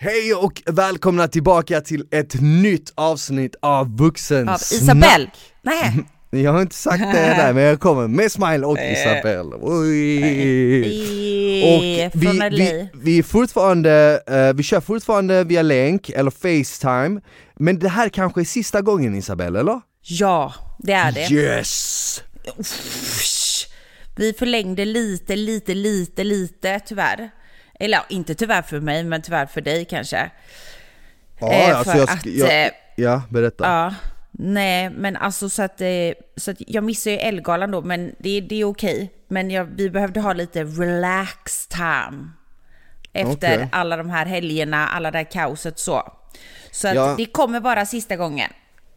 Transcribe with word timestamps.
Hej 0.00 0.34
och 0.34 0.62
välkomna 0.66 1.28
tillbaka 1.28 1.80
till 1.80 2.04
ett 2.10 2.40
nytt 2.40 2.92
avsnitt 2.94 3.56
av 3.62 3.96
Vuxen 3.96 4.48
Av 4.48 4.56
Isabelle. 4.56 5.30
Nej. 5.62 6.04
Jag 6.42 6.52
har 6.52 6.62
inte 6.62 6.74
sagt 6.74 7.02
det 7.02 7.34
där 7.36 7.52
men 7.52 7.62
jag 7.62 7.80
kommer 7.80 8.08
med 8.08 8.32
Smile 8.32 8.66
och 8.66 8.78
Isabelle. 8.78 9.56
Oj. 9.60 10.18
Och 11.64 11.84
vi, 12.14 12.48
vi, 12.50 12.88
vi 12.94 13.18
är 13.18 13.22
fortfarande, 13.22 14.22
eh, 14.26 14.52
vi 14.54 14.62
kör 14.62 14.80
fortfarande 14.80 15.44
via 15.44 15.62
länk 15.62 16.10
eller 16.10 16.30
Facetime 16.30 17.20
Men 17.56 17.78
det 17.78 17.88
här 17.88 18.08
kanske 18.08 18.40
är 18.40 18.44
sista 18.44 18.80
gången 18.82 19.14
Isabelle 19.14 19.60
eller? 19.60 19.80
Ja, 20.02 20.54
det 20.78 20.92
är 20.92 21.12
det. 21.12 21.30
Yes! 21.30 22.22
Uff. 22.58 23.64
Vi 24.16 24.32
förlängde 24.32 24.84
lite, 24.84 25.36
lite, 25.36 25.74
lite, 25.74 26.24
lite 26.24 26.80
tyvärr. 26.86 27.30
Eller 27.78 28.00
inte 28.08 28.34
tyvärr 28.34 28.62
för 28.62 28.80
mig, 28.80 29.04
men 29.04 29.22
tyvärr 29.22 29.46
för 29.46 29.60
dig 29.60 29.84
kanske. 29.84 30.30
Ja, 31.40 31.52
Eh, 31.52 31.78
alltså 31.78 31.96
jag, 31.96 32.10
att, 32.10 32.26
jag, 32.26 32.64
eh, 32.64 32.70
ja 32.96 33.22
berätta. 33.30 33.64
Ja, 33.64 33.94
nej, 34.30 34.90
men 34.90 35.16
alltså 35.16 35.48
så 35.50 35.62
att, 35.62 35.80
eh, 35.80 35.88
så 36.36 36.50
att 36.50 36.56
jag 36.58 36.84
missar 36.84 37.10
ju 37.10 37.16
Ellegalan 37.16 37.70
då, 37.70 37.82
men 37.82 38.14
det, 38.18 38.40
det 38.40 38.60
är 38.60 38.64
okej. 38.64 39.12
Men 39.28 39.50
jag, 39.50 39.64
vi 39.64 39.90
behövde 39.90 40.20
ha 40.20 40.32
lite 40.32 40.64
relax 40.64 41.66
time. 41.66 42.30
Efter 43.12 43.54
Okej. 43.56 43.68
alla 43.72 43.96
de 43.96 44.10
här 44.10 44.26
helgerna, 44.26 44.88
alla 44.88 45.10
det 45.10 45.18
här 45.18 45.24
kaoset 45.30 45.78
så. 45.78 46.12
Så 46.70 46.88
att 46.88 46.94
Ja. 46.94 47.14
det 47.18 47.26
kommer 47.26 47.60
vara 47.60 47.86
sista 47.86 48.16
gången. 48.16 48.50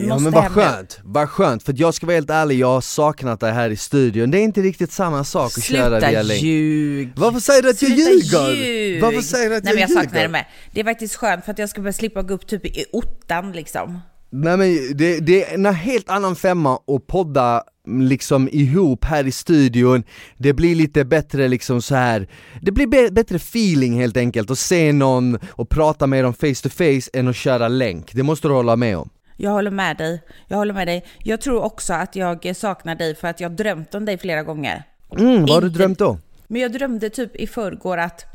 Ja 0.07 0.19
men 0.19 0.31
vad 0.31 0.51
skönt, 0.51 0.99
vad 1.03 1.29
skönt, 1.29 1.63
för 1.63 1.73
jag 1.77 1.93
ska 1.93 2.05
vara 2.05 2.15
helt 2.15 2.29
ärlig, 2.29 2.59
jag 2.59 2.67
har 2.67 2.81
saknat 2.81 3.39
det 3.39 3.51
här 3.51 3.69
i 3.69 3.77
studion 3.77 4.31
Det 4.31 4.37
är 4.39 4.43
inte 4.43 4.61
riktigt 4.61 4.91
samma 4.91 5.23
sak 5.23 5.51
att 5.57 5.63
köra 5.63 5.89
Sluta 5.99 6.09
via 6.11 6.21
länk 6.21 6.41
ljug! 6.41 7.11
Varför 7.15 7.39
säger 7.39 7.61
du 7.61 7.69
att 7.69 7.81
jag 7.81 7.91
Sluta 7.91 8.11
ljuger? 8.11 8.65
ljug! 8.65 9.01
Varför 9.01 9.21
säger 9.21 9.49
du 9.49 9.55
att 9.55 9.63
Nej, 9.63 9.73
jag, 9.73 9.75
men 9.75 9.81
jag 9.81 9.89
ljuger? 9.89 10.03
saknar 10.03 10.21
det 10.21 10.27
med. 10.27 10.45
Det 10.73 10.79
är 10.79 10.83
faktiskt 10.83 11.15
skönt 11.15 11.45
för 11.45 11.51
att 11.51 11.59
jag 11.59 11.69
ska 11.69 11.81
börja 11.81 11.93
slippa 11.93 12.21
gå 12.21 12.33
upp 12.33 12.47
typ 12.47 12.65
i 12.65 12.85
ottan 12.91 13.51
liksom. 13.51 13.99
Nej 14.33 14.57
men 14.57 14.97
det, 14.97 15.19
det 15.19 15.45
är 15.45 15.53
en 15.53 15.65
helt 15.65 16.09
annan 16.09 16.35
femma 16.35 16.75
att 16.75 17.07
podda 17.07 17.63
liksom 17.87 18.49
ihop 18.51 19.05
här 19.05 19.27
i 19.27 19.31
studion 19.31 20.03
Det 20.37 20.53
blir 20.53 20.75
lite 20.75 21.05
bättre 21.05 21.47
liksom 21.47 21.81
så 21.81 21.95
här. 21.95 22.27
Det 22.61 22.71
blir 22.71 22.87
be- 22.87 23.11
bättre 23.11 23.35
feeling 23.35 23.99
helt 23.99 24.17
enkelt 24.17 24.51
att 24.51 24.59
se 24.59 24.93
någon 24.93 25.39
och 25.49 25.69
prata 25.69 26.07
med 26.07 26.23
dem 26.23 26.33
face 26.33 26.55
to 26.63 26.69
face 26.69 27.09
än 27.13 27.27
att 27.27 27.35
köra 27.35 27.67
länk, 27.67 28.13
det 28.13 28.23
måste 28.23 28.47
du 28.47 28.53
hålla 28.53 28.75
med 28.75 28.97
om 28.97 29.09
Jag 29.41 29.51
håller 29.51 29.71
med 29.71 29.97
dig. 29.97 30.21
Jag 30.47 30.57
håller 30.57 30.73
med 30.73 30.87
dig. 30.87 31.05
Jag 31.23 31.41
tror 31.41 31.61
också 31.63 31.93
att 31.93 32.15
jag 32.15 32.55
saknar 32.55 32.95
dig 32.95 33.15
för 33.15 33.27
att 33.27 33.39
jag 33.39 33.51
drömt 33.51 33.95
om 33.95 34.05
dig 34.05 34.17
flera 34.17 34.43
gånger. 34.43 34.83
Mm, 35.17 35.41
vad 35.41 35.49
har 35.49 35.61
du 35.61 35.69
drömt 35.69 35.99
då? 35.99 36.17
Men 36.47 36.61
jag 36.61 36.71
drömde 36.71 37.09
typ 37.09 37.35
i 37.35 37.47
förrgår 37.47 37.97
att 37.97 38.25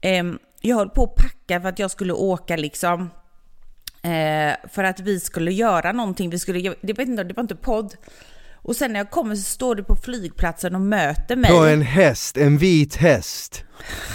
ehm, 0.00 0.38
jag 0.60 0.76
höll 0.76 0.88
på 0.88 1.04
att 1.04 1.14
packa 1.14 1.60
för 1.60 1.68
att 1.68 1.78
jag 1.78 1.90
skulle 1.90 2.12
åka 2.12 2.56
liksom 2.56 3.10
eh, 4.02 4.68
för 4.68 4.84
att 4.84 5.00
vi 5.00 5.20
skulle 5.20 5.52
göra 5.52 5.92
någonting. 5.92 6.30
Vi 6.30 6.38
skulle, 6.38 6.74
det, 6.80 6.92
vet 6.92 7.08
inte, 7.08 7.24
det 7.24 7.34
var 7.34 7.42
inte 7.42 7.56
podd. 7.56 7.94
Och 8.68 8.76
sen 8.76 8.92
när 8.92 9.00
jag 9.00 9.10
kommer 9.10 9.36
så 9.36 9.42
står 9.42 9.74
du 9.74 9.84
på 9.84 9.96
flygplatsen 9.96 10.74
och 10.74 10.80
möter 10.80 11.36
mig. 11.36 11.50
På 11.50 11.66
en 11.66 11.82
häst, 11.82 12.36
en 12.36 12.58
vit 12.58 12.96
häst 12.96 13.64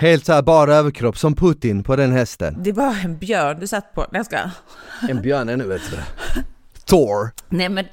Helt 0.00 0.26
såhär 0.26 0.42
bara 0.42 0.74
överkropp, 0.74 1.18
som 1.18 1.34
Putin 1.34 1.82
på 1.82 1.96
den 1.96 2.12
hästen 2.12 2.56
Det 2.62 2.72
var 2.72 2.96
en 3.04 3.18
björn 3.18 3.60
du 3.60 3.66
satt 3.66 3.94
på. 3.94 4.00
Nej, 4.00 4.18
jag 4.18 4.26
ska. 4.26 4.38
En 5.08 5.22
björn 5.22 5.48
ännu 5.48 5.66
bättre 5.68 5.96
Thor 6.84 7.30
Nej 7.48 7.68
men 7.68 7.84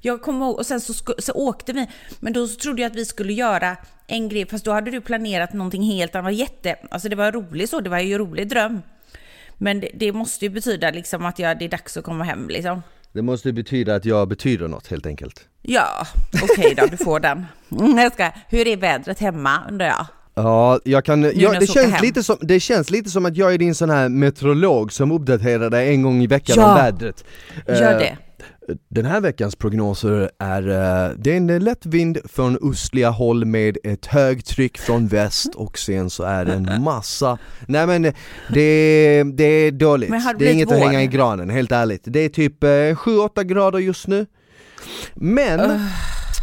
jag 0.00 0.22
kommer 0.22 0.46
ihåg, 0.46 0.58
och 0.58 0.66
sen 0.66 0.80
så, 0.80 0.94
så 1.18 1.32
åkte 1.32 1.72
vi, 1.72 1.86
men 2.20 2.32
då 2.32 2.48
så 2.48 2.60
trodde 2.60 2.82
jag 2.82 2.90
att 2.90 2.96
vi 2.96 3.04
skulle 3.04 3.32
göra 3.32 3.76
en 4.06 4.28
grej, 4.28 4.46
fast 4.46 4.64
då 4.64 4.72
hade 4.72 4.90
du 4.90 5.00
planerat 5.00 5.52
någonting 5.52 5.82
helt 5.82 6.14
annat. 6.14 6.34
Jätte, 6.34 6.76
alltså 6.90 7.08
det 7.08 7.16
var 7.16 7.32
roligt 7.32 7.70
så, 7.70 7.80
det 7.80 7.90
var 7.90 7.98
ju 7.98 8.12
en 8.12 8.18
rolig 8.18 8.48
dröm. 8.48 8.82
Men 9.58 9.80
det, 9.80 9.90
det 9.94 10.12
måste 10.12 10.44
ju 10.44 10.48
betyda 10.48 10.90
liksom 10.90 11.24
att 11.24 11.38
jag, 11.38 11.58
det 11.58 11.64
är 11.64 11.68
dags 11.68 11.96
att 11.96 12.04
komma 12.04 12.24
hem 12.24 12.48
liksom. 12.48 12.82
Det 13.12 13.22
måste 13.22 13.52
betyda 13.52 13.94
att 13.94 14.04
jag 14.04 14.28
betyder 14.28 14.68
något 14.68 14.86
helt 14.86 15.06
enkelt 15.06 15.40
Ja, 15.62 16.06
okej 16.42 16.74
då, 16.76 16.86
du 16.86 16.96
får 16.96 17.20
den. 17.20 17.46
Mm, 17.80 17.98
jag 17.98 18.12
ska, 18.12 18.30
hur 18.48 18.66
är 18.66 18.76
vädret 18.76 19.18
hemma 19.18 19.60
undrar 19.70 19.86
jag? 19.86 20.06
Ja, 20.34 20.80
jag 20.84 21.04
kan, 21.04 21.22
jag 21.40 21.60
det, 21.60 21.66
känns 21.66 21.92
hem. 21.92 22.02
lite 22.04 22.22
som, 22.22 22.36
det 22.40 22.60
känns 22.60 22.90
lite 22.90 23.10
som 23.10 23.26
att 23.26 23.36
jag 23.36 23.54
är 23.54 23.58
din 23.58 23.74
sån 23.74 23.90
här 23.90 24.08
meteorolog 24.08 24.92
som 24.92 25.12
uppdaterar 25.12 25.70
dig 25.70 25.88
en 25.88 26.02
gång 26.02 26.22
i 26.22 26.26
veckan 26.26 26.56
Ja. 26.58 26.68
om 26.70 26.74
vädret 26.74 27.24
Gör 27.68 27.92
Eh, 27.92 27.98
det. 27.98 28.16
Den 28.88 29.04
här 29.04 29.20
veckans 29.20 29.56
prognoser 29.56 30.30
är, 30.38 30.68
eh, 30.68 31.14
det 31.16 31.32
är 31.32 31.36
en 31.36 31.64
lätt 31.64 31.86
vind 31.86 32.18
från 32.24 32.70
östliga 32.70 33.10
håll 33.10 33.44
med 33.44 33.78
ett 33.84 34.06
högtryck 34.06 34.78
från 34.78 35.08
väst 35.08 35.54
och 35.54 35.78
sen 35.78 36.10
så 36.10 36.22
är 36.22 36.44
det 36.44 36.52
en 36.52 36.82
massa, 36.82 37.38
nej 37.66 37.86
men 37.86 38.02
det, 38.52 39.24
det 39.34 39.44
är 39.44 39.70
dåligt, 39.70 40.10
det 40.10 40.34
det 40.38 40.48
är 40.48 40.52
inget 40.52 40.72
att 40.72 40.78
vår? 40.78 40.86
hänga 40.86 41.02
i 41.02 41.06
granen, 41.06 41.50
helt 41.50 41.72
ärligt. 41.72 42.02
Det 42.04 42.20
är 42.20 42.28
typ 42.28 42.64
eh, 42.64 42.66
7-8 42.66 43.42
grader 43.42 43.78
just 43.78 44.06
nu. 44.06 44.26
Men, 45.14 45.80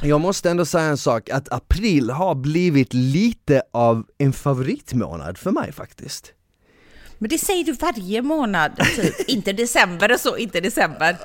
jag 0.04 0.22
måste 0.22 0.50
ändå 0.50 0.66
säga 0.66 0.84
en 0.84 0.98
sak, 0.98 1.30
att 1.30 1.52
april 1.52 2.10
har 2.10 2.36
blivit 2.36 2.94
lite 2.94 3.62
av 3.74 4.06
en 4.18 4.34
favoritmånad 4.34 5.38
för 5.38 5.52
mig 5.52 5.72
faktiskt. 5.72 6.34
Men 7.20 7.30
det 7.30 7.38
säger 7.38 7.64
du 7.64 7.72
varje 7.72 8.22
månad, 8.22 8.72
typ. 8.96 9.16
inte 9.30 9.54
december 9.54 10.14
och 10.14 10.20
så, 10.20 10.38
inte 10.38 10.60
december. 10.60 11.18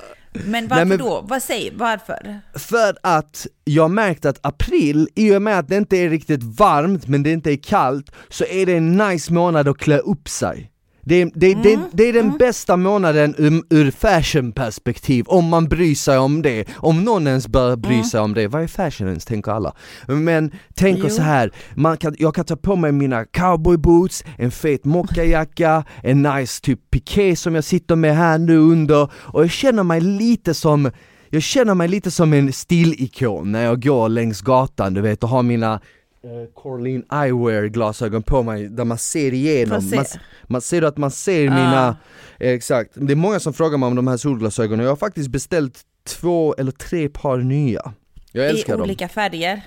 Men 0.47 0.69
varför 0.69 0.85
men- 0.85 0.99
då? 0.99 1.25
Vad 1.29 1.43
säger, 1.43 1.73
varför? 1.75 2.41
För 2.55 2.97
att 3.03 3.47
jag 3.65 3.91
märkt 3.91 4.25
att 4.25 4.39
april, 4.47 5.09
i 5.15 5.37
och 5.37 5.43
med 5.43 5.59
att 5.59 5.69
det 5.69 5.77
inte 5.77 5.97
är 5.97 6.09
riktigt 6.11 6.43
varmt 6.43 7.09
men 7.09 7.23
det 7.23 7.31
inte 7.31 7.53
är 7.53 7.57
kallt, 7.57 8.11
så 8.29 8.45
är 8.45 8.67
det 8.67 8.77
en 8.77 8.97
nice 8.97 9.33
månad 9.33 9.69
att 9.69 9.79
klä 9.79 9.99
upp 9.99 10.29
sig. 10.29 10.71
Det 11.07 11.15
är, 11.23 11.31
det, 11.35 11.55
det, 11.55 11.75
Mm, 11.75 11.87
det 11.93 12.03
är 12.09 12.13
den 12.13 12.37
bästa 12.39 12.77
månaden 12.77 13.35
ur, 13.39 13.63
ur 13.71 13.91
fashion-perspektiv, 13.91 15.25
om 15.29 15.45
man 15.49 15.69
bryr 15.69 15.95
sig 15.95 16.19
om 16.19 16.43
det. 16.43 16.65
Om 16.77 17.05
någon 17.05 17.27
ens 17.27 17.49
bör 17.49 17.77
bry 17.77 17.93
Mm. 17.95 18.05
sig 18.05 18.21
om 18.21 18.35
det, 18.35 18.49
vad 18.49 18.63
är 18.63 18.67
fashion 18.67 19.09
ens, 19.09 19.25
tänker 19.25 19.53
alla. 19.53 19.75
Men 20.09 20.51
tänk 20.75 20.99
Jo. 21.03 21.09
så 21.11 21.23
här, 21.23 21.51
man 21.75 21.97
kan, 21.97 22.15
jag 22.19 22.35
kan 22.35 22.45
ta 22.45 22.57
på 22.57 22.77
mig 22.77 22.93
mina 22.93 23.25
cowboyboots, 23.25 24.25
en 24.39 24.51
fet 24.51 24.85
mockajacka, 24.85 25.85
en 26.03 26.23
nice 26.23 26.63
typ 26.63 26.91
piké 26.91 27.37
som 27.37 27.55
jag 27.55 27.65
sitter 27.65 27.97
med 27.97 28.17
här 28.17 28.39
nu 28.39 28.57
under, 28.57 29.09
och 29.15 29.43
jag 29.43 29.51
känner 29.51 29.83
mig 29.83 30.01
lite 30.01 30.55
som 30.55 30.91
jag 31.31 31.43
känner 31.43 31.75
mig 31.75 31.89
lite 31.89 32.11
som 32.11 32.33
en 32.33 32.53
stilikon 32.53 33.53
när 33.53 33.65
jag 33.65 33.83
går 33.83 34.09
längs 34.09 34.41
gatan, 34.41 34.95
du 34.95 35.01
vet, 35.01 35.23
och 35.23 35.29
har 35.29 35.43
mina 35.43 35.81
uh, 36.25 36.47
Corlin 36.55 37.05
Eyewear 37.13 37.65
glasögon 37.67 38.23
på 38.23 38.43
mig 38.43 38.69
där 38.69 38.85
man 38.85 38.99
ser 38.99 39.35
igenom, 39.35 39.83
se. 39.83 39.97
man, 39.97 40.05
man 40.43 40.61
ser 40.61 40.83
att 40.83 40.97
man 40.97 41.11
ser 41.11 41.45
mina, 41.51 41.97
exakt, 42.39 42.91
det 42.95 43.13
är 43.13 43.17
många 43.17 43.41
som 43.41 43.53
frågar 43.53 43.79
mig 43.79 43.87
om 43.87 43.95
de 43.95 44.07
här 44.09 44.17
solglasögonen, 44.17 44.85
jag 44.85 44.93
har 44.93 44.97
faktiskt 44.97 45.29
beställt 45.31 45.81
två 46.07 46.55
eller 46.59 46.73
tre 46.73 47.09
par 47.09 47.39
nya. 47.39 47.93
Jag 48.33 48.47
I 48.47 48.49
älskar 48.49 48.73
dem. 48.73 48.83
olika 48.83 49.09
färger. 49.09 49.63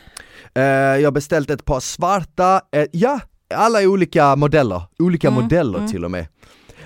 Eh, 0.55 0.61
Jag 0.63 1.03
har 1.07 1.11
beställt 1.11 1.49
ett 1.49 1.65
par 1.65 1.79
svarta, 1.79 2.61
eh, 2.71 2.85
ja, 2.91 3.19
alla 3.53 3.81
är 3.81 3.87
olika 3.87 4.35
modeller, 4.35 4.81
olika 4.99 5.27
Mm, 5.27 5.41
modeller 5.43 5.87
till 5.87 6.05
och 6.05 6.11
med. 6.11 6.27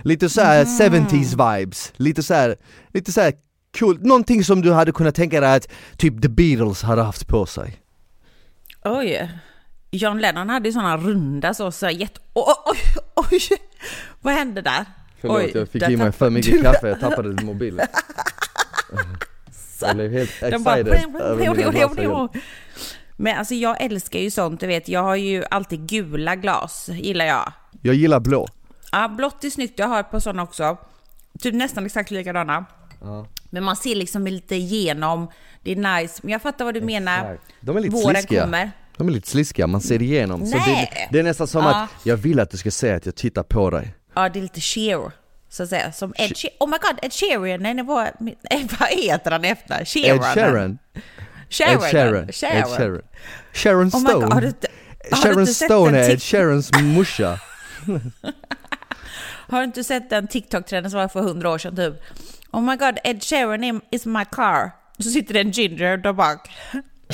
Lite 0.03 0.29
såhär 0.29 0.65
70s 0.65 1.57
vibes, 1.59 1.93
lite 1.97 2.23
såhär, 2.23 2.55
lite 2.93 3.11
såhär 3.11 3.33
cool, 3.79 3.99
någonting 4.01 4.43
som 4.43 4.61
du 4.61 4.71
hade 4.73 4.91
kunnat 4.91 5.15
tänka 5.15 5.41
dig 5.41 5.55
att 5.55 5.67
typ 5.97 6.21
the 6.21 6.29
Beatles 6.29 6.81
hade 6.83 7.01
haft 7.01 7.27
på 7.27 7.45
sig. 7.45 7.77
Oj. 8.85 9.29
John 9.91 10.19
Lennon 10.19 10.49
hade 10.49 10.69
ju 10.69 10.73
sådana 10.73 10.97
runda 10.97 11.53
så, 11.53 11.71
så 11.71 11.89
jätte... 11.89 12.19
Oj, 12.33 12.53
oj, 12.65 12.77
oj! 13.15 13.39
Vad 14.21 14.33
hände 14.33 14.61
där? 14.61 14.85
Förlåt, 15.21 15.37
Oj, 15.37 15.51
jag 15.55 15.69
fick 15.69 15.89
i 15.89 15.97
mig 15.97 16.11
för 16.11 16.29
mycket 16.29 16.53
du- 16.53 16.61
kaffe, 16.61 16.87
jag 16.87 16.99
tappade 16.99 17.43
mobilen 17.43 17.87
Jag 19.81 19.95
blev 19.95 20.11
helt 20.11 20.63
bara... 20.63 20.77
excited 20.77 21.15
över 21.21 21.55
mina 21.55 21.71
glasögon 21.71 22.29
Men 23.17 23.37
alltså 23.37 23.53
jag 23.53 23.81
älskar 23.81 24.19
ju 24.19 24.31
sånt, 24.31 24.59
du 24.59 24.67
vet. 24.67 24.87
Jag 24.87 25.03
har 25.03 25.15
ju 25.15 25.43
alltid 25.51 25.79
gula 25.79 26.35
glas, 26.35 26.89
gillar 26.89 27.25
jag. 27.25 27.53
Jag 27.81 27.95
gillar 27.95 28.19
blå 28.19 28.47
Ja, 28.91 29.07
blått 29.07 29.43
är 29.43 29.49
snyggt. 29.49 29.79
Jag 29.79 29.87
har 29.87 29.99
ett 29.99 30.11
par 30.11 30.19
sådana 30.19 30.43
också. 30.43 30.77
Typ 31.39 31.53
nästan 31.53 31.85
exakt 31.85 32.11
likadana. 32.11 32.65
Men 33.49 33.63
man 33.63 33.75
ser 33.75 33.95
liksom 33.95 34.27
lite 34.27 34.55
igenom. 34.55 35.31
Det 35.63 35.71
är 35.71 36.01
nice. 36.01 36.19
Men 36.23 36.31
jag 36.31 36.41
fattar 36.41 36.65
vad 36.65 36.73
du 36.73 36.81
menar. 36.81 37.39
De 37.61 37.77
är 37.77 37.81
lite 37.81 37.95
Våren 37.95 38.15
sliskiga 38.15 38.41
kommer. 38.41 38.71
De 38.97 39.07
är 39.07 39.11
lite 39.11 39.29
sliskiga, 39.29 39.67
man 39.67 39.81
ser 39.81 40.01
igenom 40.01 40.45
så 40.45 40.57
det, 40.57 40.63
Nej. 40.67 41.07
det 41.11 41.19
är 41.19 41.23
nästan 41.23 41.47
som 41.47 41.63
Ja. 41.63 41.75
att 41.83 41.89
jag 42.05 42.17
vill 42.17 42.39
att 42.39 42.49
du 42.51 42.57
ska 42.57 42.71
säga 42.71 42.95
att 42.95 43.05
jag 43.05 43.15
tittar 43.15 43.43
på 43.43 43.69
dig 43.69 43.93
Ja, 44.15 44.29
det 44.29 44.39
är 44.39 44.43
lite 44.43 44.61
sheer. 44.61 45.11
Så 45.49 45.63
att 45.63 45.69
säga. 45.69 45.91
Som 45.91 46.13
Ed 46.17 46.37
Sheeran. 46.37 46.55
Oh 46.59 46.69
my 46.69 46.77
god, 46.81 46.99
Ed 47.01 47.13
Sheeran. 47.13 47.63
Nej, 47.63 47.83
var... 47.83 48.05
eh, 48.05 48.11
Vad 48.79 48.89
heter 48.89 49.31
han 49.31 49.45
efter? 49.45 49.85
Sheeran. 49.85 50.17
Ed 50.17 50.23
Sheeran 50.33 50.79
Sharon. 51.51 52.23
Ed 52.29 52.33
Sheeran, 52.33 52.63
Ed 52.63 52.67
Sheeran 52.77 53.01
Sharon 53.53 53.87
Oh 53.87 53.89
Stone 53.89 54.13
god, 54.13 54.33
har 54.33 54.41
du 54.41 54.47
inte, 54.47 54.67
har 55.11 55.17
du 55.17 55.23
Sharon 55.33 55.47
Stone 55.47 55.97
är 55.99 56.09
Ed 56.09 56.21
Sharons 56.21 56.71
morsa 56.81 57.39
Har 59.47 59.57
du 59.59 59.63
inte 59.63 59.83
sett 59.83 60.09
den 60.09 60.27
TikTok-trenden 60.27 60.91
som 60.91 60.99
var 60.99 61.07
för 61.07 61.21
hundra 61.21 61.49
år 61.49 61.57
sedan 61.57 61.75
typ? 61.75 61.93
Oh 62.51 62.61
my 62.61 62.75
god, 62.75 62.97
Ed 63.03 63.23
Sheeran 63.23 63.81
is 63.91 64.05
my 64.05 64.25
car. 64.31 64.71
Så 64.99 65.09
sitter 65.09 65.33
det 65.33 65.39
en 65.39 65.51
ginger 65.51 65.97
där 65.97 66.13
bak. 66.13 66.49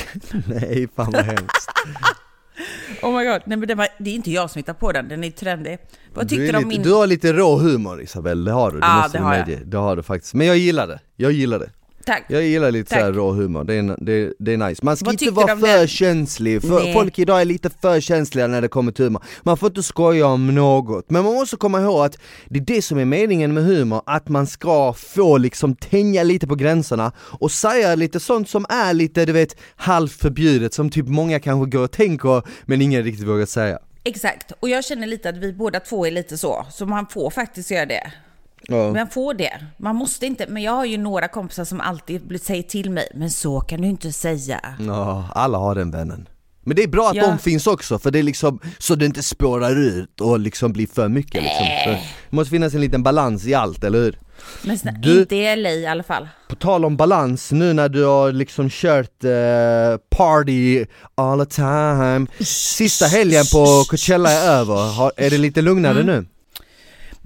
Nej 0.47 0.87
fan 0.95 1.11
vad 1.11 1.25
hemskt 1.25 1.69
Oh 3.01 3.17
my 3.17 3.25
god, 3.25 3.41
nej 3.45 3.57
men 3.57 3.67
det, 3.67 3.75
var, 3.75 3.87
det 3.97 4.09
är 4.09 4.15
inte 4.15 4.31
jag 4.31 4.49
som 4.49 4.59
hittar 4.59 4.73
på 4.73 4.91
den, 4.91 5.07
den 5.07 5.23
är 5.23 5.31
trendig. 5.31 5.77
Vad 6.13 6.29
tyckte 6.29 6.45
du, 6.45 6.51
du 6.51 6.57
lite, 6.57 6.67
min... 6.67 6.83
du 6.83 6.93
har 6.93 7.07
lite 7.07 7.33
rå 7.33 7.57
humor 7.57 8.01
Isabel, 8.01 8.43
det 8.43 8.51
har 8.51 8.71
du, 8.71 8.79
det 8.79 8.87
måste 8.87 9.17
det 9.17 9.21
du 9.21 9.23
har 9.23 9.35
jag. 9.35 9.47
medge. 9.47 9.63
Det 9.65 9.77
har 9.77 9.95
du 9.95 10.03
faktiskt. 10.03 10.33
Men 10.33 10.47
jag 10.47 10.57
gillar 10.57 10.87
det, 10.87 10.99
jag 11.15 11.31
gillar 11.31 11.59
det. 11.59 11.69
Tack. 12.07 12.25
Jag 12.27 12.43
gillar 12.43 12.71
lite 12.71 12.89
Tack. 12.89 12.99
såhär 12.99 13.13
rå 13.13 13.31
humor, 13.31 13.63
det 13.63 13.75
är, 13.75 13.95
det, 14.05 14.33
det 14.39 14.53
är 14.53 14.57
nice. 14.57 14.85
Man 14.85 14.97
ska 14.97 15.05
Vad 15.05 15.13
inte 15.13 15.25
tyckte 15.25 15.35
vara 15.35 15.57
för 15.57 15.67
den? 15.77 15.87
känslig, 15.87 16.61
för 16.61 16.79
Nej. 16.79 16.93
folk 16.93 17.19
idag 17.19 17.41
är 17.41 17.45
lite 17.45 17.69
för 17.81 17.99
känsliga 17.99 18.47
när 18.47 18.61
det 18.61 18.67
kommer 18.67 18.91
till 18.91 19.05
humor. 19.05 19.23
Man 19.43 19.57
får 19.57 19.67
inte 19.67 19.83
skoja 19.83 20.27
om 20.27 20.55
något, 20.55 21.09
men 21.09 21.23
man 21.23 21.33
måste 21.33 21.55
komma 21.55 21.81
ihåg 21.81 22.05
att 22.05 22.17
det 22.45 22.59
är 22.59 22.63
det 22.75 22.81
som 22.81 22.97
är 22.99 23.05
meningen 23.05 23.53
med 23.53 23.63
humor, 23.65 24.01
att 24.05 24.29
man 24.29 24.47
ska 24.47 24.93
få 24.93 25.37
liksom 25.37 25.75
tänja 25.75 26.23
lite 26.23 26.47
på 26.47 26.55
gränserna 26.55 27.11
och 27.19 27.51
säga 27.51 27.95
lite 27.95 28.19
sånt 28.19 28.49
som 28.49 28.65
är 28.69 28.93
lite, 28.93 29.25
du 29.25 29.33
vet, 29.33 29.55
halvt 29.75 30.11
förbjudet, 30.13 30.73
som 30.73 30.89
typ 30.89 31.07
många 31.07 31.39
kanske 31.39 31.77
går 31.77 31.83
och 31.83 31.91
tänker 31.91 32.43
men 32.65 32.81
ingen 32.81 33.03
riktigt 33.03 33.27
vågar 33.27 33.45
säga. 33.45 33.79
Exakt, 34.03 34.51
och 34.59 34.69
jag 34.69 34.85
känner 34.85 35.07
lite 35.07 35.29
att 35.29 35.37
vi 35.37 35.53
båda 35.53 35.79
två 35.79 36.05
är 36.05 36.11
lite 36.11 36.37
så, 36.37 36.65
så 36.71 36.85
man 36.85 37.07
får 37.07 37.29
faktiskt 37.29 37.71
göra 37.71 37.85
det. 37.85 38.11
Ja. 38.67 38.93
Man 38.93 39.07
får 39.09 39.33
det. 39.33 39.53
Man 39.77 39.95
måste 39.95 40.25
inte, 40.25 40.45
men 40.49 40.63
jag 40.63 40.71
har 40.71 40.85
ju 40.85 40.97
några 40.97 41.27
kompisar 41.27 41.65
som 41.65 41.81
alltid 41.81 42.41
säger 42.41 42.63
till 42.63 42.89
mig, 42.91 43.07
men 43.15 43.31
så 43.31 43.59
kan 43.59 43.81
du 43.81 43.87
inte 43.87 44.11
säga. 44.11 44.59
Ja, 44.79 45.25
alla 45.35 45.57
har 45.57 45.75
den 45.75 45.91
vännen. 45.91 46.27
Men 46.63 46.75
det 46.75 46.83
är 46.83 46.87
bra 46.87 47.09
att 47.09 47.15
Ja. 47.15 47.27
de 47.27 47.37
finns 47.39 47.67
också, 47.67 47.99
för 47.99 48.11
det 48.11 48.19
är 48.19 48.23
liksom 48.23 48.59
så 48.79 48.95
det 48.95 49.05
inte 49.05 49.23
spårar 49.23 49.75
ut 49.75 50.21
och 50.21 50.39
liksom 50.39 50.73
blir 50.73 50.87
för 50.87 51.07
mycket 51.07 51.43
liksom. 51.43 51.65
För 51.83 51.91
det 51.91 52.35
måste 52.35 52.49
finnas 52.51 52.73
en 52.73 52.81
liten 52.81 53.03
balans 53.03 53.45
i 53.45 53.53
allt, 53.53 53.83
eller 53.83 53.99
hur? 53.99 54.19
Men 54.63 54.77
snä, 54.77 54.91
Du- 55.01 55.19
inte 55.19 55.35
i 55.35 55.55
LA 55.55 55.69
i 55.69 55.87
alla 55.87 56.03
fall. 56.03 56.27
På 56.49 56.55
tal 56.55 56.85
om 56.85 56.97
balans, 56.97 57.51
nu 57.51 57.73
när 57.73 57.89
du 57.89 58.03
har 58.03 58.31
liksom 58.31 58.69
kört 58.69 59.23
eh, 59.23 59.97
party 60.17 60.85
all 61.15 61.45
the 61.45 61.51
time 61.55 62.27
Sista 62.45 63.05
helgen 63.05 63.43
på 63.53 63.83
Coachella 63.89 64.31
är 64.31 64.49
över, 64.51 64.93
har, 64.93 65.11
är 65.17 65.29
det 65.29 65.37
lite 65.37 65.61
lugnare 65.61 66.03
nu? 66.03 66.25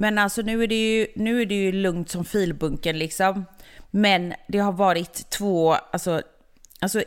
Men 0.01 0.17
alltså 0.17 0.41
nu 0.41 0.63
är 0.63 0.67
det 0.67 0.91
ju, 0.91 1.07
nu 1.15 1.41
är 1.41 1.45
det 1.45 1.55
ju 1.55 1.71
lugnt 1.71 2.09
som 2.09 2.25
filbunken 2.25 2.97
liksom. 2.99 3.45
Men 3.91 4.33
det 4.47 4.57
har 4.57 4.71
varit 4.71 5.29
två, 5.29 5.73
alltså, 5.73 6.21
alltså 6.79 7.03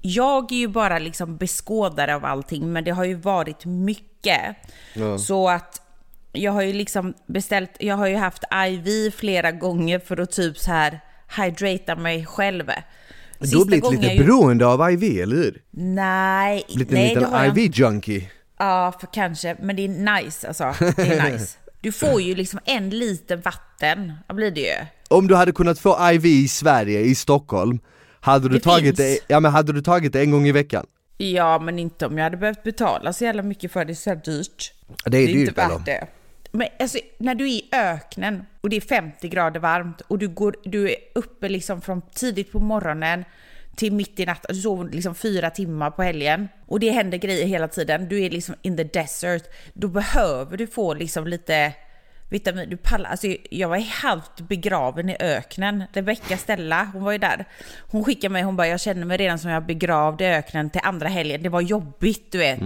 jag 0.00 0.52
är 0.52 0.56
ju 0.56 0.68
bara 0.68 0.98
liksom 0.98 1.36
beskådare 1.36 2.14
av 2.14 2.24
allting, 2.24 2.72
men 2.72 2.84
det 2.84 2.90
har 2.90 3.04
ju 3.04 3.14
varit 3.14 3.64
mycket. 3.64 4.56
Så 5.18 5.48
att 5.48 5.80
jag 6.32 6.52
har 6.52 6.62
ju 6.62 6.72
liksom 6.72 7.14
beställt, 7.26 7.70
jag 7.80 7.96
har 7.96 8.06
ju 8.06 8.16
haft 8.16 8.42
IV 8.68 9.10
flera 9.10 9.52
gånger 9.52 9.98
för 9.98 10.20
att 10.20 10.32
typ 10.32 10.58
så 10.58 10.70
här 10.70 11.00
hydrata 11.36 11.96
mig 11.96 12.26
själv. 12.26 12.70
Du 13.38 13.58
har 13.58 13.64
blivit 13.64 13.90
lite 13.92 14.06
ju- 14.06 14.24
beroende 14.24 14.66
av 14.66 14.90
IV, 14.92 15.22
eller 15.22 15.36
hur? 15.36 15.62
Nej, 15.70 16.64
Blivit 16.74 16.88
en 16.92 16.94
nej 16.98 17.08
liten 17.14 17.56
IV-junkie 17.56 18.30
Ja, 18.58 18.94
för 19.00 19.06
kanske. 19.12 19.56
Men 19.60 19.76
det 19.76 19.84
är 19.84 20.22
nice 20.22 20.48
alltså. 20.48 20.74
Det 20.96 21.02
är 21.02 21.30
nice. 21.32 21.58
Du 21.82 21.92
får 21.92 22.20
ju 22.22 22.34
liksom 22.34 22.60
en 22.64 22.90
liter 22.90 23.36
vatten, 23.36 24.12
vad 24.28 24.36
blir 24.36 24.50
det 24.50 24.60
ju? 24.60 24.86
Om 25.10 25.26
du 25.28 25.34
hade 25.34 25.52
kunnat 25.52 25.78
få 25.78 26.10
IV 26.12 26.26
i 26.26 26.48
Sverige, 26.48 27.00
i 27.00 27.14
Stockholm 27.14 27.78
Hade 28.20 28.48
du, 28.48 28.54
Det 28.54 28.60
tagit 28.60 28.84
finns. 28.84 28.96
det, 28.96 29.18
ja, 29.28 29.40
men 29.40 29.52
hade 29.52 29.72
du 29.72 29.82
tagit 29.82 30.12
det 30.12 30.20
en 30.20 30.30
gång 30.30 30.46
i 30.46 30.52
veckan? 30.52 30.86
Ja, 31.16 31.58
men 31.58 31.78
inte 31.78 32.06
om 32.06 32.18
jag 32.18 32.24
hade 32.24 32.36
behövt 32.36 32.62
betala 32.62 33.12
så 33.12 33.24
jävla 33.24 33.42
mycket 33.42 33.72
för 33.72 33.84
det, 33.84 33.94
så 33.94 34.10
är 34.10 34.14
det 34.14 34.30
dyrt. 34.32 34.72
Det 35.04 35.06
är, 35.06 35.10
Det 35.10 35.18
är 35.18 35.26
dyrt 35.26 35.36
inte 35.48 35.52
värt 35.60 35.70
eller? 35.70 35.84
det. 35.84 36.06
Men 36.52 36.68
alltså, 36.80 36.98
när 37.18 37.34
du 37.34 37.44
är 37.44 37.48
i 37.52 37.68
öknen 37.72 38.42
och 38.60 38.68
det 38.70 38.76
är 38.76 38.80
50 38.80 39.28
grader 39.28 39.60
varmt 39.60 40.00
och 40.00 40.18
du, 40.18 40.28
går, 40.28 40.56
du 40.64 40.88
är 40.90 40.96
uppe 41.14 41.48
liksom 41.48 41.80
från 41.80 42.02
tidigt 42.14 42.52
på 42.52 42.58
morgonen 42.58 43.24
till 43.76 43.92
mitt 43.92 44.20
i 44.20 44.26
natten, 44.26 44.54
du 44.54 44.60
sover 44.60 44.90
liksom 44.90 45.14
fyra 45.14 45.50
timmar 45.50 45.90
på 45.90 46.02
helgen 46.02 46.48
och 46.66 46.80
det 46.80 46.90
händer 46.90 47.18
grejer 47.18 47.46
hela 47.46 47.68
tiden. 47.68 48.08
Du 48.08 48.24
är 48.24 48.30
liksom 48.30 48.54
in 48.62 48.76
the 48.76 48.84
desert. 48.84 49.42
Då 49.74 49.88
behöver 49.88 50.56
du 50.56 50.66
få 50.66 50.94
liksom 50.94 51.26
lite 51.26 51.72
vitamin. 52.28 52.70
Du 52.70 52.76
pallar, 52.76 53.10
alltså 53.10 53.26
jag 53.50 53.68
var 53.68 53.78
halvt 53.78 54.40
begraven 54.40 55.10
i 55.10 55.16
öknen. 55.20 55.84
Rebecka 55.92 56.36
Stella, 56.36 56.90
hon 56.92 57.04
var 57.04 57.12
ju 57.12 57.18
där. 57.18 57.44
Hon 57.90 58.04
skickade 58.04 58.32
mig, 58.32 58.42
hon 58.42 58.56
bara 58.56 58.68
jag 58.68 58.80
känner 58.80 59.04
mig 59.04 59.16
redan 59.16 59.38
som 59.38 59.50
jag 59.50 59.66
begravd 59.66 60.20
i 60.20 60.24
öknen 60.24 60.70
till 60.70 60.80
andra 60.84 61.08
helgen. 61.08 61.42
Det 61.42 61.48
var 61.48 61.60
jobbigt 61.60 62.32
du 62.32 62.38
vet. 62.38 62.60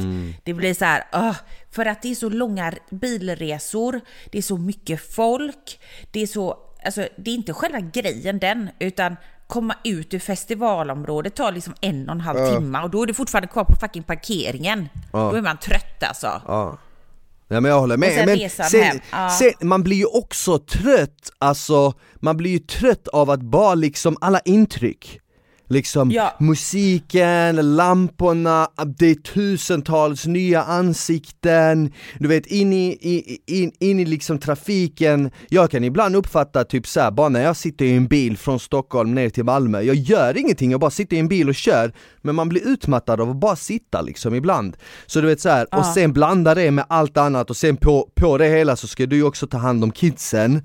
Det 0.45 0.55
blir 0.55 0.75
så 0.75 0.85
här, 0.85 1.05
"Åh." 1.13 1.37
för 1.71 1.87
att 1.87 2.03
det 2.03 2.11
är 2.11 2.15
så 2.15 2.29
långa 2.29 2.73
bilresor, 2.91 4.01
det 4.31 4.39
är 4.39 4.43
så 4.43 4.57
mycket 4.57 5.15
folk, 5.15 5.81
det 6.11 6.21
är 6.21 6.27
så, 6.27 6.59
alltså 6.85 7.09
det 7.17 7.31
är 7.31 7.35
inte 7.35 7.53
själva 7.53 7.81
grejen 7.81 8.39
den, 8.39 8.71
utan 8.79 9.17
komma 9.47 9.75
ut 9.85 10.15
ur 10.15 10.19
festivalområdet 10.19 11.35
tar 11.37 11.53
liksom 11.53 11.75
en 11.81 12.09
och 12.09 12.15
en 12.15 12.21
halv 12.21 12.55
timme 12.55 12.83
och 12.83 12.91
då 12.91 13.03
är 13.03 13.07
du 13.07 13.15
fortfarande 13.15 13.49
kvar 13.49 13.65
på 13.65 13.77
fucking 13.81 14.03
parkeringen. 14.03 14.89
Då 15.13 15.31
är 15.35 15.43
man 15.43 15.57
trött 15.57 16.03
alltså. 16.09 16.43
Ja. 16.47 16.79
Ja 17.49 17.61
men 17.61 17.71
jag 17.71 17.81
håller 17.81 17.97
med, 17.97 18.09
Och 18.09 18.15
sen 18.15 18.27
men 18.27 18.51
sen, 18.51 18.83
hem. 18.83 18.99
Ja. 19.13 19.31
sen, 19.31 19.69
man 19.69 19.83
blir 19.83 19.97
ju 19.97 20.05
också 20.05 20.59
trött, 20.59 21.31
alltså 21.39 21.93
man 22.15 22.37
blir 22.37 22.51
ju 22.51 22.59
trött 22.59 23.09
av 23.09 23.31
att 23.31 23.41
bara 23.41 23.75
liksom 23.75 24.17
alla 24.21 24.41
intryck 24.41 25.21
Liksom 25.69 26.11
Ja. 26.11 26.35
musiken, 26.41 27.77
lamporna, 27.77 28.69
det 28.99 29.11
är 29.11 29.15
tusentals 29.15 30.27
nya 30.27 30.63
ansikten, 30.63 31.93
du 32.19 32.29
vet 32.29 32.47
in 32.47 32.73
i, 32.73 32.87
i, 33.01 33.39
in, 33.63 33.73
in 33.79 34.01
i 34.01 34.05
liksom 34.05 34.39
trafiken. 34.39 35.31
Jag 35.49 35.71
kan 35.71 35.85
ibland 35.85 36.17
uppfatta 36.17 36.65
typ 36.65 36.87
såhär, 36.87 37.11
bara 37.11 37.29
när 37.29 37.43
jag 37.43 37.57
sitter 37.57 37.85
i 37.85 37.93
en 37.97 38.07
bil 38.07 38.37
från 38.37 38.61
Stockholm 38.61 39.15
ner 39.15 39.29
till 39.31 39.45
Malmö. 39.45 39.81
Jag 39.81 39.97
gör 39.97 40.39
ingenting, 40.39 40.71
jag 40.71 40.81
bara 40.81 40.91
sitter 40.91 41.17
i 41.17 41.21
en 41.21 41.29
bil 41.29 41.49
och 41.49 41.55
kör. 41.55 41.93
Men 42.23 42.35
man 42.35 42.49
blir 42.49 42.69
utmattad 42.69 43.21
av 43.21 43.31
att 43.31 43.37
bara 43.37 43.57
sitta 43.57 44.03
liksom 44.03 44.35
ibland. 44.35 44.77
Så 45.07 45.21
du 45.21 45.27
vet 45.27 45.41
så 45.41 45.49
här, 45.49 45.63
och 45.63 45.69
Ja. 45.79 45.93
sen 45.95 46.13
blanda 46.13 46.55
det 46.55 46.71
med 46.71 46.85
allt 46.89 47.17
annat 47.17 47.51
och 47.51 47.57
sen 47.57 47.77
på, 47.77 48.09
på 48.15 48.39
det 48.39 48.49
hela 48.49 48.77
så 48.77 48.87
ska 48.87 49.07
du 49.07 49.17
ju 49.17 49.23
också 49.25 49.47
ta 49.47 49.59
hand 49.59 49.85
om 49.85 49.91
kidsen 49.93 50.63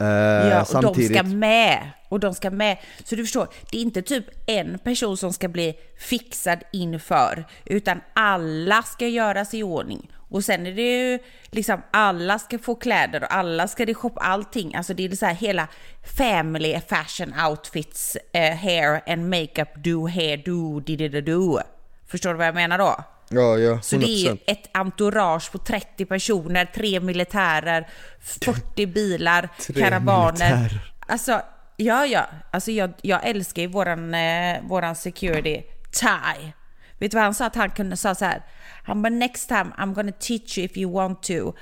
eh, 0.00 0.06
Ja, 0.06 0.60
och 0.60 0.66
samtidigt. 0.66 1.12
de 1.12 1.18
ska 1.18 1.22
med. 1.22 1.90
Och 2.08 2.20
de 2.20 2.34
ska 2.34 2.50
med. 2.50 2.76
Så 3.04 3.14
du 3.14 3.22
förstår, 3.22 3.48
det 3.70 3.76
är 3.76 3.82
inte 3.82 4.02
typ 4.02 4.24
en 4.46 4.78
person 4.78 5.16
som 5.16 5.32
ska 5.32 5.48
bli 5.48 5.74
fixad 5.98 6.58
inför, 6.72 7.44
utan 7.64 8.00
alla 8.14 8.82
ska 8.82 9.06
göras 9.08 9.54
i 9.54 9.62
ordning. 9.62 10.10
Och 10.30 10.44
sen 10.44 10.66
är 10.66 10.72
det 10.72 10.82
ju 10.82 11.18
liksom 11.50 11.82
alla 11.90 12.38
ska 12.38 12.58
få 12.58 12.74
kläder 12.74 13.22
och 13.22 13.34
alla 13.34 13.68
ska 13.68 13.86
det 13.86 13.94
shoppa 13.94 14.20
allting. 14.20 14.74
Alltså 14.74 14.94
det 14.94 15.04
är 15.04 15.16
så 15.16 15.26
här 15.26 15.34
hela 15.34 15.68
family 16.16 16.80
fashion 16.88 17.34
outfits, 17.48 18.16
eh, 18.32 18.56
hair 18.56 19.00
and 19.06 19.30
makeup, 19.30 19.68
do, 19.84 20.08
hair, 20.08 20.36
do, 20.36 20.80
di 20.80 20.96
di 20.96 21.08
di 21.08 21.20
do. 21.20 21.60
Förstår 22.06 22.30
du 22.30 22.36
vad 22.36 22.46
jag 22.46 22.54
menar 22.54 22.78
då? 22.78 23.04
Ja, 23.34 23.58
ja, 23.58 23.72
100%. 23.74 23.80
Så 23.82 23.96
det 23.96 24.26
är 24.26 24.38
ett 24.46 24.70
entourage 24.76 25.52
på 25.52 25.58
30 25.58 26.04
personer, 26.04 26.64
tre 26.64 27.00
militärer, 27.00 27.88
40 28.20 28.86
bilar, 28.86 29.48
Tre 29.66 29.82
karavaner. 29.82 30.30
militärer. 30.56 30.92
Alltså, 31.06 31.40
ja, 31.76 32.06
ja. 32.06 32.26
Alltså 32.50 32.70
jag, 32.70 32.92
jag 33.02 33.26
älskar 33.26 33.62
ju 33.62 33.68
våran, 33.68 34.14
eh, 34.14 34.56
våran 34.62 34.94
security, 34.96 35.62
Ty. 36.00 36.50
Vet 36.98 37.10
du 37.10 37.14
vad 37.16 37.24
han 37.24 37.34
sa? 37.34 37.46
Att 37.46 37.54
han 37.56 37.70
kunde 37.70 37.96
säga 37.96 38.14
så 38.14 38.24
här. 38.24 38.42
Han 38.84 39.02
bara 39.02 39.08
next 39.08 39.48
time 39.48 39.66
I'm 39.78 39.94
gonna 39.94 40.12
teach 40.12 40.58
you 40.58 40.64
if 40.64 40.76
you 40.76 40.92
want 40.92 41.22
to. 41.22 41.54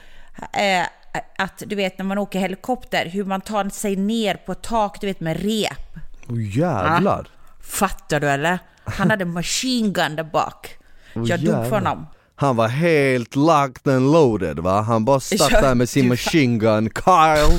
Eh, 0.59 0.87
att 1.39 1.63
du 1.67 1.77
vet 1.77 1.99
när 1.99 2.05
man 2.05 2.19
åker 2.19 2.39
helikopter, 2.41 3.07
hur 3.07 3.25
man 3.25 3.41
tar 3.41 3.69
sig 3.69 3.97
ner 3.97 4.35
på 4.35 4.55
tak, 4.55 5.01
du 5.01 5.07
vet 5.07 5.21
med 5.21 5.37
rep. 5.43 5.97
Oh, 6.29 6.43
jävlar! 6.59 7.29
Fattar 7.61 8.21
du 8.21 8.29
eller? 8.31 8.59
Han 8.85 9.11
hade 9.11 9.25
machine 9.25 9.93
gun 9.93 10.17
där 10.17 10.25
bak. 10.25 10.77
Oh, 11.15 11.29
Jag 11.29 11.41
dog 11.41 11.67
för 11.67 11.71
honom. 11.71 12.07
Han 12.37 12.57
var 12.57 12.69
helt 12.69 13.37
locked 13.37 13.95
and 13.95 14.13
loaded 14.13 14.59
va? 14.59 14.81
Han 14.81 15.05
bara 15.05 15.21
satt 15.21 15.51
där 15.51 15.75
med 15.75 15.89
sin 15.89 16.09
machine 16.09 16.59
gun, 16.59 16.91
Kyle! 16.91 17.59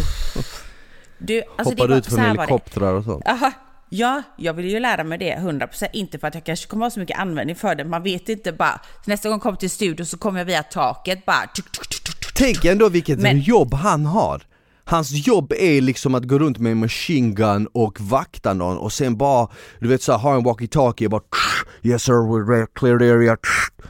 Du, 1.17 1.43
alltså 1.57 1.73
Hoppade 1.73 1.95
ut 1.95 2.05
från 2.05 2.19
helikoptrar 2.19 2.93
och 2.93 3.03
sånt. 3.03 3.27
Aha, 3.27 3.51
ja, 3.89 4.23
jag 4.37 4.53
vill 4.53 4.69
ju 4.69 4.79
lära 4.79 5.03
mig 5.03 5.17
det 5.17 5.35
100%. 5.35 5.87
Inte 5.93 6.19
för 6.19 6.27
att 6.27 6.35
jag 6.35 6.43
kanske 6.43 6.67
kommer 6.67 6.85
ha 6.85 6.89
så 6.91 6.99
mycket 6.99 7.19
användning 7.19 7.55
för 7.55 7.75
det. 7.75 7.85
Man 7.85 8.03
vet 8.03 8.29
inte 8.29 8.51
bara. 8.51 8.81
Nästa 9.05 9.29
gång 9.29 9.35
jag 9.35 9.41
kommer 9.41 9.57
till 9.57 9.69
studio 9.69 10.05
så 10.05 10.17
kommer 10.17 10.39
jag 10.39 10.45
via 10.45 10.63
taket 10.63 11.25
bara... 11.25 11.49
Tänk 12.35 12.65
ändå 12.65 12.89
vilket 12.89 13.19
Men- 13.19 13.39
jobb 13.39 13.73
han 13.73 14.05
har! 14.05 14.41
Hans 14.85 15.27
jobb 15.27 15.53
är 15.57 15.81
liksom 15.81 16.15
att 16.15 16.23
gå 16.23 16.39
runt 16.39 16.57
med 16.59 16.71
en 16.71 16.77
machine 16.79 17.35
gun 17.35 17.67
och 17.71 18.01
vakta 18.01 18.53
någon 18.53 18.77
och 18.77 18.93
sen 18.93 19.17
bara, 19.17 19.47
du 19.79 19.87
vet 19.87 20.01
såhär, 20.01 20.19
ha 20.19 20.35
en 20.35 20.41
walkie-talkie 20.45 21.05
och 21.05 21.11
bara 21.11 21.21
Yes 21.83 22.03
sir, 22.03 22.13
we're 22.13 22.67
cleared 22.75 23.01
area 23.11 23.37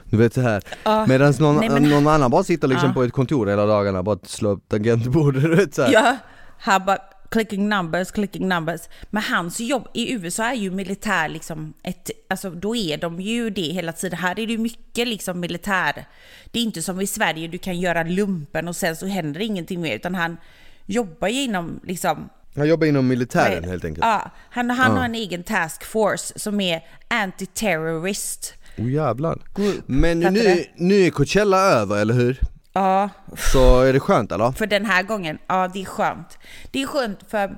Du 0.10 0.18
vet 0.18 0.34
så 0.34 0.42
här. 0.42 0.64
Ja. 0.84 1.06
Medan 1.08 1.34
någon, 1.40 1.56
Nej, 1.56 1.70
men- 1.70 1.90
någon 1.90 2.08
annan 2.08 2.32
bara 2.32 2.44
sitter 2.44 2.68
liksom 2.68 2.88
Ja. 2.90 2.94
på 2.94 3.04
ett 3.04 3.14
kontor 3.14 3.48
hela 3.48 3.66
dagarna, 3.66 4.04
bara 4.04 4.20
slår 4.26 4.52
upp 4.52 4.70
tangentbordet, 4.70 5.42
du 5.44 5.56
vet 5.56 5.76
så 5.76 5.82
här. 5.84 5.94
Ja, 5.94 6.18
han 6.60 6.86
bara 6.86 6.98
clicking 7.32 7.70
numbers, 7.70 8.12
clicking 8.12 8.48
numbers. 8.48 8.82
Men 9.10 9.24
hans 9.24 9.60
jobb 9.60 9.88
i 9.94 10.14
USA 10.14 10.44
är 10.44 10.54
ju 10.56 10.72
militär 10.72 11.30
liksom 11.30 11.74
ett, 11.84 12.12
alltså 12.30 12.50
då 12.50 12.76
är 12.76 12.98
de 12.98 13.22
ju 13.22 13.50
det 13.50 13.62
hela 13.62 13.92
tiden. 13.92 14.20
Här 14.20 14.32
är 14.40 14.48
det 14.48 14.52
ju 14.54 14.58
mycket 14.58 15.08
liksom 15.08 15.40
militär. 15.40 16.06
Det 16.52 16.60
är 16.60 16.64
inte 16.64 16.82
som 16.82 17.02
i 17.02 17.08
Sverige, 17.08 17.48
du 17.48 17.58
kan 17.58 17.80
göra 17.80 18.04
lumpen 18.04 18.68
och 18.68 18.76
sen 18.76 18.96
så 18.96 19.06
händer 19.08 19.40
ingenting 19.42 19.82
mer, 19.82 19.96
utan 19.96 20.16
han 20.16 20.38
jobbar 20.86 21.28
ju 21.28 21.42
inom 21.42 21.80
liksom 21.84 22.30
Han 22.56 22.68
jobbar 22.68 22.88
inom 22.88 23.08
militären 23.08 23.62
Nej, 23.62 23.70
helt 23.70 23.86
enkelt. 23.86 24.06
Ja, 24.06 24.32
han, 24.50 24.70
han 24.70 24.98
har 24.98 25.06
en 25.06 25.16
egen 25.16 25.44
task 25.44 25.84
force 25.84 26.40
som 26.40 26.62
är 26.62 26.82
anti-terrorist. 27.10 28.54
Oh 28.78 28.92
jävlar. 28.92 29.40
Group. 29.56 29.84
Men 29.86 30.20
nu, 30.20 30.66
nu 30.76 30.96
är 30.96 31.10
Coachella 31.10 31.58
över, 31.58 31.98
eller 32.02 32.14
hur? 32.14 32.40
Ja, 32.74 33.10
Så 33.38 33.82
är 33.82 33.94
det 33.94 34.00
skönt 34.00 34.32
eller? 34.32 34.52
för 34.52 34.68
den 34.68 34.86
här 34.86 35.04
gången, 35.04 35.38
ja 35.48 35.68
det 35.74 35.82
är 35.82 35.86
skönt. 35.86 36.38
Det 36.72 36.82
är 36.82 36.88
skönt 36.88 37.20
för 37.30 37.58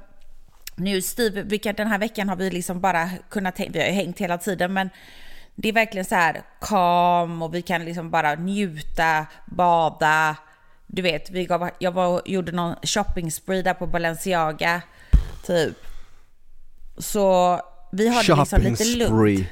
nu 0.75 1.01
Steve, 1.01 1.41
vilka, 1.43 1.73
den 1.73 1.87
här 1.87 1.99
veckan 1.99 2.29
har 2.29 2.35
vi 2.35 2.49
liksom 2.49 2.81
bara 2.81 3.09
kunnat, 3.29 3.59
vi 3.59 3.79
har 3.79 3.87
ju 3.87 3.93
hängt 3.93 4.19
hela 4.19 4.37
tiden 4.37 4.73
men 4.73 4.89
det 5.55 5.69
är 5.69 5.73
verkligen 5.73 6.05
så 6.05 6.15
här 6.15 6.41
calm 6.61 7.41
och 7.41 7.55
vi 7.55 7.61
kan 7.61 7.85
liksom 7.85 8.11
bara 8.11 8.35
njuta, 8.35 9.25
bada. 9.45 10.35
Du 10.87 11.01
vet, 11.01 11.29
vi 11.29 11.45
gav, 11.45 11.69
jag 11.79 11.91
var 11.91 12.07
och 12.07 12.21
gjorde 12.25 12.51
någon 12.51 12.75
shopping 12.83 13.31
spree 13.31 13.61
där 13.61 13.73
på 13.73 13.87
Balenciaga, 13.87 14.81
typ. 15.45 15.77
Så 16.97 17.59
vi 17.91 18.07
har 18.07 18.15
det 18.23 18.35
liksom 18.35 18.45
Shopping 18.45 18.71
lite 18.71 18.83
lugnt. 18.85 19.13
spree. 19.13 19.49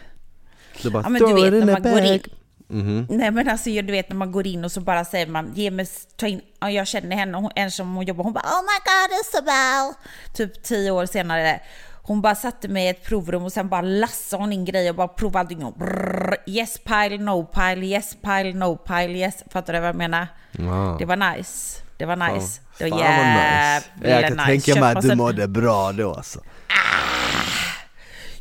Du 0.83 0.89
bara, 0.89 1.03
Ja 1.03 1.09
men 1.09 1.21
du 1.21 1.27
"Throw 1.27 1.41
vet 1.51 1.65
när 1.65 1.73
man 1.73 1.83
går 1.83 2.01
in. 2.01 2.07
bag." 2.21 2.27
Mhm. 2.67 3.07
Nej 3.09 3.31
men 3.31 3.49
alltså 3.49 3.69
du 3.69 3.91
vet 3.91 4.09
när 4.09 4.15
man 4.15 4.31
går 4.31 4.47
in 4.47 4.65
och 4.65 4.71
så 4.71 4.81
bara 4.81 5.05
säger 5.05 5.27
man 5.27 5.51
ge 5.55 5.71
mig, 5.71 5.87
ta 6.17 6.27
in, 6.27 6.41
ja, 6.59 6.71
jag 6.71 6.87
känner 6.87 7.15
henne, 7.15 7.37
hon, 7.37 7.51
en 7.55 7.71
som 7.71 7.95
hon 7.95 8.05
jobbar, 8.05 8.23
hon 8.23 8.33
bara 8.33 8.43
oh 8.43 8.61
my 8.61 8.79
god 8.85 9.19
Isabel. 9.21 9.93
Typ 10.33 10.63
tio 10.63 10.91
år 10.91 11.05
senare. 11.05 11.61
Hon 12.05 12.21
bara 12.21 12.35
satte 12.35 12.67
mig 12.67 12.85
i 12.85 12.89
ett 12.89 13.03
provrum 13.03 13.43
och 13.43 13.51
sen 13.51 13.69
bara 13.69 13.81
lassade 13.81 14.43
hon 14.43 14.53
in 14.53 14.65
grejer 14.65 14.89
och 14.89 14.95
bara 14.95 15.07
provade. 15.07 15.65
Och 15.65 15.73
brrr, 15.73 16.37
yes 16.45 16.77
pile, 16.77 17.17
no 17.17 17.45
pile, 17.45 17.85
yes 17.85 18.17
pile, 18.21 18.53
no 18.53 18.77
pile, 18.77 19.19
yes. 19.19 19.43
Fattar 19.51 19.73
du 19.73 19.79
vad 19.79 19.89
jag 19.89 19.95
menar? 19.95 20.27
Ja. 20.51 20.95
Det 20.99 21.05
var 21.05 21.15
nice. 21.15 21.81
Det 21.97 22.05
var 22.05 22.15
nice. 22.15 22.61
Det 22.77 22.89
var 22.89 22.99
Fan 22.99 23.07
vad 23.07 24.03
nice. 24.03 24.13
Jag 24.15 24.27
kan 24.27 24.37
nice. 24.37 24.45
tänka 24.45 24.81
mig 24.81 24.95
att 24.95 25.01
du 25.01 25.15
mådde 25.15 25.47
bra 25.47 25.91
då 25.91 26.13
alltså. 26.13 26.39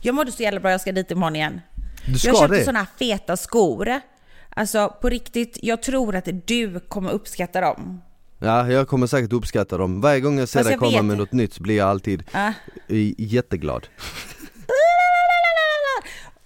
Jag 0.00 0.14
mådde 0.14 0.33
så 0.33 0.42
jävla 0.42 0.61
bra, 0.61 0.71
jag 0.71 0.81
ska 0.81 0.92
dit 0.92 1.11
imorgon 1.11 1.37
igen. 1.37 1.61
Du 2.07 2.19
ska 2.19 2.28
jag 2.28 2.38
köpte 2.38 2.73
här 2.73 2.87
feta 2.99 3.37
skor. 3.37 4.00
Alltså 4.57 4.88
på 5.00 5.09
riktigt, 5.09 5.59
jag 5.62 5.83
tror 5.83 6.16
att 6.16 6.28
du 6.47 6.81
kommer 6.81 7.11
uppskatta 7.11 7.61
dem. 7.61 8.02
Ja, 8.43 8.71
jag 8.71 8.89
kommer 8.89 9.07
säkert 9.07 9.33
uppskatta 9.33 9.77
dem. 9.79 10.01
Varje 10.01 10.21
gång 10.21 10.39
jag 10.39 10.49
ser 10.49 10.59
Fast 10.59 10.67
dig 10.67 10.73
jag 10.73 10.81
komma 10.81 10.97
vet- 10.97 11.05
med 11.05 11.19
något 11.19 11.33
nytt 11.33 11.55
så 11.55 11.63
blir 11.63 11.77
jag 11.77 11.89
alltid 11.89 12.23
Ah. 12.33 12.53
i- 12.89 13.15
jätteglad. 13.19 13.87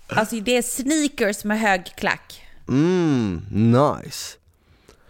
Alltså 0.08 0.36
det 0.36 0.56
är 0.56 0.62
sneakers 0.62 1.44
med 1.44 1.60
hög 1.60 1.84
klack. 1.96 2.42
Mm, 2.68 3.42
nice. 3.50 4.36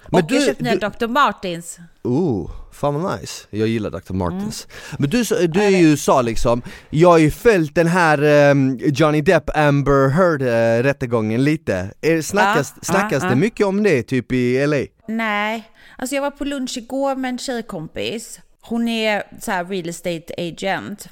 Men 0.08 0.24
och 0.24 0.30
jag 0.32 0.44
köpte 0.44 0.64
nya 0.64 0.76
Dr. 0.90 1.06
Martins. 1.06 1.78
Oh, 2.02 2.50
fan 2.72 2.94
vad 3.02 3.20
nice. 3.20 3.46
Jag 3.50 3.68
gillar 3.68 3.90
Dr. 3.90 4.12
Martens. 4.12 4.66
Mm. 4.70 4.96
Men 4.98 5.10
du, 5.10 5.46
du 5.46 5.62
är 5.62 5.70
i 5.70 5.80
USA 5.80 6.22
liksom, 6.22 6.62
jag 6.90 7.08
har 7.08 7.18
ju 7.18 7.30
följt 7.30 7.74
den 7.74 7.86
här 7.86 8.22
ehm, 8.22 8.78
Johnny 8.82 9.20
Depp 9.20 9.56
Amber 9.56 10.08
Heard 10.08 10.42
eh, 10.42 10.82
rättegången 10.82 11.44
lite. 11.44 11.90
Är, 12.00 12.22
snackas 12.22 12.72
Ja, 12.76 12.82
snackas 12.82 13.22
ja, 13.22 13.28
det 13.28 13.34
ja. 13.34 13.38
mycket 13.40 13.66
om 13.66 13.82
det 13.82 14.02
typ 14.02 14.32
i 14.32 14.66
LA? 14.66 14.76
Nej, 15.08 15.70
alltså 15.98 16.14
jag 16.14 16.22
var 16.22 16.30
på 16.30 16.44
lunch 16.44 16.78
igår 16.78 17.16
med 17.16 17.28
en 17.28 17.38
tjejkompis. 17.38 18.40
Hon 18.60 18.88
är 18.88 19.22
så 19.40 19.50
här 19.50 19.64
real 19.64 19.88
estate 19.88 20.34
agent. 20.38 21.08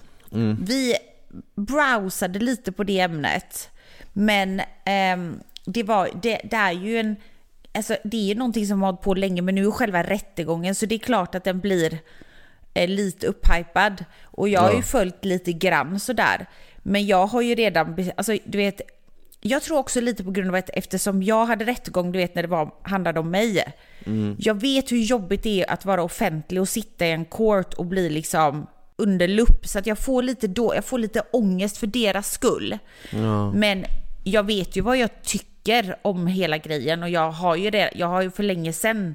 Vi 0.61 0.95
browsade 1.55 2.39
lite 2.39 2.73
på 2.73 2.85
det 2.85 3.01
ämnet. 3.01 3.71
Men 4.13 4.61
ehm, 4.85 5.41
det, 5.65 5.83
var, 5.83 6.09
det, 6.23 6.41
det 6.45 6.57
är 6.57 6.73
ju 6.73 6.99
en... 6.99 7.17
Alltså 7.73 7.97
det 8.05 8.17
är 8.17 8.25
ju 8.29 8.35
någonting 8.35 8.67
som 8.67 8.83
har 8.83 8.89
hållit 8.89 9.01
på 9.01 9.15
länge 9.15 9.43
men 9.43 9.55
nu 9.55 9.67
är 9.67 9.71
själva 9.71 10.03
rättegången 10.03 10.75
så 10.75 10.87
det 10.87 10.95
är 10.95 10.99
klart 10.99 11.35
att 11.35 11.45
den 11.45 11.61
blir 11.61 11.99
eh, 12.75 12.89
lite 12.89 13.27
upphypad. 13.27 14.05
Och 14.23 14.49
jag 14.49 14.61
har 14.61 14.75
ju 14.75 14.83
följt 14.83 15.25
lite 15.25 15.53
grann 15.53 16.01
sådär. 16.01 16.47
Men 16.83 17.07
jag 17.07 17.27
har 17.27 17.43
ju 17.43 17.55
redan, 17.55 18.11
alltså 18.17 18.37
du 18.45 18.59
vet, 18.59 18.81
jag 19.47 19.63
tror 19.63 19.79
också 19.79 20.01
lite 20.01 20.25
på 20.25 20.31
grund 20.31 20.49
av 20.49 20.55
att 20.55 20.71
eftersom 20.73 21.23
jag 21.23 21.47
hade 21.47 21.65
rättegång, 21.65 22.13
du 22.13 22.19
vet 22.19 22.35
när 22.35 22.43
det 22.43 22.49
var, 22.49 22.75
handlade 22.83 23.21
om 23.21 23.31
mig. 23.31 23.65
Jag 24.39 24.61
vet 24.61 24.93
hur 24.93 24.99
jobbigt 24.99 25.43
det 25.43 25.63
är 25.63 25.73
att 25.73 25.85
vara 25.85 26.03
offentlig 26.03 26.61
och 26.61 26.69
sitta 26.69 27.07
i 27.07 27.11
en 27.11 27.25
court 27.25 27.75
och 27.75 27.87
bli 27.87 28.09
liksom 28.09 28.67
under 28.97 29.29
lupp. 29.29 29.67
Så 29.67 29.79
att 29.79 29.87
jag 29.87 29.99
får 29.99 30.23
lite, 30.23 30.47
då, 30.47 30.75
jag 30.75 30.85
får 30.85 30.99
lite 30.99 31.23
ångest 31.33 31.77
för 31.77 31.87
deras 31.87 32.33
skull. 32.33 32.79
Men 33.55 33.85
jag 34.25 34.43
vet 34.43 34.77
ju 34.77 34.81
vad 34.81 34.97
jag 34.97 35.23
tycker 35.23 35.97
om 36.03 36.27
hela 36.27 36.59
grejen 36.59 37.03
och 37.03 37.11
jag 37.11 37.31
har 37.31 37.57
ju 37.57 37.71
det, 37.71 37.91
jag 37.95 38.07
har 38.07 38.23
ju 38.23 38.31
för 38.31 38.43
länge 38.43 38.73
sedan, 38.73 39.15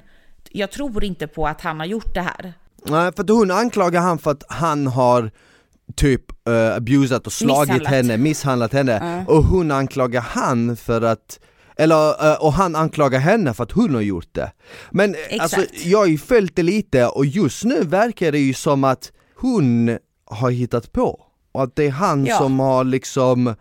jag 0.50 0.70
tror 0.70 1.04
inte 1.04 1.26
på 1.26 1.46
att 1.46 1.60
han 1.60 1.80
har 1.80 1.86
gjort 1.86 2.14
det 2.14 2.20
här. 2.20 2.52
Nej 2.84 3.12
för 3.12 3.22
att 3.22 3.30
hon 3.30 3.50
anklagar 3.50 4.00
han 4.00 4.18
för 4.18 4.30
att 4.30 4.44
han 4.48 4.86
har 4.86 5.30
typ 5.96 6.48
uh, 6.48 6.76
abusat 6.76 7.26
och 7.26 7.32
slagit 7.32 7.68
Misshandlat. 7.68 7.88
henne, 7.92 8.16
misshandlat 8.16 8.72
henne 8.72 9.24
och 9.28 9.44
hon 9.44 9.70
anklagar 9.70 10.20
han 10.20 10.76
för 10.76 11.02
att 11.02 11.40
eller, 11.76 12.30
eh, 12.32 12.42
och 12.44 12.52
han 12.52 12.76
anklagar 12.76 13.18
henne 13.18 13.54
för 13.54 13.64
att 13.64 13.72
hon 13.72 13.94
har 13.94 14.00
gjort 14.02 14.28
det. 14.32 14.52
Men 14.90 15.14
eh, 15.14 15.20
Exakt. 15.28 15.40
alltså, 15.42 15.74
jag 15.88 15.98
har 15.98 16.06
ju 16.06 16.18
följt 16.18 16.56
det 16.56 16.62
lite 16.62 17.06
och 17.06 17.26
just 17.26 17.64
nu 17.64 17.80
verkar 17.82 18.32
det 18.32 18.38
ju 18.38 18.54
som 18.54 18.84
att 18.84 19.12
hon 19.36 19.98
har 20.26 20.50
hittat 20.50 20.92
på 20.92 21.20
och 21.52 21.62
att 21.62 21.76
det 21.76 21.86
är 21.86 21.90
han 21.90 22.26
Ja. 22.26 22.38
som 22.38 22.60
har 22.60 22.84
liksom, 22.84 23.54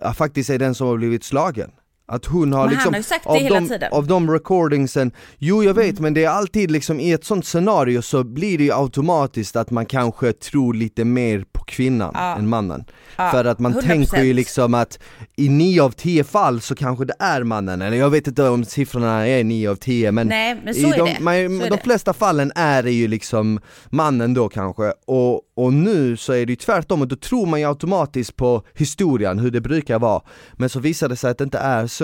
ja, 0.00 0.12
faktiskt 0.12 0.50
är 0.50 0.58
den 0.58 0.74
som 0.74 0.86
har 0.86 0.96
blivit 0.96 1.24
slagen. 1.24 1.70
Att 2.10 2.24
hon 2.24 2.52
har 2.52 2.58
Men 2.66 2.68
han 2.68 2.74
liksom, 2.74 2.92
har 2.94 2.98
ju 2.98 3.02
sagt 3.02 3.24
det 3.24 3.30
av, 3.30 3.36
hela 3.36 3.60
de, 3.60 3.68
tiden. 3.68 3.92
av 3.92 4.06
de 4.06 4.30
recordingsen, 4.30 5.10
jo 5.38 5.62
jag 5.64 5.74
vet 5.74 6.00
men 6.00 6.14
det 6.14 6.24
är 6.24 6.28
alltid 6.30 6.70
liksom 6.70 7.00
i 7.00 7.12
ett 7.12 7.24
sånt 7.24 7.46
scenario 7.46 8.02
så 8.02 8.24
blir 8.24 8.58
det 8.58 8.64
ju 8.64 8.72
automatiskt 8.72 9.56
att 9.56 9.70
man 9.70 9.86
kanske 9.86 10.32
tror 10.32 10.74
lite 10.74 11.04
mer 11.04 11.44
på 11.52 11.64
kvinnan 11.64 12.10
Ja. 12.14 12.36
än 12.36 12.48
mannen. 12.48 12.84
Ja, 13.16 13.30
För 13.30 13.44
att 13.44 13.58
man 13.58 13.72
100%. 13.74 13.86
tänker 13.86 14.22
ju 14.22 14.32
liksom 14.32 14.74
att 14.74 14.98
i 15.36 15.48
nio 15.48 15.82
av 15.82 15.90
tio 15.90 16.24
fall 16.24 16.60
så 16.60 16.74
kanske 16.74 17.04
det 17.04 17.14
är 17.18 17.42
mannen, 17.42 17.82
eller 17.82 17.96
jag 17.96 18.10
vet 18.10 18.26
inte 18.26 18.48
om 18.48 18.64
siffrorna 18.64 19.26
är 19.28 19.44
nio 19.44 19.70
av 19.70 19.74
tio 19.76 20.12
men, 20.12 20.26
Nej, 20.26 20.60
men 20.64 20.76
i 20.76 20.82
de, 20.96 21.16
man- 21.24 21.58
de 21.70 21.78
flesta 21.84 22.12
fallen 22.12 22.52
är 22.54 22.82
det 22.82 22.92
ju 22.92 23.08
liksom 23.08 23.60
mannen 23.90 24.34
då 24.34 24.48
kanske, 24.48 24.92
och, 25.06 25.40
och 25.56 25.72
nu 25.72 26.16
så 26.16 26.32
är 26.32 26.46
det 26.46 26.52
ju 26.52 26.56
tvärtom 26.56 27.00
och 27.02 27.08
då 27.08 27.16
tror 27.16 27.46
man 27.46 27.60
ju 27.60 27.68
automatiskt 27.68 28.36
på 28.36 28.62
historien, 28.74 29.38
hur 29.38 29.50
det 29.50 29.60
brukar 29.60 29.98
vara, 29.98 30.22
men 30.52 30.68
så 30.68 30.80
visar 30.80 31.08
det 31.08 31.16
sig 31.16 31.30
att 31.30 31.38
det 31.38 31.44
inte 31.44 31.58
är 31.58 31.86
så. 31.86 31.97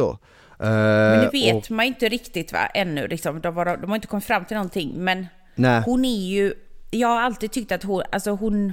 Men 0.59 1.19
det 1.19 1.25
Eh, 1.25 1.31
vet 1.33 1.65
och, 1.65 1.71
man 1.71 1.87
inte 1.87 2.09
riktigt 2.09 2.53
va, 2.53 2.67
ännu. 2.67 3.09
Liksom. 3.09 3.41
De, 3.41 3.55
var, 3.55 3.77
de 3.77 3.91
har 3.91 3.95
inte 3.95 4.07
kommit 4.07 4.25
fram 4.25 4.45
till 4.45 4.57
någonting. 4.57 4.93
Men 4.97 5.27
nej. 5.55 5.83
hon 5.87 6.05
är 6.05 6.27
ju... 6.27 6.55
Jag 6.91 7.09
har 7.09 7.21
alltid 7.21 7.53
tyckt 7.53 7.73
att 7.73 7.83
hon... 7.83 8.03
Alltså 8.13 8.31
hon 8.31 8.73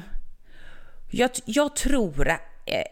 jag, 1.11 1.29
jag 1.45 1.75
tror 1.75 2.29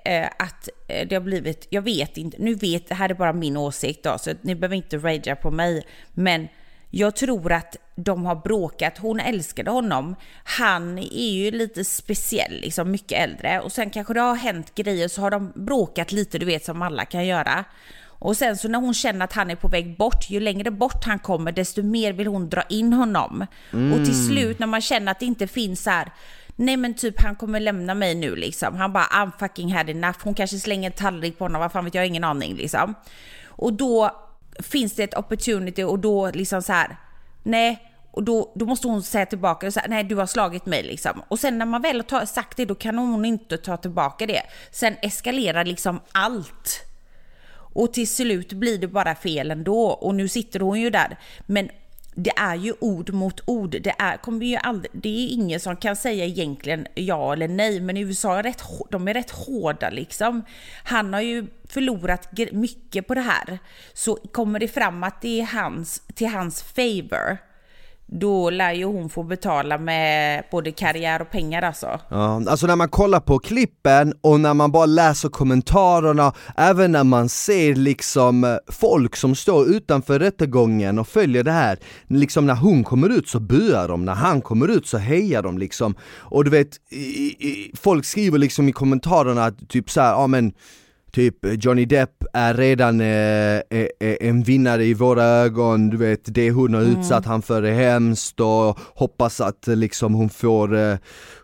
eh, 0.05 0.29
att 0.39 0.69
det 0.85 1.15
har 1.15 1.21
blivit... 1.21 1.67
Jag 1.69 1.81
vet 1.81 2.17
inte. 2.17 2.37
Nu 2.39 2.55
vet... 2.55 2.87
Det 2.87 2.95
här 2.95 3.09
är 3.09 3.13
bara 3.13 3.33
min 3.33 3.57
åsikt 3.57 4.03
då, 4.03 4.17
så 4.17 4.31
ni 4.41 4.55
behöver 4.55 4.75
inte 4.75 4.97
ragea 4.97 5.35
på 5.35 5.51
mig. 5.51 5.85
Men 6.13 6.47
jag 6.89 7.15
tror 7.15 7.51
att 7.51 7.75
de 7.95 8.25
har 8.25 8.35
bråkat. 8.35 8.97
Hon 8.97 9.19
älskade 9.19 9.71
honom. 9.71 10.15
Han 10.43 10.97
är 10.97 11.31
ju 11.31 11.51
lite 11.51 11.85
speciell, 11.85 12.61
liksom 12.61 12.91
mycket 12.91 13.19
äldre. 13.19 13.59
Och 13.59 13.71
sen 13.71 13.89
kanske 13.89 14.13
det 14.13 14.21
har 14.21 14.35
hänt 14.35 14.75
grejer 14.75 15.07
så 15.07 15.21
har 15.21 15.31
de 15.31 15.51
bråkat 15.55 16.11
lite, 16.11 16.37
du 16.37 16.45
vet 16.45 16.65
som 16.65 16.81
alla 16.81 17.05
kan 17.05 17.25
göra. 17.25 17.65
Och 18.19 18.37
sen 18.37 18.57
så 18.57 18.67
när 18.67 18.79
hon 18.79 18.93
känner 18.93 19.25
att 19.25 19.33
han 19.33 19.51
är 19.51 19.55
på 19.55 19.67
väg 19.67 19.97
bort, 19.97 20.29
ju 20.29 20.39
längre 20.39 20.71
bort 20.71 21.05
han 21.05 21.19
kommer 21.19 21.51
desto 21.51 21.83
mer 21.83 22.13
vill 22.13 22.27
hon 22.27 22.49
dra 22.49 22.61
in 22.69 22.93
honom. 22.93 23.45
Och 23.93 24.05
till 24.05 24.27
slut 24.27 24.59
när 24.59 24.67
man 24.67 24.81
känner 24.81 25.11
att 25.11 25.19
det 25.19 25.25
inte 25.25 25.47
finns 25.47 25.83
så 25.83 25.89
här, 25.89 26.11
nej 26.55 26.77
men 26.77 26.93
typ 26.93 27.21
han 27.21 27.35
kommer 27.35 27.59
lämna 27.59 27.93
mig 27.93 28.15
nu 28.15 28.35
liksom. 28.35 28.75
Han 28.75 28.93
bara 28.93 29.03
I'm 29.03 29.31
fucking 29.39 29.73
had 29.73 29.89
enough. 29.89 30.17
Hon 30.23 30.33
kanske 30.33 30.59
slänger 30.59 30.89
en 30.89 30.95
tallrik 30.95 31.37
på 31.37 31.45
honom, 31.45 31.61
vad 31.61 31.71
fan 31.71 31.85
vet 31.85 31.95
jag, 31.95 32.07
ingen 32.07 32.23
aning 32.23 32.55
liksom. 32.55 32.95
Och 33.47 33.73
då 33.73 34.11
finns 34.59 34.93
det 34.93 35.03
ett 35.03 35.17
opportunity 35.17 35.83
och 35.83 35.99
då 35.99 36.31
liksom 36.31 36.61
så 36.61 36.73
här, 36.73 36.97
nej, 37.43 37.85
och 38.11 38.23
då, 38.23 38.51
då 38.55 38.65
måste 38.65 38.87
hon 38.87 39.03
säga 39.03 39.25
tillbaka, 39.25 39.71
så 39.71 39.79
här, 39.79 39.87
nej 39.87 40.03
du 40.03 40.15
har 40.15 40.25
slagit 40.25 40.65
mig 40.65 40.83
liksom. 40.83 41.23
Och 41.27 41.39
sen 41.39 41.57
när 41.57 41.65
man 41.65 41.81
väl 41.81 42.03
har 42.09 42.25
sagt 42.25 42.57
det, 42.57 42.65
då 42.65 42.75
kan 42.75 42.97
hon 42.97 43.25
inte 43.25 43.57
ta 43.57 43.77
tillbaka 43.77 44.25
det. 44.25 44.41
Sen 44.71 44.95
eskalerar 45.01 45.65
liksom 45.65 45.99
allt. 46.11 46.88
Och 47.73 47.93
till 47.93 48.07
slut 48.07 48.53
blir 48.53 48.77
det 48.77 48.87
bara 48.87 49.15
fel 49.15 49.51
ändå 49.51 49.81
och 49.81 50.15
nu 50.15 50.27
sitter 50.27 50.59
hon 50.59 50.81
ju 50.81 50.89
där. 50.89 51.17
Men 51.45 51.69
det 52.15 52.31
är 52.35 52.55
ju 52.55 52.73
ord 52.79 53.13
mot 53.13 53.41
ord. 53.45 53.69
Det 53.81 53.95
är, 53.97 54.17
kommer 54.17 54.45
ju 54.45 54.55
aldrig, 54.55 54.91
det 54.93 55.09
är 55.09 55.27
ingen 55.27 55.59
som 55.59 55.75
kan 55.75 55.95
säga 55.95 56.25
egentligen 56.25 56.87
ja 56.95 57.33
eller 57.33 57.47
nej, 57.47 57.79
men 57.79 57.97
i 57.97 58.01
USA 58.01 58.37
är 58.37 58.43
rätt, 58.43 58.63
de 58.89 59.07
är 59.07 59.13
rätt 59.13 59.31
hårda 59.31 59.89
liksom. 59.89 60.43
Han 60.83 61.13
har 61.13 61.21
ju 61.21 61.47
förlorat 61.69 62.29
mycket 62.51 63.07
på 63.07 63.15
det 63.15 63.21
här. 63.21 63.59
Så 63.93 64.15
kommer 64.15 64.59
det 64.59 64.67
fram 64.67 65.03
att 65.03 65.21
det 65.21 65.41
är 65.41 65.45
hans, 65.45 66.01
till 66.15 66.27
hans 66.27 66.63
favor, 66.63 67.37
då 68.11 68.49
lär 68.49 68.73
ju 68.73 68.85
hon 68.85 69.09
få 69.09 69.23
betala 69.23 69.77
med 69.77 70.43
både 70.51 70.71
karriär 70.71 71.21
och 71.21 71.31
pengar 71.31 71.61
alltså. 71.61 71.99
Ja, 72.09 72.41
alltså 72.47 72.67
när 72.67 72.75
man 72.75 72.89
kollar 72.89 73.19
på 73.19 73.39
klippen 73.39 74.13
och 74.21 74.39
när 74.39 74.53
man 74.53 74.71
bara 74.71 74.85
läser 74.85 75.29
kommentarerna, 75.29 76.33
även 76.57 76.91
när 76.91 77.03
man 77.03 77.29
ser 77.29 77.75
liksom 77.75 78.43
eh, 78.43 78.55
folk 78.67 79.15
som 79.15 79.35
står 79.35 79.67
utanför 79.67 80.19
rättegången 80.19 80.99
och 80.99 81.07
följer 81.07 81.43
det 81.43 81.51
här, 81.51 81.77
liksom 82.07 82.45
när 82.45 82.55
hon 82.55 82.83
kommer 82.83 83.09
ut 83.09 83.29
så 83.29 83.39
buar 83.39 83.87
de, 83.87 84.05
när 84.05 84.15
han 84.15 84.41
kommer 84.41 84.67
ut 84.67 84.87
så 84.87 84.97
hejar 84.97 85.43
de 85.43 85.57
liksom. 85.57 85.95
Och 86.17 86.43
du 86.43 86.49
vet, 86.49 86.69
i, 86.89 86.97
i, 87.49 87.71
folk 87.81 88.05
skriver 88.05 88.37
liksom 88.37 88.69
i 88.69 88.71
kommentarerna 88.71 89.45
att 89.45 89.69
typ 89.69 89.89
såhär, 89.89 90.11
ja 90.11 90.27
men 90.27 90.53
Typ 91.11 91.35
Johnny 91.63 91.85
Depp 91.85 92.23
är 92.33 92.53
redan 92.53 93.01
eh, 93.01 93.07
eh, 93.69 93.87
en 93.99 94.43
vinnare 94.43 94.85
i 94.85 94.93
våra 94.93 95.23
ögon, 95.23 95.89
du 95.89 95.97
vet 95.97 96.19
det 96.25 96.51
hon 96.51 96.73
har 96.73 96.81
Mm. 96.81 96.99
utsatt 96.99 97.25
han 97.25 97.41
för 97.41 97.63
är 97.63 97.73
hemskt 97.73 98.39
och 98.39 98.79
hoppas 98.95 99.41
att 99.41 99.67
eh, 99.67 99.75
liksom 99.75 100.13
hon 100.13 100.29
får, 100.29 100.75
eh, 100.77 100.97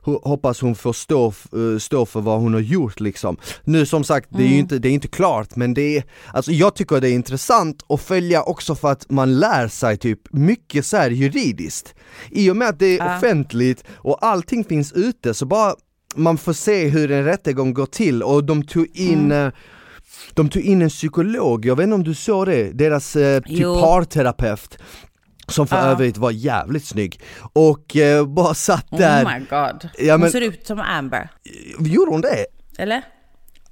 ho- 0.03 0.27
hoppas 0.27 0.61
hon 0.61 0.75
får 0.75 0.93
stå, 0.93 1.27
eh, 1.27 1.79
stå 1.79 2.05
för 2.05 2.21
vad 2.21 2.39
hon 2.39 2.53
har 2.53 2.61
gjort 2.61 2.99
liksom. 2.99 3.37
Nu 3.63 3.85
som 3.85 4.03
sagt, 4.03 4.29
det 4.31 4.37
är 4.37 4.41
Mm. 4.41 4.53
ju 4.53 4.59
inte, 4.59 4.79
det 4.79 4.89
är 4.89 4.93
inte 4.93 5.07
klart 5.07 5.55
men 5.55 5.73
det 5.73 5.97
är, 5.97 6.03
alltså 6.33 6.51
jag 6.51 6.75
tycker 6.75 7.01
det 7.01 7.09
är 7.09 7.13
intressant 7.13 7.83
att 7.89 8.01
följa 8.01 8.43
också 8.43 8.75
för 8.75 8.91
att 8.91 9.11
man 9.11 9.39
lär 9.39 9.67
sig 9.67 9.97
typ 9.97 10.19
mycket 10.33 10.85
så 10.85 10.97
här 10.97 11.09
juridiskt. 11.09 11.95
I 12.31 12.49
och 12.51 12.57
med 12.57 12.67
att 12.69 12.79
det 12.79 12.85
är 12.85 13.05
Ja. 13.05 13.17
offentligt 13.17 13.83
och 13.95 14.25
allting 14.25 14.63
finns 14.63 14.93
ute 14.93 15.33
så 15.33 15.45
bara 15.45 15.73
man 16.15 16.37
får 16.37 16.53
se 16.53 16.87
hur 16.87 17.11
en 17.11 17.23
rättegång 17.23 17.73
går 17.73 17.85
till 17.85 18.23
och 18.23 18.43
de 18.43 18.63
tog 18.63 18.87
in 18.93 19.25
Mm. 19.31 19.47
eh, 19.47 19.53
de 20.33 20.49
tog 20.49 20.61
in 20.61 20.81
en 20.81 20.89
psykolog, 20.89 21.65
jag 21.65 21.75
vet 21.75 21.83
inte 21.83 21.95
om 21.95 22.03
du 22.03 22.13
såg 22.13 22.45
det, 22.47 22.71
deras 22.71 23.15
eh, 23.15 23.41
typ 23.41 23.63
parterapeut 23.63 24.77
som 25.47 25.67
för 25.67 25.75
Ja. 25.75 25.83
övrigt 25.83 26.17
var 26.17 26.31
jävligt 26.31 26.85
snygg 26.85 27.19
och 27.53 27.95
eh, 27.95 28.25
bara 28.25 28.53
satt 28.53 28.85
där, 28.89 29.25
Oh 29.25 29.33
my 29.33 29.39
god. 29.39 29.89
Ja, 29.97 30.13
men- 30.17 30.21
Hon 30.21 30.31
ser 30.31 30.41
ut 30.41 30.67
som 30.67 30.79
Amber. 30.79 31.29
gjorde 31.79 32.11
hon 32.11 32.21
det? 32.21 32.45
Eller? 32.77 33.01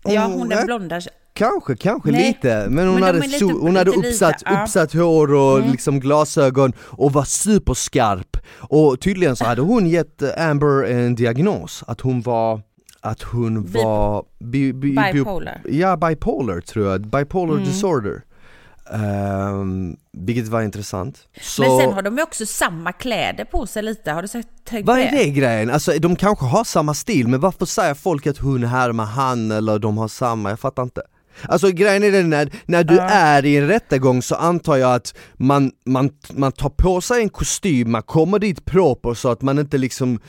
Ja, 0.03 0.25
hon 0.25 0.49
den 0.49 0.65
blonda. 0.65 1.01
Kanske, 1.33 1.75
kanske 1.75 2.11
Nej, 2.11 2.27
lite, 2.27 2.67
men 2.69 2.87
hon 2.87 2.93
men 2.93 3.01
de 3.01 3.05
hade, 3.07 3.19
lite- 3.27 3.45
so- 3.45 3.59
hon 3.61 3.75
hade 3.75 3.91
uppsatt, 3.91 4.41
ja. 4.45 4.61
uppsatt 4.63 4.93
hår 4.93 5.33
och 5.33 5.61
liksom 5.71 5.99
glasögon 5.99 6.73
och 6.79 7.13
var 7.13 7.23
superskarp 7.23 8.37
och 8.59 8.99
tydligen 9.01 9.35
så 9.35 9.45
hade 9.45 9.61
hon 9.61 9.87
gett 9.87 10.21
eh, 10.21 10.49
Amber 10.49 10.83
en 10.83 11.15
diagnos, 11.15 11.83
att 11.87 12.01
hon 12.01 12.21
var 12.21 12.61
att 13.01 13.21
hon 13.21 13.63
Bi- 13.63 13.83
var 13.83 14.25
bi, 14.39 14.73
bi, 14.73 14.95
bi, 14.95 15.13
Bipolar. 15.13 15.61
Ja, 15.69 15.97
bipolar 15.97 16.61
tror 16.61 16.87
jag, 16.91 17.01
bipolar 17.07 17.53
Mm. 17.53 17.65
disorder 17.65 18.21
um, 18.91 19.95
Vilket 20.17 20.47
var 20.47 20.61
intressant 20.61 21.17
så, 21.41 21.61
Men 21.61 21.79
sen 21.79 21.93
har 21.93 22.01
de 22.01 22.17
ju 22.17 22.23
också 22.23 22.45
samma 22.45 22.91
kläder 22.91 23.45
på 23.45 23.65
sig 23.67 23.83
lite. 23.83 24.11
Har 24.11 24.21
du 24.21 24.27
sett, 24.27 24.47
Vad 24.83 24.99
är 24.99 25.11
det 25.11 25.29
grejen? 25.29 25.69
Alltså 25.69 25.91
de 25.99 26.15
kanske 26.15 26.45
har 26.45 26.63
samma 26.63 26.93
stil, 26.93 27.27
men 27.27 27.39
varför 27.39 27.65
säger 27.65 27.93
folk 27.93 28.27
att 28.27 28.37
hon 28.37 28.63
härmar 28.63 29.05
han 29.05 29.51
eller 29.51 29.79
de 29.79 29.97
har 29.97 30.07
samma? 30.07 30.49
Jag 30.49 30.59
fattar 30.59 30.83
inte 30.83 31.01
Alltså 31.41 31.71
grejen 31.71 32.03
är 32.03 32.11
den 32.11 32.29
när, 32.29 32.49
när 32.65 32.83
du 32.83 32.99
är 32.99 33.45
i 33.45 33.57
en 33.57 33.67
rättegång 33.67 34.21
så 34.21 34.35
antar 34.35 34.75
jag 34.75 34.93
att 34.95 35.15
man, 35.37 35.71
man, 35.85 36.09
man 36.33 36.51
tar 36.51 36.69
på 36.69 37.01
sig 37.01 37.21
en 37.21 37.29
kostym, 37.29 37.91
man 37.91 38.03
kommer 38.03 38.39
dit 38.39 38.65
proper 38.65 39.13
så 39.13 39.29
att 39.29 39.41
man 39.41 39.59
inte 39.59 39.77
liksom 39.77 40.19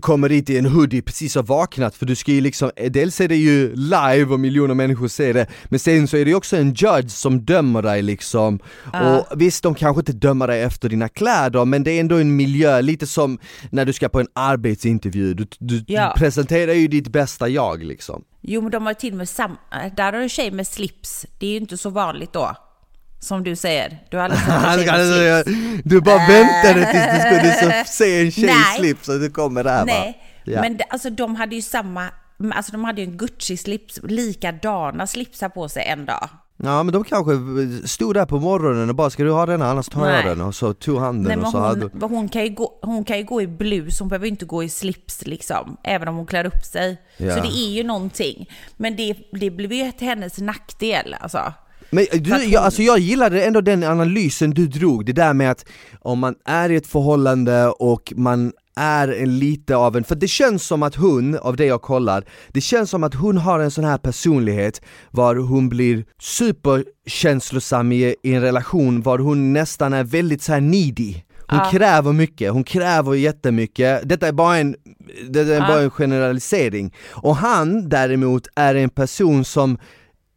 kommer 0.00 0.28
dit 0.28 0.50
i 0.50 0.58
en 0.58 0.66
hoodie 0.66 1.02
precis 1.02 1.34
har 1.34 1.42
vaknat. 1.42 1.96
För 1.96 2.06
du 2.06 2.14
ska 2.14 2.32
ju 2.32 2.40
liksom, 2.40 2.70
dels 2.90 3.20
är 3.20 3.28
det 3.28 3.36
ju 3.36 3.76
live 3.76 4.24
och 4.32 4.40
miljoner 4.40 4.74
människor 4.74 5.08
ser 5.08 5.34
det 5.34 5.46
Men 5.64 5.78
sen 5.78 6.08
så 6.08 6.16
är 6.16 6.24
det 6.24 6.30
ju 6.30 6.36
också 6.36 6.56
en 6.56 6.74
judge 6.74 7.10
som 7.10 7.40
dömer 7.44 7.82
dig 7.82 8.02
liksom. 8.02 8.58
Ja. 8.92 9.18
Och 9.18 9.40
visst 9.40 9.62
de 9.62 9.74
kanske 9.74 10.00
inte 10.00 10.12
dömer 10.12 10.46
dig 10.46 10.62
efter 10.62 10.88
dina 10.88 11.08
kläder 11.08 11.64
men 11.64 11.84
det 11.84 11.90
är 11.90 12.00
ändå 12.00 12.16
en 12.16 12.36
miljö, 12.36 12.80
lite 12.80 13.06
som 13.06 13.38
när 13.70 13.84
du 13.84 13.92
ska 13.92 14.08
på 14.08 14.20
en 14.20 14.28
arbetsintervju. 14.32 15.34
Du, 15.34 15.46
du, 15.58 15.84
Ja. 15.86 16.12
du 16.14 16.20
presenterar 16.20 16.72
ju 16.72 16.88
ditt 16.88 17.08
bästa 17.08 17.48
jag 17.48 17.82
liksom 17.84 18.22
Jo, 18.40 18.60
men 18.60 18.70
de 18.70 18.86
har 18.86 18.94
till 18.94 19.12
och 19.12 19.18
med 19.18 19.28
samma... 19.28 19.56
Där 19.96 20.12
har 20.12 20.20
du 20.20 20.28
tjej 20.28 20.50
med 20.50 20.66
slips. 20.66 21.26
Det 21.38 21.46
är 21.46 21.50
ju 21.50 21.56
inte 21.56 21.76
så 21.76 21.90
vanligt 21.90 22.32
då. 22.32 22.56
Som 23.20 23.44
du 23.44 23.56
säger. 23.56 23.98
Du 24.10 24.16
har 24.16 24.24
aldrig 24.24 24.40
sett 24.40 24.48
en 24.98 25.14
tjej 25.14 25.32
med 25.32 25.44
slips. 25.44 25.82
Du 25.84 26.00
bara 26.00 26.18
väntade 26.28 26.92
tills 26.92 27.42
du 27.42 27.50
skulle 27.58 27.84
se 27.84 28.20
en 28.24 28.30
tjej 28.30 28.44
Nej. 28.46 28.78
slips 28.78 29.08
och 29.08 29.20
du 29.20 29.30
kommer 29.30 29.64
där? 29.64 29.84
Nej, 29.84 30.22
Ja. 30.44 30.60
men 30.60 30.78
alltså 30.90 31.10
de 31.10 31.36
hade 31.36 31.54
ju 31.54 31.62
samma... 31.62 32.10
Alltså 32.54 32.72
de 32.72 32.84
hade 32.84 33.00
ju 33.00 33.06
en 33.06 33.16
Gucci-slips, 33.18 34.00
likadana 34.02 35.06
slipsar 35.06 35.48
på 35.48 35.68
sig 35.68 35.84
en 35.86 36.06
dag. 36.06 36.28
Ja 36.62 36.82
men 36.82 36.92
de 36.92 37.04
kanske 37.04 37.32
stod 37.88 38.14
där 38.14 38.26
på 38.26 38.38
morgonen 38.38 38.88
och 38.88 38.94
bara 38.94 39.10
ska 39.10 39.24
du 39.24 39.30
ha 39.30 39.46
den 39.46 39.62
annars 39.62 39.88
tar 39.88 40.08
jag 40.10 40.24
den 40.24 40.40
och 40.40 40.54
så 40.54 40.72
tog 40.74 40.98
han 40.98 41.22
den 41.22 41.38
Nej, 41.38 41.46
och 41.46 41.52
så 41.52 41.58
hade 41.58 41.90
hon, 42.00 42.10
hon, 42.10 42.28
kan 42.28 42.44
ju 42.44 42.50
gå, 42.50 42.78
hon 42.82 43.04
kan 43.04 43.18
ju 43.18 43.24
gå 43.24 43.42
i 43.42 43.46
blus, 43.46 44.00
hon 44.00 44.08
behöver 44.08 44.26
inte 44.26 44.44
gå 44.44 44.62
i 44.62 44.68
slips 44.68 45.26
liksom, 45.26 45.76
även 45.84 46.08
om 46.08 46.16
hon 46.16 46.26
klär 46.26 46.44
upp 46.44 46.64
sig. 46.64 46.96
Ja. 47.16 47.34
Så 47.34 47.40
det 47.40 47.48
är 47.48 47.70
ju 47.70 47.84
någonting. 47.84 48.50
Men 48.76 48.96
det, 48.96 49.16
det 49.32 49.50
blev 49.50 49.72
ju 49.72 49.92
till 49.92 50.06
hennes 50.06 50.38
nackdel 50.38 51.16
alltså. 51.20 51.52
Men 51.90 52.06
du, 52.12 52.32
hon- 52.32 52.50
jag, 52.50 52.64
alltså 52.64 52.82
jag 52.82 52.98
gillade 52.98 53.44
ändå 53.44 53.60
den 53.60 53.84
analysen 53.84 54.50
du 54.50 54.66
drog, 54.66 55.06
det 55.06 55.12
där 55.12 55.32
med 55.34 55.50
att 55.50 55.64
om 56.00 56.18
man 56.18 56.34
är 56.44 56.70
i 56.70 56.76
ett 56.76 56.86
förhållande 56.86 57.68
och 57.68 58.12
man 58.16 58.52
är 58.80 59.26
lite 59.26 59.76
av 59.76 59.96
en, 59.96 60.04
för 60.04 60.14
det 60.14 60.28
känns 60.28 60.66
som 60.66 60.82
att 60.82 60.94
hon, 60.94 61.38
av 61.38 61.56
det 61.56 61.64
jag 61.66 61.82
kollar, 61.82 62.24
det 62.48 62.60
känns 62.60 62.90
som 62.90 63.04
att 63.04 63.14
hon 63.14 63.38
har 63.38 63.60
en 63.60 63.70
sån 63.70 63.84
här 63.84 63.98
personlighet 63.98 64.80
var 65.10 65.36
hon 65.36 65.68
blir 65.68 66.04
superkänslosam 66.20 67.92
i, 67.92 68.14
i 68.22 68.34
en 68.34 68.40
relation, 68.42 69.02
var 69.02 69.18
hon 69.18 69.52
nästan 69.52 69.92
är 69.92 70.04
väldigt 70.04 70.42
så 70.42 70.52
här 70.52 70.60
needy 70.60 71.14
hon 71.48 71.58
Ja. 71.58 71.70
kräver 71.70 72.12
mycket, 72.12 72.52
hon 72.52 72.64
kräver 72.64 73.14
jättemycket, 73.14 74.08
detta 74.08 74.28
är 74.28 74.32
bara 74.32 74.56
en, 74.58 74.76
det 75.30 75.40
är 75.40 75.46
Ja. 75.46 75.66
bara 75.68 75.80
en 75.80 75.90
generalisering. 75.90 76.94
Och 77.10 77.36
han 77.36 77.88
däremot 77.88 78.46
är 78.56 78.74
en 78.74 78.90
person 78.90 79.44
som, 79.44 79.78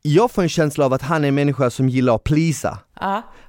jag 0.02 0.32
får 0.32 0.42
en 0.42 0.50
känsla 0.50 0.86
av 0.86 0.94
att 0.94 1.02
han 1.02 1.24
är 1.24 1.28
en 1.28 1.36
människa 1.36 1.70
som 1.70 1.90
gillar 1.90 2.16
att 2.16 2.24
plisa. 2.24 2.78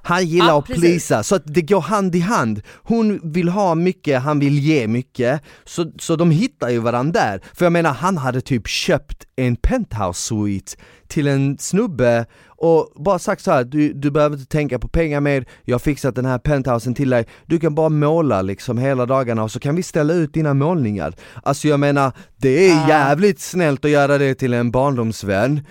Han 0.01 0.25
gillar 0.25 0.47
Ja, 0.47 0.59
att 0.59 0.65
precis. 0.65 0.81
plisa, 0.81 1.23
så 1.23 1.35
att 1.35 1.43
det 1.45 1.61
går 1.61 1.81
hand 1.81 2.15
i 2.15 2.19
hand. 2.19 2.61
Hon 2.83 3.31
vill 3.31 3.49
ha 3.49 3.75
mycket, 3.75 4.21
han 4.21 4.39
vill 4.39 4.59
ge 4.59 4.87
mycket, 4.87 5.41
så, 5.65 5.91
så 5.99 6.15
de 6.15 6.31
hittar 6.31 6.69
ju 6.69 6.79
varandra 6.79 7.21
där. 7.21 7.41
För 7.53 7.65
jag 7.65 7.73
menar, 7.73 7.93
han 7.93 8.17
hade 8.17 8.41
typ 8.41 8.67
köpt 8.67 9.23
en 9.35 9.55
penthouse 9.55 10.21
suite 10.21 10.71
till 11.07 11.27
en 11.27 11.57
snubbe 11.57 12.25
och 12.47 12.89
bara 12.95 13.19
sagt 13.19 13.41
så 13.43 13.51
här: 13.51 13.63
du, 13.63 13.93
du 13.93 14.11
behöver 14.11 14.37
inte 14.37 14.49
tänka 14.51 14.79
på 14.79 14.87
pengar 14.87 15.21
mer, 15.21 15.45
jag 15.63 15.73
har 15.73 15.79
fixat 15.79 16.15
den 16.15 16.25
här 16.25 16.37
penthousen 16.37 16.93
till 16.93 17.09
dig, 17.09 17.25
du 17.45 17.59
kan 17.59 17.75
bara 17.75 17.89
måla 17.89 18.41
liksom 18.41 18.77
hela 18.77 19.05
dagarna 19.05 19.43
och 19.43 19.51
så 19.51 19.59
kan 19.59 19.75
vi 19.75 19.83
ställa 19.83 20.13
ut 20.13 20.33
dina 20.33 20.53
målningar. 20.53 21.13
Alltså 21.43 21.67
jag 21.67 21.79
menar, 21.79 22.11
det 22.37 22.69
är 22.69 22.75
Ah. 22.85 22.87
jävligt 22.89 23.39
snällt 23.39 23.85
att 23.85 23.91
göra 23.91 24.17
det 24.17 24.35
till 24.35 24.53
en 24.53 24.71
barndomsvän. 24.71 25.61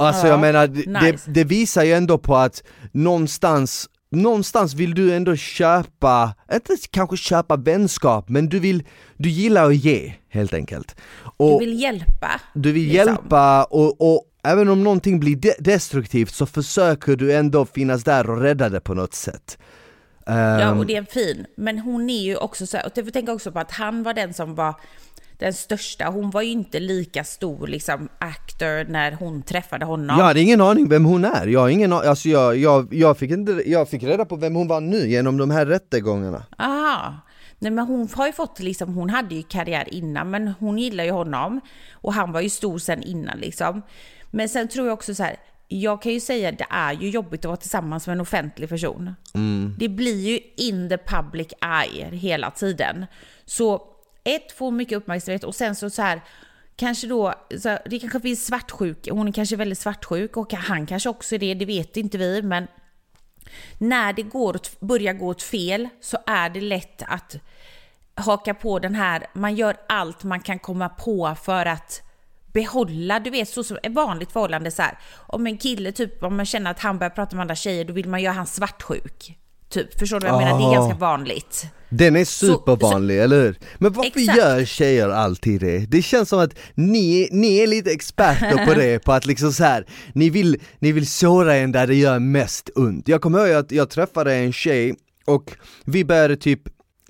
Alltså 0.00 0.26
Ja, 0.26 0.32
jag 0.32 0.40
menar, 0.40 0.66
det, 0.66 0.86
nice. 0.86 1.22
det, 1.26 1.32
det 1.32 1.44
visar 1.44 1.82
ju 1.84 1.92
ändå 1.92 2.18
på 2.18 2.36
att 2.36 2.62
någonstans 2.92 3.88
Någonstans 4.12 4.74
vill 4.74 4.94
du 4.94 5.12
ändå 5.14 5.36
köpa, 5.36 6.34
inte 6.52 6.76
kanske 6.90 7.16
köpa 7.16 7.56
vänskap, 7.56 8.28
men 8.28 8.48
du 8.48 8.58
vill, 8.58 8.82
du 9.16 9.28
gillar 9.28 9.66
att 9.66 9.76
ge 9.76 10.14
helt 10.28 10.54
enkelt. 10.54 10.96
Du 11.24 11.44
Och 11.44 11.60
vill 11.60 11.80
hjälpa. 11.80 12.40
du 12.54 12.72
vill 12.72 12.82
liksom. 12.88 12.96
hjälpa 12.96 13.64
och, 13.64 14.00
och 14.14 14.24
även 14.44 14.68
om 14.68 14.84
någonting 14.84 15.20
blir 15.20 15.36
de- 15.36 15.54
destruktivt 15.58 16.34
så 16.34 16.46
försöker 16.46 17.16
du 17.16 17.32
ändå 17.34 17.64
finnas 17.66 18.04
där 18.04 18.30
och 18.30 18.40
rädda 18.40 18.68
det 18.68 18.80
på 18.80 18.94
något 18.94 19.14
sätt. 19.14 19.58
Ja, 20.26 20.32
Ehm, 20.32 20.78
och 20.78 20.86
det 20.86 20.96
är 20.96 21.04
fin. 21.04 21.46
Men 21.56 21.78
hon 21.78 22.10
är 22.10 22.22
ju 22.22 22.36
också 22.36 22.66
så 22.66 22.76
här, 22.76 22.86
och 22.86 22.92
jag 22.94 23.12
tänker 23.12 23.32
också 23.32 23.52
på 23.52 23.58
att 23.58 23.70
han 23.70 24.02
var 24.02 24.14
den 24.14 24.34
som 24.34 24.54
var 24.54 24.74
den 25.40 25.52
största. 25.54 26.04
Hon 26.04 26.30
var 26.30 26.42
ju 26.42 26.50
inte 26.50 26.80
lika 26.80 27.24
stor 27.24 27.66
liksom 27.66 28.08
actor 28.18 28.90
när 28.90 29.12
hon 29.12 29.42
träffade 29.42 29.84
honom. 29.84 30.18
Jag 30.18 30.24
hade 30.24 30.40
ingen 30.40 30.60
aning 30.60 30.88
vem 30.88 31.04
hon 31.04 31.24
är, 31.24 31.46
jag 31.46 31.60
har 31.60 31.68
ingen 31.68 31.92
a- 31.92 32.02
alltså 32.06 32.28
jag, 32.28 32.56
jag, 32.56 32.94
jag, 32.94 33.18
fick 33.18 33.30
inte, 33.30 33.62
jag 33.66 33.88
fick 33.88 34.02
reda 34.02 34.24
på 34.24 34.36
vem 34.36 34.54
hon 34.54 34.68
var 34.68 34.80
nu 34.80 35.08
genom 35.08 35.36
de 35.36 35.50
här 35.50 35.66
rättegångarna. 35.66 36.42
Aha. 36.58 37.14
Nej 37.58 37.70
men 37.72 37.86
hon 37.86 38.08
har 38.14 38.26
ju 38.26 38.32
fått 38.32 38.58
liksom, 38.60 38.94
hon 38.94 39.10
hade 39.10 39.34
ju 39.34 39.42
karriär 39.42 39.94
innan 39.94 40.30
men 40.30 40.48
hon 40.58 40.78
gillar 40.78 41.04
ju 41.04 41.10
honom. 41.10 41.60
Och 41.92 42.12
han 42.14 42.32
var 42.32 42.40
ju 42.40 42.48
stor 42.50 42.78
sen 42.78 43.02
innan 43.02 43.38
liksom. 43.38 43.82
Men 44.30 44.48
sen 44.48 44.68
tror 44.68 44.86
jag 44.86 44.94
också 44.94 45.14
så 45.14 45.22
här, 45.22 45.36
jag 45.68 46.02
kan 46.02 46.12
ju 46.12 46.20
säga 46.20 46.48
att 46.48 46.58
det 46.58 46.66
är 46.70 46.92
ju 46.92 47.10
jobbigt 47.10 47.40
att 47.40 47.44
vara 47.48 47.56
tillsammans 47.56 48.06
med 48.06 48.14
en 48.14 48.20
offentlig 48.20 48.68
person. 48.68 49.14
Det 49.78 49.88
blir 49.88 50.28
ju 50.28 50.38
in 50.56 50.88
the 50.88 50.98
public 50.98 51.48
eye 51.62 52.04
hela 52.16 52.50
tiden. 52.50 53.06
Så 53.46 53.82
ett, 54.24 54.52
får 54.52 54.70
mycket 54.70 54.98
uppmärksamhet 54.98 55.44
och 55.44 55.54
sen 55.54 55.74
så, 55.74 55.90
så 55.90 56.02
här, 56.02 56.20
kanske 56.76 57.06
då, 57.06 57.34
så 57.58 57.68
här, 57.68 57.82
det 57.86 57.98
kanske 57.98 58.20
finns 58.20 58.46
svartsjuk, 58.46 59.08
hon 59.10 59.28
är 59.28 59.32
kanske 59.32 59.56
väldigt 59.56 59.78
svartsjuk 59.78 60.36
och 60.36 60.52
han 60.52 60.86
kanske 60.86 61.08
också 61.08 61.34
är 61.34 61.38
det, 61.38 61.54
det 61.54 61.64
vet 61.64 61.96
inte 61.96 62.18
vi, 62.18 62.42
men 62.42 62.66
när 63.78 64.12
det 64.12 64.22
går 64.22 64.60
börjar 64.80 65.12
gå 65.12 65.26
åt 65.26 65.42
fel 65.42 65.88
så 66.00 66.18
är 66.26 66.50
det 66.50 66.60
lätt 66.60 67.02
att 67.06 67.36
haka 68.14 68.54
på 68.54 68.78
den 68.78 68.94
här, 68.94 69.26
man 69.34 69.54
gör 69.54 69.76
allt 69.88 70.24
man 70.24 70.40
kan 70.40 70.58
komma 70.58 70.88
på 70.88 71.36
för 71.42 71.66
att 71.66 72.02
behålla, 72.52 73.20
du 73.20 73.30
vet 73.30 73.48
så 73.48 73.64
som 73.64 73.78
ett 73.82 73.92
vanligt 73.92 74.32
förhållande 74.32 74.70
så 74.70 74.82
här. 74.82 74.98
Om 75.26 75.46
en 75.46 75.58
kille 75.58 75.92
typ, 75.92 76.22
om 76.22 76.36
man 76.36 76.46
känner 76.46 76.70
att 76.70 76.80
han 76.80 76.98
börjar 76.98 77.10
prata 77.10 77.36
med 77.36 77.42
andra 77.42 77.54
tjejer, 77.54 77.84
då 77.84 77.92
vill 77.92 78.08
man 78.08 78.22
göra 78.22 78.34
han 78.34 78.46
svartsjuk. 78.46 79.38
Typ, 79.70 79.98
förstår 79.98 80.20
du 80.20 80.26
vad 80.26 80.34
jag 80.34 80.44
menar? 80.44 80.58
Det 80.58 80.64
är 80.64 80.80
ganska 80.80 80.98
vanligt. 80.98 81.66
Den 81.88 82.16
är 82.16 82.24
supervanlig, 82.24 83.20
eller 83.20 83.42
hur? 83.42 83.58
Men 83.78 83.92
varför 83.92 84.20
Exakt. 84.20 84.38
gör 84.38 84.64
tjejer 84.64 85.08
alltid 85.08 85.60
det? 85.60 85.78
Det 85.78 86.02
känns 86.02 86.28
som 86.28 86.38
att 86.38 86.54
ni, 86.74 87.28
ni 87.32 87.56
är 87.56 87.66
lite 87.66 87.90
experter 87.90 88.66
på 88.66 88.74
det, 88.74 88.98
på 88.98 89.12
att 89.12 89.26
liksom 89.26 89.52
så 89.52 89.64
här, 89.64 89.86
ni 90.14 90.30
vill, 90.30 90.60
ni 90.78 90.92
vill 90.92 91.06
såra 91.06 91.56
en 91.56 91.72
där 91.72 91.86
det 91.86 91.94
gör 91.94 92.18
mest 92.18 92.70
ont. 92.74 93.08
Jag 93.08 93.20
kommer 93.20 93.46
ihåg 93.46 93.56
att 93.56 93.72
jag 93.72 93.90
träffade 93.90 94.34
en 94.34 94.52
tjej 94.52 94.94
och 95.24 95.56
vi 95.84 96.04
började 96.04 96.36
typ 96.36 96.60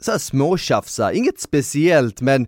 så 0.01 0.11
här 0.11 0.19
småtjafsa, 0.19 1.13
inget 1.13 1.41
speciellt 1.41 2.21
men 2.21 2.47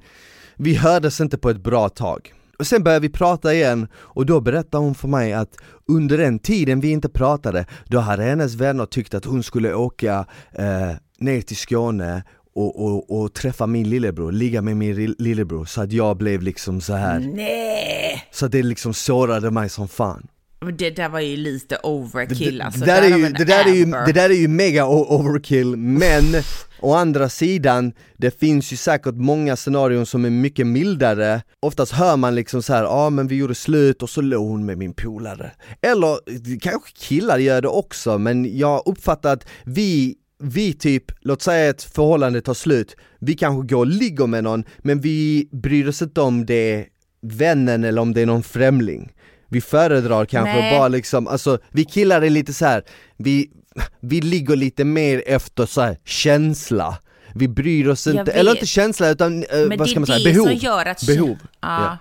vi 0.56 0.74
hördes 0.74 1.20
inte 1.20 1.38
på 1.38 1.50
ett 1.50 1.64
bra 1.64 1.88
tag. 1.88 2.32
Sen 2.66 2.82
började 2.82 3.08
vi 3.08 3.12
prata 3.12 3.54
igen 3.54 3.88
och 3.94 4.26
då 4.26 4.40
berättade 4.40 4.84
hon 4.84 4.94
för 4.94 5.08
mig 5.08 5.32
att 5.32 5.56
under 5.88 6.18
den 6.18 6.38
tiden 6.38 6.80
vi 6.80 6.90
inte 6.90 7.08
pratade, 7.08 7.66
då 7.86 7.98
hade 7.98 8.22
hennes 8.22 8.54
vänner 8.54 8.86
tyckt 8.86 9.14
att 9.14 9.24
hon 9.24 9.42
skulle 9.42 9.74
åka 9.74 10.26
eh, 10.52 10.90
ner 11.18 11.40
till 11.40 11.56
Skåne 11.56 12.22
och, 12.54 12.84
och, 12.84 13.20
och 13.20 13.34
träffa 13.34 13.66
min 13.66 13.90
lillebror, 13.90 14.32
ligga 14.32 14.62
med 14.62 14.76
min 14.76 15.14
lillebror 15.18 15.64
så 15.64 15.82
att 15.82 15.92
jag 15.92 16.16
blev 16.16 16.42
liksom 16.42 16.80
så 16.80 16.92
här. 16.92 17.18
Nej! 17.18 18.28
Så 18.30 18.46
att 18.46 18.52
det 18.52 18.62
liksom 18.62 18.94
sårade 18.94 19.50
mig 19.50 19.68
som 19.68 19.88
fan. 19.88 20.26
Det 20.70 20.90
där 20.90 21.08
var 21.08 21.20
ju 21.20 21.36
lite 21.36 21.78
overkill 21.82 22.58
det, 22.58 22.64
alltså. 22.64 22.80
det, 22.80 22.86
där 22.86 23.02
är 23.02 23.16
ju, 23.16 23.28
det, 23.28 23.44
där 23.44 23.68
är 23.68 23.74
ju, 23.74 23.84
det 23.84 24.12
där 24.12 24.30
är 24.30 24.34
ju 24.34 24.48
mega 24.48 24.86
overkill, 24.86 25.76
men 25.76 26.24
å 26.80 26.94
andra 26.94 27.28
sidan, 27.28 27.92
det 28.16 28.40
finns 28.40 28.72
ju 28.72 28.76
säkert 28.76 29.14
många 29.14 29.56
scenarion 29.56 30.06
som 30.06 30.24
är 30.24 30.30
mycket 30.30 30.66
mildare. 30.66 31.42
Oftast 31.60 31.92
hör 31.92 32.16
man 32.16 32.34
liksom 32.34 32.62
så 32.62 32.72
här, 32.72 32.82
ja 32.82 32.88
ah, 32.88 33.10
men 33.10 33.28
vi 33.28 33.36
gjorde 33.36 33.54
slut 33.54 34.02
och 34.02 34.10
så 34.10 34.20
låg 34.20 34.48
hon 34.48 34.66
med 34.66 34.78
min 34.78 34.94
polare. 34.94 35.52
Eller 35.82 36.18
kanske 36.58 36.92
killar 36.94 37.38
gör 37.38 37.62
det 37.62 37.68
också, 37.68 38.18
men 38.18 38.58
jag 38.58 38.82
uppfattar 38.86 39.32
att 39.32 39.46
vi 39.64 40.16
vi 40.44 40.72
typ, 40.72 41.04
låt 41.20 41.42
säga 41.42 41.70
ett 41.70 41.82
förhållande 41.82 42.40
tar 42.40 42.54
slut, 42.54 42.96
vi 43.18 43.34
kanske 43.34 43.74
går 43.74 43.78
och 43.78 43.86
ligger 43.86 44.26
med 44.26 44.44
någon, 44.44 44.64
men 44.78 45.00
vi 45.00 45.48
bryr 45.52 45.88
oss 45.88 46.02
inte 46.02 46.20
om 46.20 46.46
det 46.46 46.74
är 46.74 46.86
vännen 47.22 47.84
eller 47.84 48.02
om 48.02 48.14
det 48.14 48.20
är 48.20 48.26
någon 48.26 48.42
främling 48.42 49.12
vi 49.52 49.60
föredrar 49.60 50.24
kanske 50.24 50.54
Nej. 50.60 50.78
bara 50.78 50.88
liksom, 50.88 51.26
alltså 51.28 51.58
vi 51.70 51.84
killar 51.84 52.22
är 52.22 52.30
lite 52.30 52.52
så 52.52 52.64
här, 52.66 52.82
vi, 53.16 53.50
vi 54.00 54.20
ligger 54.20 54.56
lite 54.56 54.84
mer 54.84 55.22
efter 55.26 55.66
så 55.66 55.80
här, 55.80 55.96
känsla 56.04 56.98
Vi 57.34 57.48
bryr 57.48 57.88
oss 57.88 58.06
Jag 58.06 58.12
inte, 58.14 58.24
vet. 58.24 58.34
eller 58.34 58.50
inte 58.50 58.66
känsla 58.66 59.08
utan 59.08 59.42
eh, 59.44 59.58
Men 59.68 59.78
vad 59.78 59.90
ska 59.90 60.00
man 60.00 60.06
säga, 60.06 60.18
det 60.18 60.32
behov 60.32 60.46
som 60.46 60.54
gör 60.56 60.86
att 60.86 61.06
Behov, 61.06 61.38
Ja. 61.60 61.82
ja. 61.82 61.98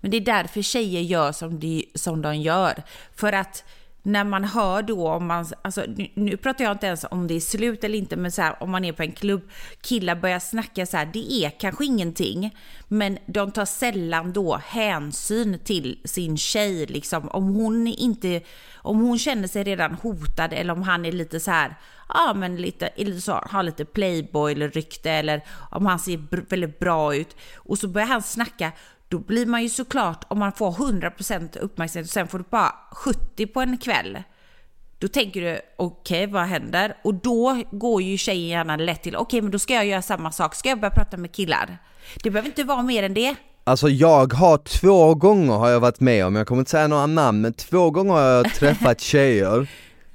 Men 0.00 0.10
det 0.10 0.16
är 0.16 0.20
därför 0.20 0.62
tjejer 0.62 1.00
gör 1.00 1.32
som 1.32 1.60
de, 1.60 1.84
som 1.94 2.22
de 2.22 2.36
gör. 2.36 2.82
För 3.16 3.32
att 3.32 3.64
när 4.06 4.24
man 4.24 4.44
hör 4.44 4.82
då 4.82 5.08
om 5.08 5.26
man, 5.26 5.46
alltså 5.62 5.84
nu, 5.88 6.08
nu 6.14 6.36
pratar 6.36 6.64
jag 6.64 6.72
inte 6.72 6.86
ens 6.86 7.04
om 7.10 7.26
det 7.26 7.34
är 7.34 7.40
slut 7.40 7.84
eller 7.84 7.98
inte, 7.98 8.16
men 8.16 8.32
så 8.32 8.42
här, 8.42 8.62
om 8.62 8.70
man 8.70 8.84
är 8.84 8.92
på 8.92 9.02
en 9.02 9.12
klubb, 9.12 9.50
killar 9.80 10.14
börjar 10.14 10.38
snacka 10.38 10.86
så 10.86 10.96
här, 10.96 11.10
det 11.12 11.32
är 11.32 11.50
kanske 11.50 11.84
ingenting, 11.84 12.56
men 12.88 13.18
de 13.26 13.52
tar 13.52 13.64
sällan 13.64 14.32
då 14.32 14.60
hänsyn 14.66 15.58
till 15.64 15.98
sin 16.04 16.36
tjej, 16.36 16.86
liksom. 16.86 17.28
Om 17.28 17.54
hon 17.54 17.86
inte, 17.86 18.40
om 18.74 19.00
hon 19.00 19.18
känner 19.18 19.48
sig 19.48 19.64
redan 19.64 19.94
hotad 19.94 20.52
eller 20.52 20.72
om 20.72 20.82
han 20.82 21.04
är 21.04 21.12
lite 21.12 21.40
så 21.40 21.50
här, 21.50 21.74
ja 22.08 22.34
men 22.36 22.56
lite, 22.56 22.90
lite 22.96 23.20
så, 23.20 23.32
har 23.32 23.62
lite 23.62 23.84
playboy 23.84 24.52
eller 24.52 24.68
rykte 24.68 25.10
eller 25.10 25.44
om 25.70 25.86
han 25.86 25.98
ser 25.98 26.16
br- 26.16 26.46
väldigt 26.48 26.78
bra 26.78 27.16
ut. 27.16 27.36
Och 27.56 27.78
så 27.78 27.88
börjar 27.88 28.08
han 28.08 28.22
snacka 28.22 28.72
då 29.08 29.18
blir 29.18 29.46
man 29.46 29.62
ju 29.62 29.68
såklart, 29.68 30.24
om 30.28 30.38
man 30.38 30.52
får 30.52 30.70
100% 30.72 31.58
uppmärksamhet 31.58 32.06
och 32.08 32.12
sen 32.12 32.28
får 32.28 32.38
du 32.38 32.44
bara 32.50 32.72
70 32.92 33.46
på 33.46 33.60
en 33.60 33.78
kväll, 33.78 34.22
då 34.98 35.08
tänker 35.08 35.40
du 35.40 35.60
okej, 35.78 36.26
vad 36.26 36.42
händer? 36.42 36.96
Och 37.04 37.14
då 37.14 37.62
går 37.70 38.02
ju 38.02 38.16
tjejen 38.18 38.48
gärna 38.48 38.76
lätt 38.76 39.02
till 39.02 39.16
okej, 39.16 39.40
men 39.42 39.50
då 39.50 39.58
ska 39.58 39.74
jag 39.74 39.86
göra 39.86 40.02
samma 40.02 40.32
sak. 40.32 40.54
Ska 40.54 40.68
jag 40.68 40.80
börja 40.80 40.90
prata 40.94 41.16
med 41.16 41.32
killar? 41.32 41.78
Det 42.22 42.30
behöver 42.30 42.48
inte 42.48 42.64
vara 42.64 42.82
mer 42.82 43.02
än 43.02 43.14
det. 43.14 43.34
Alltså 43.64 43.88
jag 43.88 44.32
har 44.32 44.58
två 44.58 45.14
gånger 45.14 45.52
har 45.54 45.68
jag 45.68 45.80
varit 45.80 46.00
med 46.00 46.26
om, 46.26 46.36
jag 46.36 46.46
kommer 46.46 46.60
inte 46.60 46.70
säga 46.70 46.86
några 46.88 47.06
namn, 47.06 47.40
men 47.40 47.52
två 47.52 47.90
gånger 47.90 48.12
har 48.12 48.20
jag 48.22 48.54
träffat 48.54 49.00
tjejer 49.00 49.68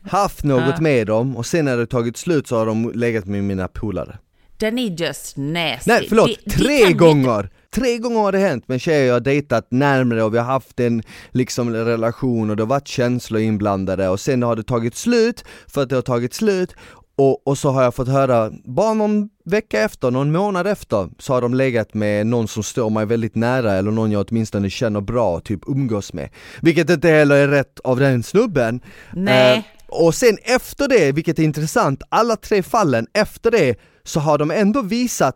Haft 0.10 0.44
något 0.44 0.80
med 0.80 1.08
dem 1.08 1.38
och 1.38 1.46
sen 1.46 1.66
när 1.66 1.78
det 1.78 1.86
tagit 1.88 2.18
slut 2.18 2.48
så 2.48 2.58
har 2.58 2.66
de 2.66 2.92
legat 2.96 3.26
med 3.26 3.44
mina 3.44 3.68
polare 3.68 4.18
Den 4.58 4.80
är 4.80 5.02
just 5.02 5.38
nasty. 5.38 5.92
Nej 5.92 6.06
förlåt, 6.10 6.28
Det- 6.28 6.36
det 6.46 6.52
tre 6.52 6.80
inte- 6.82 6.94
gånger! 6.94 7.50
Tre 7.76 7.98
gånger 7.98 8.20
har 8.20 8.32
det 8.32 8.38
hänt 8.38 8.68
med 8.68 8.82
tjejer 8.82 9.06
jag 9.06 9.14
har 9.14 9.20
dejtat 9.20 9.68
närmare 9.72 10.24
och 10.24 10.34
vi 10.34 10.38
har 10.38 10.46
haft 10.46 10.80
en 10.80 11.04
liksom 11.32 11.74
relation 11.74 12.50
och 12.50 12.56
det 12.56 12.64
har 12.64 12.68
varit 12.68 12.88
känslor 12.88 13.42
inblandade 13.42 14.10
och 14.10 14.20
sen 14.20 14.44
har 14.44 14.56
det 14.56 14.64
tagit 14.64 14.96
slut 14.96 15.46
för 15.68 15.84
att 15.84 15.90
det 15.90 15.96
har 15.96 16.02
tagit 16.02 16.34
slut 16.34 16.76
och, 17.20 17.48
och 17.48 17.58
så 17.58 17.70
har 17.70 17.84
jag 17.84 17.96
fått 17.96 18.08
höra, 18.08 18.52
bara 18.66 18.94
någon 18.94 19.30
vecka 19.46 19.82
efter, 19.82 20.12
någon 20.12 20.32
månad 20.32 20.68
efter, 20.68 21.10
så 21.20 21.34
har 21.34 21.42
de 21.42 21.54
legat 21.54 21.94
med 21.94 22.28
någon 22.28 22.48
som 22.48 22.64
står 22.64 22.90
mig 22.90 23.06
väldigt 23.06 23.36
nära 23.36 23.74
eller 23.74 23.92
någon 23.92 24.12
jag 24.12 24.26
åtminstone 24.30 24.70
känner 24.70 25.02
bra 25.02 25.36
och 25.36 25.44
typ 25.44 25.62
umgås 25.68 26.14
med. 26.14 26.30
Vilket 26.62 26.90
inte 26.90 27.10
heller 27.10 27.36
är 27.36 27.48
rätt 27.48 27.80
av 27.80 28.00
den 28.00 28.24
snubben. 28.24 28.82
Nej. 29.14 29.58
Eh, 29.58 29.64
och 29.88 30.16
sen 30.16 30.38
efter 30.44 30.88
det, 30.88 31.12
vilket 31.12 31.40
är 31.40 31.44
intressant, 31.44 32.02
alla 32.10 32.36
tre 32.36 32.64
fallen 32.64 33.08
efter 33.14 33.52
det 33.52 33.80
så 34.04 34.20
har 34.20 34.38
de 34.38 34.52
ändå 34.52 34.82
visat, 34.82 35.36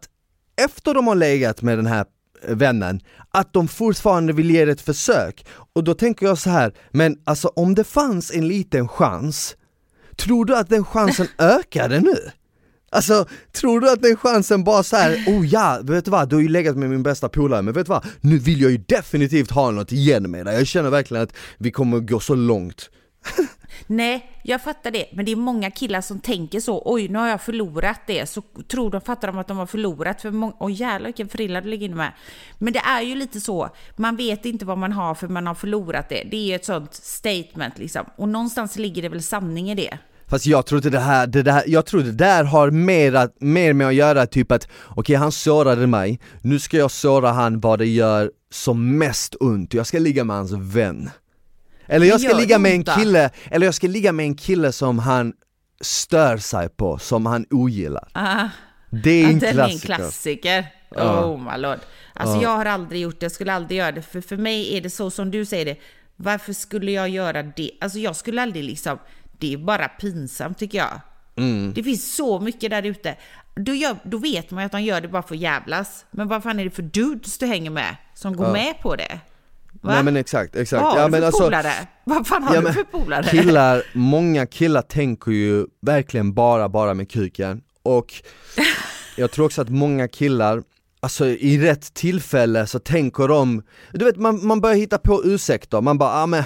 efter 0.63 0.93
de 0.93 1.07
har 1.07 1.15
legat 1.15 1.61
med 1.61 1.77
den 1.77 1.87
här 1.87 2.05
vännen, 2.47 2.99
att 3.31 3.53
de 3.53 3.67
fortfarande 3.67 4.33
vill 4.33 4.51
ge 4.51 4.65
det 4.65 4.71
ett 4.71 4.81
försök. 4.81 5.45
Och 5.73 5.83
då 5.83 5.93
tänker 5.93 6.25
jag 6.25 6.37
så 6.37 6.49
här, 6.49 6.73
men 6.91 7.17
alltså 7.23 7.47
om 7.47 7.75
det 7.75 7.83
fanns 7.83 8.31
en 8.31 8.47
liten 8.47 8.87
chans, 8.87 9.55
tror 10.15 10.45
du 10.45 10.55
att 10.55 10.69
den 10.69 10.85
chansen 10.85 11.27
ökade 11.37 11.99
nu? 11.99 12.15
Alltså, 12.91 13.25
tror 13.51 13.79
du 13.79 13.89
att 13.89 14.01
den 14.01 14.15
chansen 14.15 14.63
bara 14.63 14.83
så 14.83 14.95
här, 14.95 15.23
oh 15.27 15.45
ja, 15.45 15.79
vet 15.83 16.05
du 16.05 16.11
vad, 16.11 16.29
du 16.29 16.35
har 16.35 16.41
ju 16.41 16.47
legat 16.47 16.77
med 16.77 16.89
min 16.89 17.03
bästa 17.03 17.29
polare, 17.29 17.61
men 17.61 17.73
vet 17.73 17.85
du 17.85 17.89
vad, 17.89 18.05
nu 18.21 18.37
vill 18.37 18.61
jag 18.61 18.71
ju 18.71 18.77
definitivt 18.77 19.51
ha 19.51 19.71
något 19.71 19.91
igen 19.91 20.31
med 20.31 20.45
dig, 20.45 20.55
jag 20.55 20.67
känner 20.67 20.89
verkligen 20.89 21.23
att 21.23 21.33
vi 21.57 21.71
kommer 21.71 21.99
gå 21.99 22.19
så 22.19 22.35
långt. 22.35 22.89
Nej, 23.87 24.31
jag 24.43 24.61
fattar 24.61 24.91
det. 24.91 25.05
Men 25.13 25.25
det 25.25 25.31
är 25.31 25.35
många 25.35 25.71
killar 25.71 26.01
som 26.01 26.19
tänker 26.19 26.59
så. 26.59 26.81
Oj, 26.85 27.07
nu 27.07 27.19
har 27.19 27.27
jag 27.27 27.41
förlorat 27.41 28.01
det. 28.07 28.29
Så 28.29 28.41
tror 28.67 28.91
de, 28.91 29.01
fattar 29.01 29.27
de 29.27 29.37
att 29.37 29.47
de 29.47 29.57
har 29.57 29.65
förlorat. 29.65 30.21
För 30.21 30.31
många, 30.31 30.53
oj 30.59 30.73
jävlar 30.73 31.07
vilken 31.07 31.29
frilla 31.29 31.61
du 31.61 31.69
ligger 31.69 31.85
inne 31.85 31.95
med. 31.95 32.11
Men 32.57 32.73
det 32.73 32.79
är 32.79 33.01
ju 33.01 33.15
lite 33.15 33.41
så. 33.41 33.69
Man 33.95 34.15
vet 34.15 34.45
inte 34.45 34.65
vad 34.65 34.77
man 34.77 34.91
har 34.91 35.15
för 35.15 35.27
man 35.27 35.47
har 35.47 35.55
förlorat 35.55 36.09
det. 36.09 36.23
Det 36.31 36.37
är 36.37 36.47
ju 36.47 36.55
ett 36.55 36.65
sånt 36.65 36.93
statement 36.93 37.77
liksom. 37.77 38.05
Och 38.15 38.29
någonstans 38.29 38.75
ligger 38.75 39.01
det 39.01 39.09
väl 39.09 39.23
sanning 39.23 39.71
i 39.71 39.75
det. 39.75 39.97
Fast 40.27 40.45
jag 40.45 40.65
tror 40.65 40.77
inte 40.77 40.89
det 40.89 40.99
här, 40.99 41.27
det 41.27 41.43
där, 41.43 41.63
jag 41.67 41.85
tror 41.85 42.01
det 42.01 42.11
där 42.11 42.43
har 42.43 42.71
mer, 42.71 43.13
att, 43.13 43.41
mer 43.41 43.73
med 43.73 43.87
att 43.87 43.95
göra 43.95 44.25
typ 44.25 44.51
att 44.51 44.67
okej 44.95 45.15
han 45.15 45.31
sårade 45.31 45.87
mig, 45.87 46.19
nu 46.41 46.59
ska 46.59 46.77
jag 46.77 46.91
såra 46.91 47.31
han 47.31 47.59
vad 47.59 47.79
det 47.79 47.87
gör 47.87 48.31
som 48.51 48.97
mest 48.97 49.35
ont, 49.39 49.73
jag 49.73 49.87
ska 49.87 49.99
ligga 49.99 50.23
med 50.23 50.35
hans 50.35 50.51
vän. 50.51 51.09
Eller 51.87 52.05
jag 52.07 52.21
ska 52.21 52.37
ligga 52.37 52.59
med 52.59 52.71
en 52.71 52.83
kille, 52.83 53.29
eller 53.51 53.65
jag 53.65 53.73
ska 53.75 53.87
ligga 53.87 54.11
med 54.11 54.25
en 54.25 54.35
kille 54.35 54.71
som 54.71 54.99
han 54.99 55.33
stör 55.81 56.37
sig 56.37 56.69
på, 56.69 56.97
som 56.97 57.25
han 57.25 57.45
ogillar. 57.49 58.09
Ah, 58.13 58.47
Det 58.89 59.09
är 59.11 59.23
ja, 59.23 59.29
en 59.29 59.39
den 59.39 59.59
är 59.59 59.63
en 59.63 59.69
klassiker. 59.69 59.95
klassiker. 59.95 60.65
Ja. 60.95 61.25
Oh 61.25 61.51
my 61.51 61.57
lord. 61.57 61.79
Alltså 62.13 62.41
jag 62.41 62.49
har 62.49 62.65
aldrig 62.65 63.01
gjort 63.01 63.19
det, 63.19 63.23
jag 63.23 63.31
skulle 63.31 63.53
aldrig 63.53 63.77
göra 63.79 63.91
det. 63.91 64.01
För 64.01 64.21
för 64.21 64.37
mig 64.37 64.77
är 64.77 64.81
det 64.81 64.89
så 64.89 65.11
som 65.11 65.31
du 65.31 65.45
säger 65.45 65.65
det. 65.65 65.77
Varför 66.15 66.53
skulle 66.53 66.91
jag 66.91 67.09
göra 67.09 67.43
det? 67.43 67.71
Alltså 67.81 67.99
jag 67.99 68.15
skulle 68.15 68.41
aldrig 68.41 68.63
liksom, 68.63 68.97
det 69.39 69.53
är 69.53 69.57
bara 69.57 69.87
pinsamt 69.87 70.57
tycker 70.57 70.77
jag. 70.77 71.01
Mm. 71.35 71.73
Det 71.73 71.83
finns 71.83 72.15
så 72.15 72.39
mycket 72.39 72.69
där 72.69 72.83
ute. 72.83 73.15
Då, 73.55 73.73
gör, 73.73 73.95
då 74.03 74.17
vet 74.17 74.51
man 74.51 74.63
ju 74.63 74.65
att 74.65 74.71
de 74.71 74.81
gör 74.81 75.01
det 75.01 75.07
bara 75.07 75.23
för 75.23 75.35
att 75.35 75.41
jävlas. 75.41 76.05
Men 76.11 76.27
vad 76.27 76.43
fan 76.43 76.59
är 76.59 76.63
det 76.63 76.69
för 76.71 76.83
dudes 76.83 77.37
du 77.37 77.45
hänger 77.45 77.69
med 77.69 77.95
som 78.13 78.35
går 78.37 78.51
med 78.51 78.79
på 78.81 78.95
det? 78.95 79.19
Va? 79.83 79.93
Nej 79.93 80.03
men 80.03 80.15
exakt, 80.17 80.55
exakt. 80.55 80.81
Vad 80.83 80.91
har 80.91 80.99
Ja, 80.99 81.05
du 81.05 81.11
men 81.11 81.19
för 81.21 81.27
alltså, 81.27 81.43
polare? 81.43 81.71
Vad 82.03 82.27
fan 82.27 82.43
har 82.43 82.55
Ja, 82.55 82.61
du 82.61 82.73
för 82.73 82.83
polare? 82.83 83.23
Killar, 83.23 83.83
många 83.93 84.45
killar 84.45 84.81
tänker 84.81 85.31
ju 85.31 85.65
verkligen 85.81 86.33
bara, 86.33 86.69
bara 86.69 86.93
med 86.93 87.11
kuken 87.11 87.61
och 87.83 88.13
jag 89.17 89.31
tror 89.31 89.45
också 89.45 89.61
att 89.61 89.69
många 89.69 90.07
killar 90.07 90.63
Alltså 90.99 91.25
i 91.27 91.59
rätt 91.61 91.93
tillfälle 91.93 92.67
så 92.67 92.79
tänker 92.79 93.27
de, 93.27 93.63
du 93.93 94.05
vet 94.05 94.17
man, 94.17 94.45
man 94.47 94.61
börjar 94.61 94.75
hitta 94.75 94.97
på 94.97 95.21
ursäkter, 95.25 95.81
man 95.81 95.97
bara 95.97 96.23
ah, 96.23 96.25
men 96.25 96.43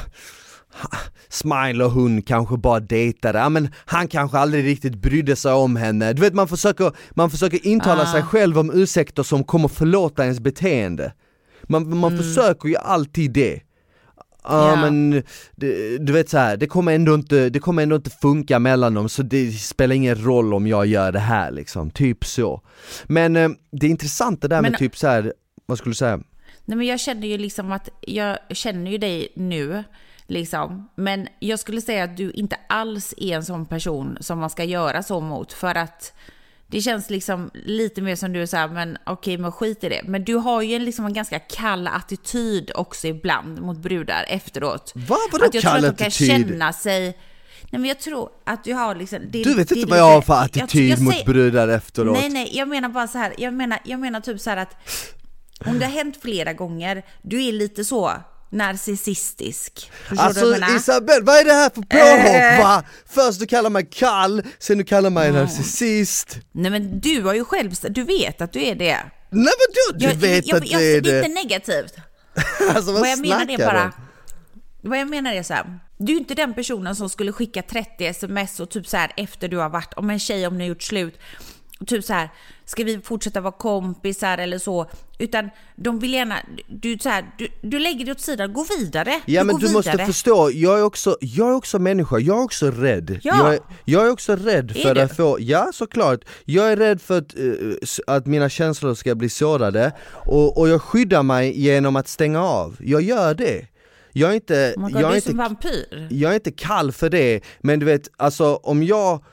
Smile 1.29 1.85
och 1.85 1.91
hon 1.91 2.21
kanske 2.21 2.57
bara 2.57 2.79
dejtade, 2.79 3.39
ja 3.39 3.49
men 3.49 3.69
han 3.85 4.07
kanske 4.07 4.37
aldrig 4.37 4.65
riktigt 4.65 4.95
brydde 4.95 5.35
sig 5.35 5.51
om 5.53 5.75
henne, 5.75 6.13
du 6.13 6.21
vet 6.21 6.33
man 6.33 6.47
försöker, 6.47 6.91
man 7.11 7.29
försöker 7.29 7.67
intala 7.67 8.01
Ah. 8.03 8.11
sig 8.11 8.21
själv 8.23 8.59
om 8.59 8.71
ursäkter 8.73 9.23
som 9.23 9.43
kommer 9.43 9.67
förlåta 9.67 10.23
ens 10.23 10.39
beteende 10.39 11.13
Man, 11.67 11.97
man 11.97 12.17
försöker 12.17 12.69
ju 12.69 12.75
alltid 12.75 13.31
det 13.31 13.61
Ja 14.43 14.69
Ja. 14.69 14.75
men 14.75 15.23
du 15.99 16.13
vet 16.13 16.29
så 16.29 16.37
här, 16.37 16.57
det 16.57 16.67
kommer 16.67 16.95
ändå 16.95 17.13
inte, 17.15 17.49
det 17.49 17.59
kommer 17.59 17.83
ändå 17.83 17.95
inte 17.95 18.09
funka 18.09 18.59
mellan 18.59 18.93
dem 18.93 19.09
så 19.09 19.23
det 19.23 19.51
spelar 19.51 19.95
ingen 19.95 20.23
roll 20.25 20.53
om 20.53 20.67
jag 20.67 20.85
gör 20.85 21.11
det 21.11 21.19
här 21.19 21.51
liksom, 21.51 21.89
typ 21.89 22.25
så 22.25 22.61
Men 23.05 23.35
eh, 23.35 23.49
det 23.71 23.85
är 23.85 23.89
intressant 23.89 24.41
det 24.41 24.47
där 24.47 24.61
Men- 24.61 24.71
med 24.71 24.79
typ 24.79 24.97
så 24.97 25.07
här, 25.07 25.33
vad 25.65 25.77
skulle 25.77 25.91
du 25.91 25.95
säga? 25.95 26.17
Nej 26.65 26.77
men 26.77 26.87
jag 26.87 26.99
känner 26.99 27.27
ju 27.27 27.37
liksom 27.37 27.71
att, 27.71 27.89
jag 28.01 28.37
känner 28.49 28.91
ju 28.91 28.97
dig 28.97 29.27
nu, 29.35 29.83
liksom. 30.27 30.89
Men 30.95 31.27
jag 31.39 31.59
skulle 31.59 31.81
säga 31.81 32.03
att 32.03 32.17
du 32.17 32.31
inte 32.31 32.55
alls 32.69 33.13
är 33.17 33.35
en 33.35 33.45
sån 33.45 33.65
person 33.65 34.17
som 34.21 34.39
man 34.39 34.49
ska 34.49 34.63
göra 34.63 35.03
så 35.03 35.19
mot. 35.19 35.53
För 35.53 35.75
att 35.75 36.13
det 36.69 36.81
känns 36.81 37.09
liksom 37.09 37.49
lite 37.53 38.01
mer 38.01 38.15
som 38.15 38.33
du 38.33 38.41
är 38.41 38.45
såhär, 38.45 38.67
men 38.67 38.97
okej, 39.05 39.37
men 39.37 39.51
skit 39.51 39.83
i 39.83 39.89
det. 39.89 40.01
Men 40.05 40.23
du 40.25 40.35
har 40.35 40.61
ju 40.61 40.79
liksom 40.79 41.05
en 41.05 41.13
ganska 41.13 41.39
kall 41.39 41.87
attityd 41.87 42.71
också 42.75 43.07
ibland 43.07 43.61
mot 43.61 43.77
brudar 43.77 44.25
efteråt. 44.27 44.91
Va? 44.95 45.17
Vadå 45.31 45.45
att 45.45 45.53
jag 45.53 45.63
kall 45.63 45.79
tror 45.79 45.89
att 45.89 45.97
de 45.97 46.03
kan 46.03 46.07
attityd? 46.07 46.27
känna 46.47 46.73
sig... 46.73 47.17
Nej 47.69 47.79
men 47.81 47.85
jag 47.85 47.99
tror 47.99 48.29
att 48.45 48.63
du 48.63 48.73
har 48.73 48.95
liksom... 48.95 49.19
Det, 49.29 49.43
Du 49.43 49.53
vet 49.53 49.69
det 49.69 49.75
inte 49.75 49.89
vad 49.89 49.99
jag 49.99 50.03
har 50.11 50.21
för 50.21 50.33
attityd 50.33 50.91
jag 50.91 51.01
mot 51.01 51.13
säger- 51.13 51.25
brudar 51.25 51.67
efteråt? 51.67 52.17
Nej, 52.19 52.29
nej, 52.29 52.49
jag 52.53 52.67
menar 52.67 52.89
bara 52.89 53.07
så 53.07 53.17
här. 53.17 53.33
Jag 53.37 53.53
menar, 53.53 53.79
jag 53.83 53.99
menar 53.99 54.19
typ 54.21 54.41
så 54.41 54.49
här 54.49 54.57
att 54.57 54.75
om 55.65 55.79
det 55.79 55.85
har 55.85 55.91
hänt 55.93 56.17
flera 56.21 56.53
gånger, 56.53 57.03
du 57.21 57.43
är 57.45 57.51
lite 57.51 57.85
så 57.85 58.11
narcissistisk. 58.49 59.91
Förstår 60.07 60.23
Alltså 60.25 60.45
du 60.53 60.59
vad? 60.59 60.75
Isabel, 60.75 61.23
vad 61.23 61.35
är 61.37 61.43
det 61.45 61.53
här 61.53 61.69
för 61.69 61.81
påhopp 61.81 62.63
va? 62.65 62.83
Först 63.09 63.39
du 63.39 63.45
kallar 63.47 63.69
mig 63.69 63.87
kall, 63.91 64.43
sen 64.59 64.77
du 64.77 64.83
kallar 64.83 65.09
mig 65.09 65.29
Mm. 65.29 65.41
narcissist. 65.41 66.37
Nej 66.51 66.71
men 66.71 66.99
du 66.99 67.21
har 67.21 67.33
ju 67.33 67.45
själv, 67.45 67.71
du 67.89 68.03
vet 68.03 68.41
att 68.41 68.53
du 68.53 68.63
är 68.63 68.75
det. 68.75 68.97
Nej 69.29 69.53
vadå, 69.59 69.97
du 69.99 70.05
jag, 70.05 70.15
vet 70.15 70.47
jag, 70.47 70.57
att 70.57 70.71
jag, 70.71 70.81
det 70.81 70.85
är 70.97 71.01
det 71.01 71.09
är 71.09 71.13
det? 71.21 71.27
inte 71.27 71.41
negativt. 71.41 71.93
Alltså 72.75 72.91
vad, 72.91 73.01
Vad 73.01 73.09
jag 73.09 73.19
menar 73.19 73.49
är 73.51 73.57
bara, 73.57 73.93
du? 74.81 74.89
vad 74.89 74.99
jag 74.99 75.07
menar 75.09 75.33
är 75.33 75.43
så 75.43 75.53
här, 75.53 75.79
du 75.97 76.13
är 76.13 76.17
inte 76.17 76.35
den 76.35 76.53
personen 76.53 76.95
som 76.95 77.09
skulle 77.09 77.31
skicka 77.31 77.61
30 77.61 78.05
sms 78.05 78.59
och 78.59 78.69
typ 78.69 78.87
så 78.87 78.97
här 78.97 79.11
efter 79.17 79.47
du 79.47 79.57
har 79.57 79.69
varit, 79.69 79.93
om 79.93 80.09
en 80.09 80.19
tjej 80.19 80.47
om 80.47 80.57
ni 80.57 80.63
har 80.63 80.69
gjort 80.69 80.83
slut, 80.83 81.19
typ 81.85 82.03
så 82.03 82.13
här, 82.13 82.29
ska 82.65 82.83
vi 82.83 82.99
fortsätta 83.01 83.41
vara 83.41 83.51
kompisar 83.51 84.37
eller 84.37 84.59
så, 84.59 84.89
utan 85.19 85.49
de 85.75 85.99
vill 85.99 86.13
gärna, 86.13 86.35
du, 86.67 86.97
så 86.99 87.09
här, 87.09 87.25
du, 87.37 87.47
du 87.61 87.79
lägger 87.79 88.05
det 88.05 88.11
åt 88.11 88.21
sidan, 88.21 88.53
gå 88.53 88.65
vidare. 88.79 89.21
Ja 89.25 89.43
men 89.43 89.55
går 89.55 89.67
du 89.67 89.73
måste 89.73 89.91
vidare. 89.91 90.07
förstå, 90.07 90.51
jag 90.53 90.79
är, 90.79 90.83
också, 90.83 91.17
jag 91.21 91.49
är 91.49 91.53
också 91.53 91.79
människa, 91.79 92.17
jag 92.19 92.37
är 92.37 92.43
också 92.43 92.71
rädd. 92.71 93.19
Ja. 93.23 93.37
Jag, 93.37 93.53
är, 93.53 93.59
jag 93.85 94.05
är 94.05 94.11
också 94.11 94.35
rädd 94.35 94.71
Är 94.71 94.81
för 94.83 94.95
du? 94.95 95.01
att 95.01 95.15
få, 95.15 95.37
ja 95.39 95.69
såklart, 95.73 96.19
jag 96.45 96.71
är 96.71 96.77
rädd 96.77 97.01
för 97.01 97.17
att, 97.17 97.35
eh, 97.37 98.15
att 98.15 98.25
mina 98.25 98.49
känslor 98.49 98.93
ska 98.95 99.15
bli 99.15 99.29
sårade 99.29 99.91
och, 100.11 100.57
och 100.57 100.69
jag 100.69 100.81
skyddar 100.81 101.23
mig 101.23 101.59
genom 101.61 101.95
att 101.95 102.07
stänga 102.07 102.43
av, 102.43 102.75
jag 102.79 103.01
gör 103.01 103.33
det. 103.33 103.67
Jag 104.13 104.29
är 104.31 104.35
inte, 104.35 104.73
Oh 104.77 104.81
God, 104.83 104.91
jag 104.91 105.01
du 105.11 105.13
är 105.13 105.15
inte 105.15 105.33
vampyr. 105.33 106.07
jag 106.11 106.31
är 106.31 106.35
inte 106.35 106.51
kall 106.51 106.91
för 106.91 107.09
det, 107.09 107.41
men 107.61 107.79
du 107.79 107.85
vet, 107.85 108.09
alltså 108.17 108.55
om 108.55 108.83
jag 108.83 109.23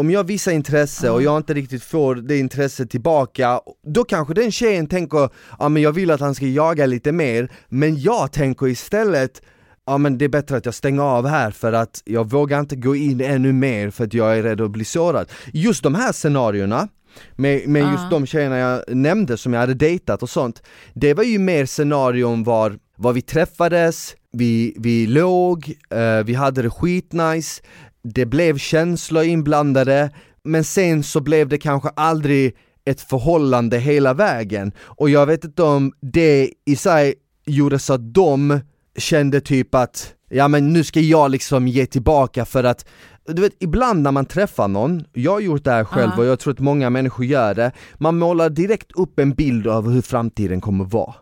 om 0.00 0.10
jag 0.10 0.24
visar 0.24 0.52
intresse 0.52 1.10
och 1.10 1.22
jag 1.22 1.36
inte 1.36 1.54
riktigt 1.54 1.82
får 1.82 2.14
det 2.14 2.38
intresset 2.38 2.90
tillbaka, 2.90 3.60
då 3.86 4.04
kanske 4.04 4.34
den 4.34 4.52
tjejen 4.52 4.86
tänker 4.86 5.30
ja 5.58 5.68
men 5.68 5.82
jag 5.82 5.92
vill 5.92 6.10
att 6.10 6.20
han 6.20 6.34
ska 6.34 6.46
jaga 6.46 6.86
lite 6.86 7.12
mer, 7.12 7.52
men 7.68 8.00
jag 8.00 8.32
tänker 8.32 8.68
istället 8.68 9.42
ja 9.86 9.98
men 9.98 10.18
det 10.18 10.24
är 10.24 10.28
bättre 10.28 10.56
att 10.56 10.64
jag 10.64 10.74
stänger 10.74 11.02
av 11.02 11.26
här 11.26 11.50
för 11.50 11.72
att 11.72 12.02
jag 12.04 12.30
vågar 12.30 12.60
inte 12.60 12.76
gå 12.76 12.96
in 12.96 13.20
ännu 13.20 13.52
mer 13.52 13.90
för 13.90 14.04
att 14.04 14.14
jag 14.14 14.38
är 14.38 14.42
rädd 14.42 14.60
att 14.60 14.70
bli 14.70 14.84
sårad. 14.84 15.28
Just 15.52 15.82
de 15.82 15.94
här 15.94 16.12
scenarierna, 16.12 16.88
med, 17.36 17.68
med 17.68 17.92
just 17.92 18.10
de 18.10 18.26
tjejerna 18.26 18.58
jag 18.58 18.96
nämnde 18.96 19.36
som 19.36 19.52
jag 19.52 19.60
hade 19.60 19.74
dejtat 19.74 20.22
och 20.22 20.30
sånt, 20.30 20.62
det 20.94 21.14
var 21.14 21.24
ju 21.24 21.38
mer 21.38 21.66
scenarion 21.66 22.44
var, 22.44 22.78
var 22.96 23.12
vi 23.12 23.22
träffades, 23.22 24.14
vi, 24.32 24.74
vi 24.78 25.06
låg, 25.06 25.74
eh, 25.90 26.24
vi 26.24 26.34
hade 26.34 26.62
det 26.62 26.70
skitnice, 26.70 27.62
det 28.02 28.26
blev 28.26 28.58
känslor 28.58 29.24
inblandade, 29.24 30.10
men 30.44 30.64
sen 30.64 31.02
så 31.02 31.20
blev 31.20 31.48
det 31.48 31.58
kanske 31.58 31.88
aldrig 31.88 32.56
ett 32.84 33.00
förhållande 33.00 33.78
hela 33.78 34.14
vägen. 34.14 34.72
Och 34.80 35.10
jag 35.10 35.26
vet 35.26 35.44
inte 35.44 35.62
om 35.62 35.92
det 36.00 36.50
i 36.66 36.76
sig 36.76 37.14
gjorde 37.46 37.78
så 37.78 37.92
att 37.92 38.14
de 38.14 38.60
kände 38.96 39.40
typ 39.40 39.74
att, 39.74 40.14
ja 40.28 40.48
men 40.48 40.72
nu 40.72 40.84
ska 40.84 41.00
jag 41.00 41.30
liksom 41.30 41.68
ge 41.68 41.86
tillbaka 41.86 42.44
för 42.44 42.64
att 42.64 42.86
du 43.26 43.42
vet, 43.42 43.56
ibland 43.58 44.02
när 44.02 44.12
man 44.12 44.26
träffar 44.26 44.68
någon, 44.68 45.04
jag 45.12 45.32
har 45.32 45.40
gjort 45.40 45.64
det 45.64 45.70
här 45.70 45.84
själv 45.84 46.12
och 46.18 46.24
jag 46.24 46.40
tror 46.40 46.52
att 46.52 46.58
många 46.58 46.90
människor 46.90 47.24
gör 47.26 47.54
det, 47.54 47.72
man 47.98 48.18
målar 48.18 48.50
direkt 48.50 48.92
upp 48.92 49.18
en 49.18 49.30
bild 49.30 49.66
av 49.66 49.90
hur 49.90 50.02
framtiden 50.02 50.60
kommer 50.60 50.84
vara. 50.84 51.14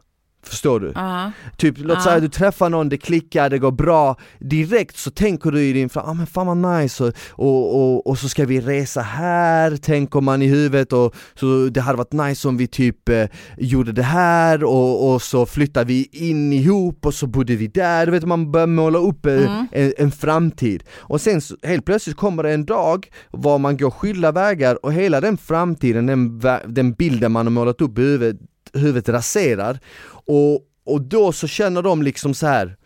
Förstår 0.49 0.81
du? 0.81 0.93
Ja. 0.95 1.33
Typ 1.57 1.75
låt 1.79 2.03
säga 2.03 2.21
du 2.21 2.29
träffar 2.29 2.69
någon, 2.69 2.89
det 2.89 2.97
klickar, 2.97 3.51
det 3.51 3.59
går 3.59 3.71
bra, 3.71 4.17
direkt 4.39 4.97
så 4.97 5.11
tänker 5.11 5.51
du 5.51 5.63
i 5.63 5.73
din 5.73 5.91
ah, 5.95 6.15
men 6.15 6.27
fan 6.27 6.47
vad 6.47 6.81
nice 6.81 7.05
och, 7.05 7.13
och, 7.31 7.81
och, 7.81 8.07
och 8.07 8.19
så 8.19 8.29
ska 8.29 8.45
vi 8.45 8.61
resa 8.61 9.01
här, 9.01 9.77
tänker 9.77 10.21
man 10.21 10.43
i 10.43 10.47
huvudet 10.47 10.93
och 10.93 11.15
så 11.35 11.69
det 11.69 11.81
hade 11.81 11.99
varit 11.99 12.13
nice 12.13 12.49
om 12.49 12.57
vi 12.57 12.67
typ 12.67 13.09
eh, 13.09 13.25
gjorde 13.59 13.93
det 13.93 14.03
här 14.03 14.65
och, 14.65 15.15
och 15.15 15.23
så 15.23 15.47
flyttar 15.47 15.85
vi 15.85 16.09
in 16.13 16.53
ihop 16.53 17.07
och 17.07 17.15
så 17.15 17.27
bodde 17.27 17.57
vi 17.57 17.67
där, 17.67 18.07
du 18.07 18.13
vet 18.13 18.25
man 18.25 18.53
börjar 18.53 18.67
måla 18.67 18.99
upp 18.99 19.27
eh, 19.27 19.65
en, 19.73 19.93
en 19.99 20.11
framtid. 20.11 20.83
Och 20.91 21.21
sen 21.21 21.41
så, 21.41 21.57
helt 21.63 21.85
plötsligt 21.85 22.17
kommer 22.17 22.43
det 22.43 22.53
en 22.53 22.65
dag 22.65 23.07
var 23.31 23.59
man 23.59 23.77
går 23.77 23.91
skilda 23.91 24.33
vägar 24.33 24.85
och 24.85 24.93
hela 24.93 25.21
den 25.21 25.37
framtiden, 25.37 26.07
den, 26.07 26.41
den 26.67 26.93
bilden 26.93 27.33
man 27.33 27.47
har 27.47 27.51
målat 27.51 27.81
upp 27.81 27.99
i 27.99 28.03
huvudet, 28.03 28.37
huvudet 28.73 29.09
raserar 29.09 29.79
och, 30.11 30.61
och 30.85 31.01
då 31.03 31.33
så 31.33 31.47
känner 31.47 31.83
de 31.83 32.03
liksom 32.03 32.35
så 32.35 32.47
här 32.47 32.77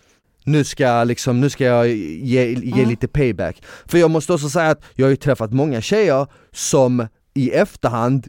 nu 0.45 0.65
ska, 0.65 0.83
jag 0.83 1.09
liksom, 1.09 1.41
nu 1.41 1.51
ska 1.51 1.65
jag 1.65 1.89
ge, 1.89 2.55
ge 2.63 2.85
lite 2.85 3.09
payback. 3.09 3.63
För 3.87 3.99
jag 3.99 4.11
måste 4.11 4.33
också 4.33 4.49
säga 4.49 4.71
att 4.71 4.83
jag 4.95 5.07
har 5.07 5.11
ju 5.11 5.17
träffat 5.17 5.53
många 5.53 5.81
tjejer 5.81 6.27
som 6.53 7.07
i 7.35 7.51
efterhand, 7.51 8.27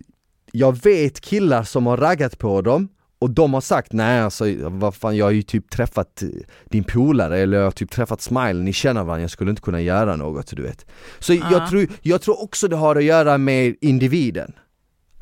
jag 0.51 0.83
vet 0.83 1.21
killar 1.21 1.63
som 1.63 1.85
har 1.85 1.97
raggat 1.97 2.39
på 2.39 2.61
dem 2.61 2.89
och 3.19 3.29
de 3.29 3.53
har 3.53 3.61
sagt 3.61 3.93
nej 3.93 4.21
alltså 4.21 4.45
vad 4.59 4.95
fan 4.95 5.17
jag 5.17 5.25
har 5.25 5.31
ju 5.31 5.41
typ 5.41 5.69
träffat 5.69 6.23
eh, 6.23 6.29
din 6.65 6.83
polare 6.83 7.39
eller 7.39 7.57
jag 7.57 7.63
har 7.63 7.71
typ 7.71 7.91
träffat 7.91 8.21
Smile, 8.21 8.53
ni 8.53 8.73
känner 8.73 9.03
varandra, 9.03 9.21
jag 9.21 9.31
skulle 9.31 9.49
inte 9.49 9.61
kunna 9.61 9.81
göra 9.81 10.15
något 10.15 10.55
du 10.55 10.61
vet. 10.61 10.85
Så 11.19 11.33
jag, 11.33 11.69
tror, 11.69 11.87
jag 12.01 12.21
tror 12.21 12.43
också 12.43 12.67
det 12.67 12.75
har 12.75 12.95
att 12.95 13.03
göra 13.03 13.37
med 13.37 13.75
individen. 13.81 14.53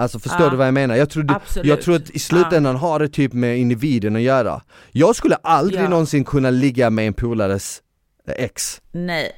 Alltså 0.02 0.20
förstår 0.20 0.42
Ja. 0.46 0.50
du 0.50 0.58
vad 0.58 0.68
jag 0.68 0.74
menar? 0.74 0.96
Jag 0.96 1.10
tror, 1.10 1.32
Absolut. 1.32 1.66
jag 1.68 1.82
tror 1.82 1.96
att 1.96 2.10
i 2.10 2.20
slutändan 2.20 2.76
har 2.76 3.00
det 3.00 3.08
typ 3.08 3.34
med 3.34 3.58
individen 3.58 4.16
att 4.16 4.22
göra. 4.22 4.62
Jag 4.92 5.16
skulle 5.16 5.36
aldrig 5.36 5.82
Ja. 5.84 5.90
någonsin 5.90 6.24
kunna 6.24 6.50
ligga 6.50 6.90
med 6.90 7.08
en 7.08 7.14
polares 7.14 7.82
eh, 8.28 8.34
ex. 8.38 8.82
Nej, 8.92 9.32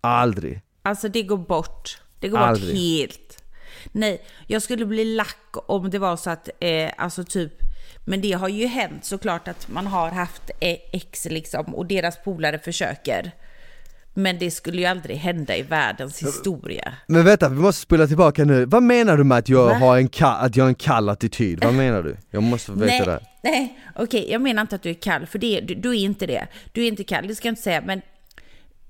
Aldrig. 0.00 0.60
alltså 0.82 1.08
det 1.08 1.22
går 1.22 1.36
bort. 1.36 1.98
Det 2.20 2.28
går 2.28 2.38
Aldrig. 2.38 2.68
bort 2.74 2.76
helt. 2.78 3.42
Nej, 3.92 4.22
jag 4.46 4.62
skulle 4.62 4.86
bli 4.86 5.04
lack 5.04 5.36
om 5.52 5.90
det 5.90 5.98
var 5.98 6.16
så 6.16 6.30
att, 6.30 6.48
eh, 6.60 6.90
alltså 6.96 7.24
typ, 7.24 7.52
men 8.04 8.20
det 8.20 8.32
har 8.32 8.48
ju 8.48 8.66
hänt 8.66 9.04
såklart 9.04 9.48
att 9.48 9.68
man 9.68 9.86
har 9.86 10.10
haft 10.10 10.50
eh, 10.60 10.76
ex 10.92 11.24
liksom 11.24 11.74
och 11.74 11.86
deras 11.86 12.22
polare 12.24 12.58
försöker. 12.58 13.32
Men 14.14 14.38
det 14.38 14.50
skulle 14.50 14.80
ju 14.80 14.84
aldrig 14.86 15.16
hända 15.16 15.56
i 15.56 15.62
världens 15.62 16.22
historia. 16.22 16.92
Men 17.06 17.24
vänta, 17.24 17.48
vi 17.48 17.56
måste 17.56 17.82
spola 17.82 18.06
tillbaka 18.06 18.44
nu. 18.44 18.64
Vad 18.64 18.82
menar 18.82 19.16
du 19.16 19.24
med 19.24 19.38
att 19.38 19.48
jag, 19.48 19.66
Va? 19.66 19.74
har 19.74 19.96
en, 19.98 20.08
ka- 20.08 20.36
att 20.38 20.56
jag 20.56 20.64
har 20.64 20.68
en 20.68 20.74
kall 20.74 21.08
attityd? 21.08 21.64
Vad 21.64 21.74
menar 21.74 22.02
du? 22.02 22.16
Jag 22.30 22.42
måste 22.42 22.72
veta 22.72 22.84
nej, 22.86 23.00
det. 23.06 23.20
nej, 23.42 23.78
okej, 23.96 24.30
jag 24.30 24.40
menar 24.42 24.62
inte 24.62 24.74
att 24.76 24.82
du 24.82 24.90
är 24.90 24.94
kall, 24.94 25.26
för 25.26 25.38
det, 25.38 25.60
du, 25.60 25.74
du 25.74 25.90
är 25.90 25.94
inte 26.00 26.26
det. 26.26 26.46
Du 26.72 26.84
är 26.84 26.88
inte 26.88 27.04
kall, 27.04 27.26
det 27.28 27.34
ska 27.34 27.48
jag 27.48 27.52
inte 27.52 27.62
säga, 27.62 27.82
men 27.86 28.02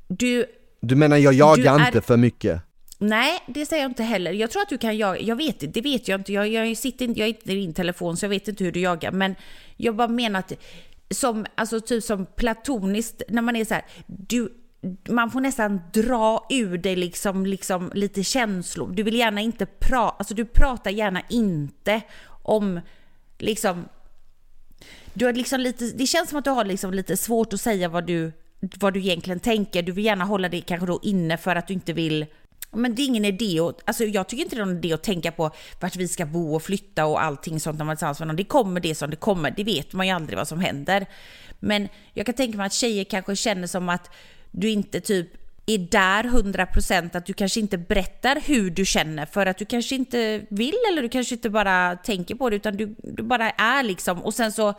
du, 0.08 0.44
Du 0.80 0.94
menar 0.96 1.16
jag 1.16 1.34
jagar 1.34 1.80
är- 1.80 1.86
inte 1.86 2.00
för 2.00 2.16
mycket? 2.16 2.60
Nej, 2.98 3.38
det 3.46 3.66
säger 3.66 3.82
jag 3.82 3.90
inte 3.90 4.02
heller. 4.02 4.32
Jag 4.32 4.50
tror 4.50 4.62
att 4.62 4.68
du 4.68 4.78
kan 4.78 4.96
jaga. 4.96 5.20
Jag 5.20 5.36
vet 5.36 5.62
inte, 5.62 5.80
det 5.80 5.88
vet 5.90 6.08
jag 6.08 6.20
inte. 6.20 6.32
Jag, 6.32 6.48
jag, 6.48 6.76
sitter 6.76 7.04
inte, 7.04 7.20
jag 7.20 7.28
är 7.28 7.34
inte 7.34 7.52
i 7.52 7.54
din 7.54 7.74
telefon 7.74 8.16
så 8.16 8.24
jag 8.24 8.30
vet 8.30 8.48
inte 8.48 8.64
hur 8.64 8.72
du 8.72 8.80
jagar. 8.80 9.12
Men 9.12 9.34
jag 9.76 9.96
bara 9.96 10.08
menar 10.08 10.38
att 10.40 10.52
som, 11.10 11.46
alltså 11.54 11.80
typ 11.80 12.04
som 12.04 12.26
platoniskt, 12.36 13.22
när 13.28 13.42
man 13.42 13.56
är 13.56 13.64
så 13.64 13.74
här, 13.74 13.84
du, 14.06 14.52
man 15.08 15.30
får 15.30 15.40
nästan 15.40 15.80
dra 15.92 16.46
ur 16.50 16.78
dig 16.78 16.96
liksom, 16.96 17.46
liksom 17.46 17.90
lite 17.94 18.24
känslor. 18.24 18.92
Du 18.92 19.02
vill 19.02 19.16
gärna 19.16 19.40
inte 19.40 19.66
prata, 19.66 20.16
alltså 20.18 20.34
du 20.34 20.44
pratar 20.44 20.90
gärna 20.90 21.22
inte 21.28 22.00
om 22.42 22.80
liksom 23.38 23.84
du 25.14 25.24
har 25.24 25.32
liksom 25.32 25.60
lite, 25.60 25.84
det 25.84 26.06
känns 26.06 26.28
som 26.28 26.38
att 26.38 26.44
du 26.44 26.50
har 26.50 26.64
liksom 26.64 26.94
lite 26.94 27.16
svårt 27.16 27.52
att 27.52 27.60
säga 27.60 27.88
vad 27.88 28.06
du, 28.06 28.32
vad 28.80 28.94
du 28.94 29.00
egentligen 29.00 29.40
tänker. 29.40 29.82
Du 29.82 29.92
vill 29.92 30.04
gärna 30.04 30.24
hålla 30.24 30.48
det 30.48 30.60
kanske 30.60 30.86
då 30.86 31.00
inne 31.02 31.36
för 31.36 31.56
att 31.56 31.68
du 31.68 31.74
inte 31.74 31.92
vill 31.92 32.26
men 32.74 32.94
det 32.94 33.02
är 33.02 33.06
ingen 33.06 33.24
idé 33.24 33.60
att, 33.60 33.80
alltså 33.84 34.04
jag 34.04 34.28
tycker 34.28 34.44
inte 34.44 34.56
det 34.56 34.62
är 34.62 34.66
någon 34.66 34.76
idé 34.76 34.92
att 34.92 35.02
tänka 35.02 35.32
på 35.32 35.50
vart 35.80 35.96
vi 35.96 36.08
ska 36.08 36.26
bo 36.26 36.54
och 36.54 36.62
flytta 36.62 37.06
och 37.06 37.22
allting 37.22 37.60
sånt 37.60 37.78
när 37.78 37.84
man 37.84 37.92
är 37.92 37.96
tillsammans 37.96 38.18
med 38.18 38.28
någon. 38.28 38.36
Det 38.36 38.44
kommer 38.44 38.80
det 38.80 38.94
som 38.94 39.10
det 39.10 39.16
kommer, 39.16 39.50
det 39.50 39.64
vet 39.64 39.92
man 39.92 40.06
ju 40.06 40.12
aldrig 40.12 40.38
vad 40.38 40.48
som 40.48 40.60
händer. 40.60 41.06
Men 41.60 41.88
jag 42.12 42.26
kan 42.26 42.34
tänka 42.34 42.58
mig 42.58 42.66
att 42.66 42.72
tjejer 42.72 43.04
kanske 43.04 43.36
känner 43.36 43.66
som 43.66 43.88
att 43.88 44.10
du 44.52 44.70
inte 44.70 45.00
typ 45.00 45.28
är 45.66 45.78
där 45.78 46.24
100% 46.24 47.16
att 47.16 47.26
du 47.26 47.32
kanske 47.32 47.60
inte 47.60 47.78
berättar 47.78 48.40
hur 48.44 48.70
du 48.70 48.84
känner 48.84 49.26
för 49.26 49.46
att 49.46 49.58
du 49.58 49.64
kanske 49.64 49.94
inte 49.94 50.42
vill 50.48 50.74
eller 50.92 51.02
du 51.02 51.08
kanske 51.08 51.34
inte 51.34 51.50
bara 51.50 51.96
tänker 51.96 52.34
på 52.34 52.50
det 52.50 52.56
utan 52.56 52.76
du, 52.76 52.94
du 52.98 53.22
bara 53.22 53.50
är 53.50 53.82
liksom 53.82 54.22
och 54.22 54.34
sen 54.34 54.52
så 54.52 54.74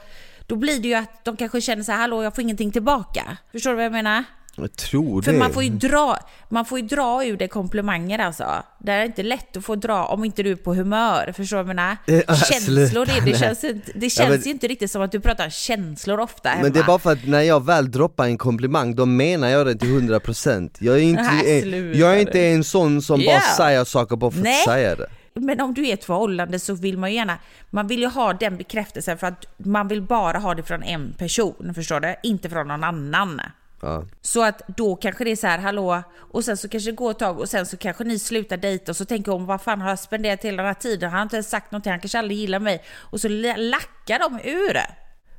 då 0.47 0.55
blir 0.55 0.79
det 0.79 0.87
ju 0.87 0.93
att 0.93 1.25
de 1.25 1.37
kanske 1.37 1.61
känner 1.61 1.83
så 1.83 1.91
här 1.91 1.99
hallå 1.99 2.23
jag 2.23 2.35
får 2.35 2.41
ingenting 2.41 2.71
tillbaka. 2.71 3.37
Förstår 3.51 3.69
du 3.69 3.75
vad 3.75 3.85
jag 3.85 3.91
menar? 3.91 4.23
Jag 4.55 4.75
tror 4.75 5.21
För 5.21 5.31
det. 5.31 5.37
man 5.39 5.53
får 5.53 5.63
ju 5.63 5.69
dra, 5.69 6.17
man 6.49 6.65
får 6.65 6.79
ju 6.79 6.87
dra 6.87 7.25
ur 7.25 7.37
det 7.37 7.47
komplimanger 7.47 8.19
alltså. 8.19 8.63
Det 8.79 8.91
är 8.91 9.05
inte 9.05 9.23
lätt 9.23 9.57
att 9.57 9.65
få 9.65 9.75
dra 9.75 10.05
om 10.05 10.25
inte 10.25 10.43
du 10.43 10.51
är 10.51 10.55
på 10.55 10.73
humör. 10.73 11.33
Förstår 11.37 11.57
du 11.57 11.63
vad 11.63 11.69
jag 11.69 11.75
menar? 11.75 11.97
Eh, 12.07 12.35
Känslor, 12.35 12.85
sluta, 12.87 13.13
det, 13.13 13.31
det 13.31 13.37
känns, 13.37 13.63
inte, 13.63 13.91
det 13.95 14.05
Ja, 14.05 14.09
känns 14.09 14.29
men- 14.29 14.41
ju 14.41 14.51
inte 14.51 14.67
riktigt 14.67 14.91
som 14.91 15.01
att 15.01 15.11
du 15.11 15.19
pratar 15.19 15.49
känslor 15.49 16.19
ofta 16.19 16.49
hemma. 16.49 16.63
Men 16.63 16.71
det 16.73 16.79
är 16.79 16.83
bara 16.83 16.99
för 16.99 17.11
att 17.11 17.27
när 17.27 17.41
jag 17.41 17.65
väl 17.65 17.91
droppar 17.91 18.25
en 18.25 18.37
komplimang, 18.37 18.95
då 18.95 19.05
menar 19.05 19.47
jag 19.47 19.65
det 19.65 19.75
till 19.75 19.89
100% 19.89 20.77
Jag 20.79 20.95
är 20.95 21.01
inte, 21.01 21.23
sluta 21.61 21.97
jag 21.99 22.15
är 22.15 22.19
inte 22.19 22.41
en 22.47 22.63
sån 22.63 23.01
som 23.01 23.19
bara 23.19 23.25
Ja. 23.31 23.41
säger 23.57 23.83
saker 23.83 24.15
bara 24.15 24.31
för 24.31 24.37
att 24.39 24.43
Nej. 24.43 24.65
säga 24.65 24.95
det 24.95 25.07
Men 25.33 25.61
om 25.61 25.73
du 25.73 25.87
är 25.87 25.93
ett 25.93 26.03
förhållande 26.05 26.59
så 26.59 26.73
vill 26.75 26.97
man 26.97 27.09
ju 27.11 27.15
gärna, 27.15 27.37
man 27.69 27.87
vill 27.87 27.99
ju 27.99 28.07
ha 28.07 28.33
den 28.33 28.57
bekräftelsen 28.57 29.17
för 29.17 29.27
att 29.27 29.45
man 29.57 29.87
vill 29.87 30.01
bara 30.01 30.37
ha 30.39 30.53
det 30.55 30.63
från 30.63 30.83
en 30.83 31.13
person, 31.17 31.71
förstår 31.75 31.99
du? 31.99 32.15
Inte 32.23 32.49
från 32.49 32.67
någon 32.67 32.83
annan. 32.83 33.41
Ja. 33.83 34.03
Så 34.21 34.43
att 34.43 34.61
då 34.67 34.95
kanske 34.95 35.23
det 35.23 35.31
är 35.31 35.35
så 35.35 35.47
här, 35.47 35.59
hallå, 35.59 36.03
och 36.17 36.45
sen 36.45 36.57
så 36.57 36.69
kanske 36.69 36.91
det 36.91 36.95
går 36.95 37.11
ett 37.11 37.19
tag 37.19 37.39
och 37.39 37.49
sen 37.49 37.65
så 37.65 37.77
kanske 37.77 38.03
ni 38.03 38.19
slutar 38.19 38.57
dejta 38.57 38.91
och 38.91 38.95
så 38.95 39.05
tänker 39.05 39.31
hon, 39.31 39.45
vad 39.45 39.61
fan 39.61 39.81
har 39.81 39.89
jag 39.89 39.99
spenderat 39.99 40.45
hela 40.45 40.57
den 40.57 40.65
här 40.65 40.73
tiden? 40.73 41.09
Han 41.09 41.17
har 41.17 41.23
inte 41.23 41.35
ens 41.35 41.49
sagt 41.49 41.71
någonting, 41.71 41.91
han 41.91 41.99
kanske 41.99 42.19
aldrig 42.19 42.37
gillar 42.37 42.59
mig. 42.59 42.83
Och 43.11 43.21
så 43.21 43.27
lackar 43.29 44.19
de 44.19 44.39
ur. 44.49 44.77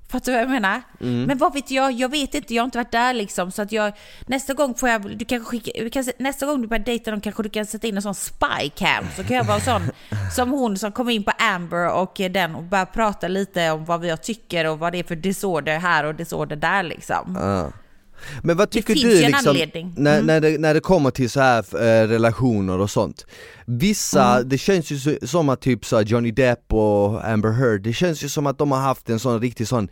Fattar 0.08 0.32
du 0.32 0.32
vad 0.32 0.42
jag 0.42 0.50
menar? 0.50 0.82
Mm. 1.00 1.24
Men 1.24 1.38
vad 1.38 1.54
vet 1.54 1.70
jag? 1.70 1.92
Jag 1.92 2.08
vet 2.08 2.34
inte, 2.34 2.54
jag 2.54 2.62
har 2.62 2.64
inte 2.64 2.78
varit 2.78 2.92
där 2.92 3.14
liksom. 3.14 3.50
Så 3.50 3.62
att 3.62 3.72
jag, 3.72 3.92
nästa 4.26 4.54
gång 4.54 4.74
får 4.74 4.88
jag, 4.88 5.18
du 5.18 5.24
kanske 5.24 5.48
skicka, 5.50 5.90
kan, 5.90 6.04
nästa 6.18 6.46
gång 6.46 6.62
du 6.62 6.68
börjar 6.68 6.84
dejta 6.84 7.10
dem 7.10 7.20
kanske 7.20 7.42
du 7.42 7.48
kan 7.48 7.66
sätta 7.66 7.86
in 7.86 7.96
en 7.96 8.02
sån 8.02 8.14
spycam. 8.14 9.04
Så 9.16 9.24
kan 9.24 9.36
jag 9.36 9.44
vara 9.44 9.60
sån 9.60 9.82
som 10.36 10.50
hon 10.50 10.78
som 10.78 10.92
kom 10.92 11.08
in 11.10 11.24
på 11.24 11.32
Amber 11.38 11.92
och 11.92 12.20
den 12.30 12.54
och 12.54 12.62
bara 12.62 12.86
prata 12.86 13.28
lite 13.28 13.70
om 13.70 13.84
vad 13.84 14.04
jag 14.04 14.22
tycker 14.22 14.66
och 14.66 14.78
vad 14.78 14.92
det 14.92 14.98
är 14.98 15.04
för 15.04 15.16
disorder 15.16 15.78
här 15.78 16.04
och 16.04 16.14
disorder 16.14 16.56
där 16.56 16.82
liksom. 16.82 17.38
Ja. 17.40 17.83
Men 18.42 18.56
vad 18.56 18.70
tycker 18.70 18.94
du 18.94 19.20
liksom, 19.20 19.56
när, 19.96 20.14
Mm. 20.14 20.26
när, 20.26 20.40
det, 20.40 20.58
när 20.58 20.74
det 20.74 20.80
kommer 20.80 21.10
till 21.10 21.30
så 21.30 21.40
här 21.40 21.58
eh, 21.58 22.08
relationer 22.08 22.78
och 22.78 22.90
sånt? 22.90 23.26
Vissa, 23.66 24.34
Mm. 24.36 24.48
det 24.48 24.58
känns 24.58 24.90
ju 24.90 24.98
så, 24.98 25.26
som 25.26 25.48
att 25.48 25.60
typ 25.60 25.84
så 25.84 26.00
Johnny 26.00 26.30
Depp 26.30 26.72
och 26.72 27.28
Amber 27.28 27.50
Heard, 27.52 27.82
det 27.82 27.92
känns 27.92 28.24
ju 28.24 28.28
som 28.28 28.46
att 28.46 28.58
de 28.58 28.72
har 28.72 28.80
haft 28.80 29.10
en 29.10 29.18
sån 29.18 29.40
riktig 29.40 29.68
sån 29.68 29.88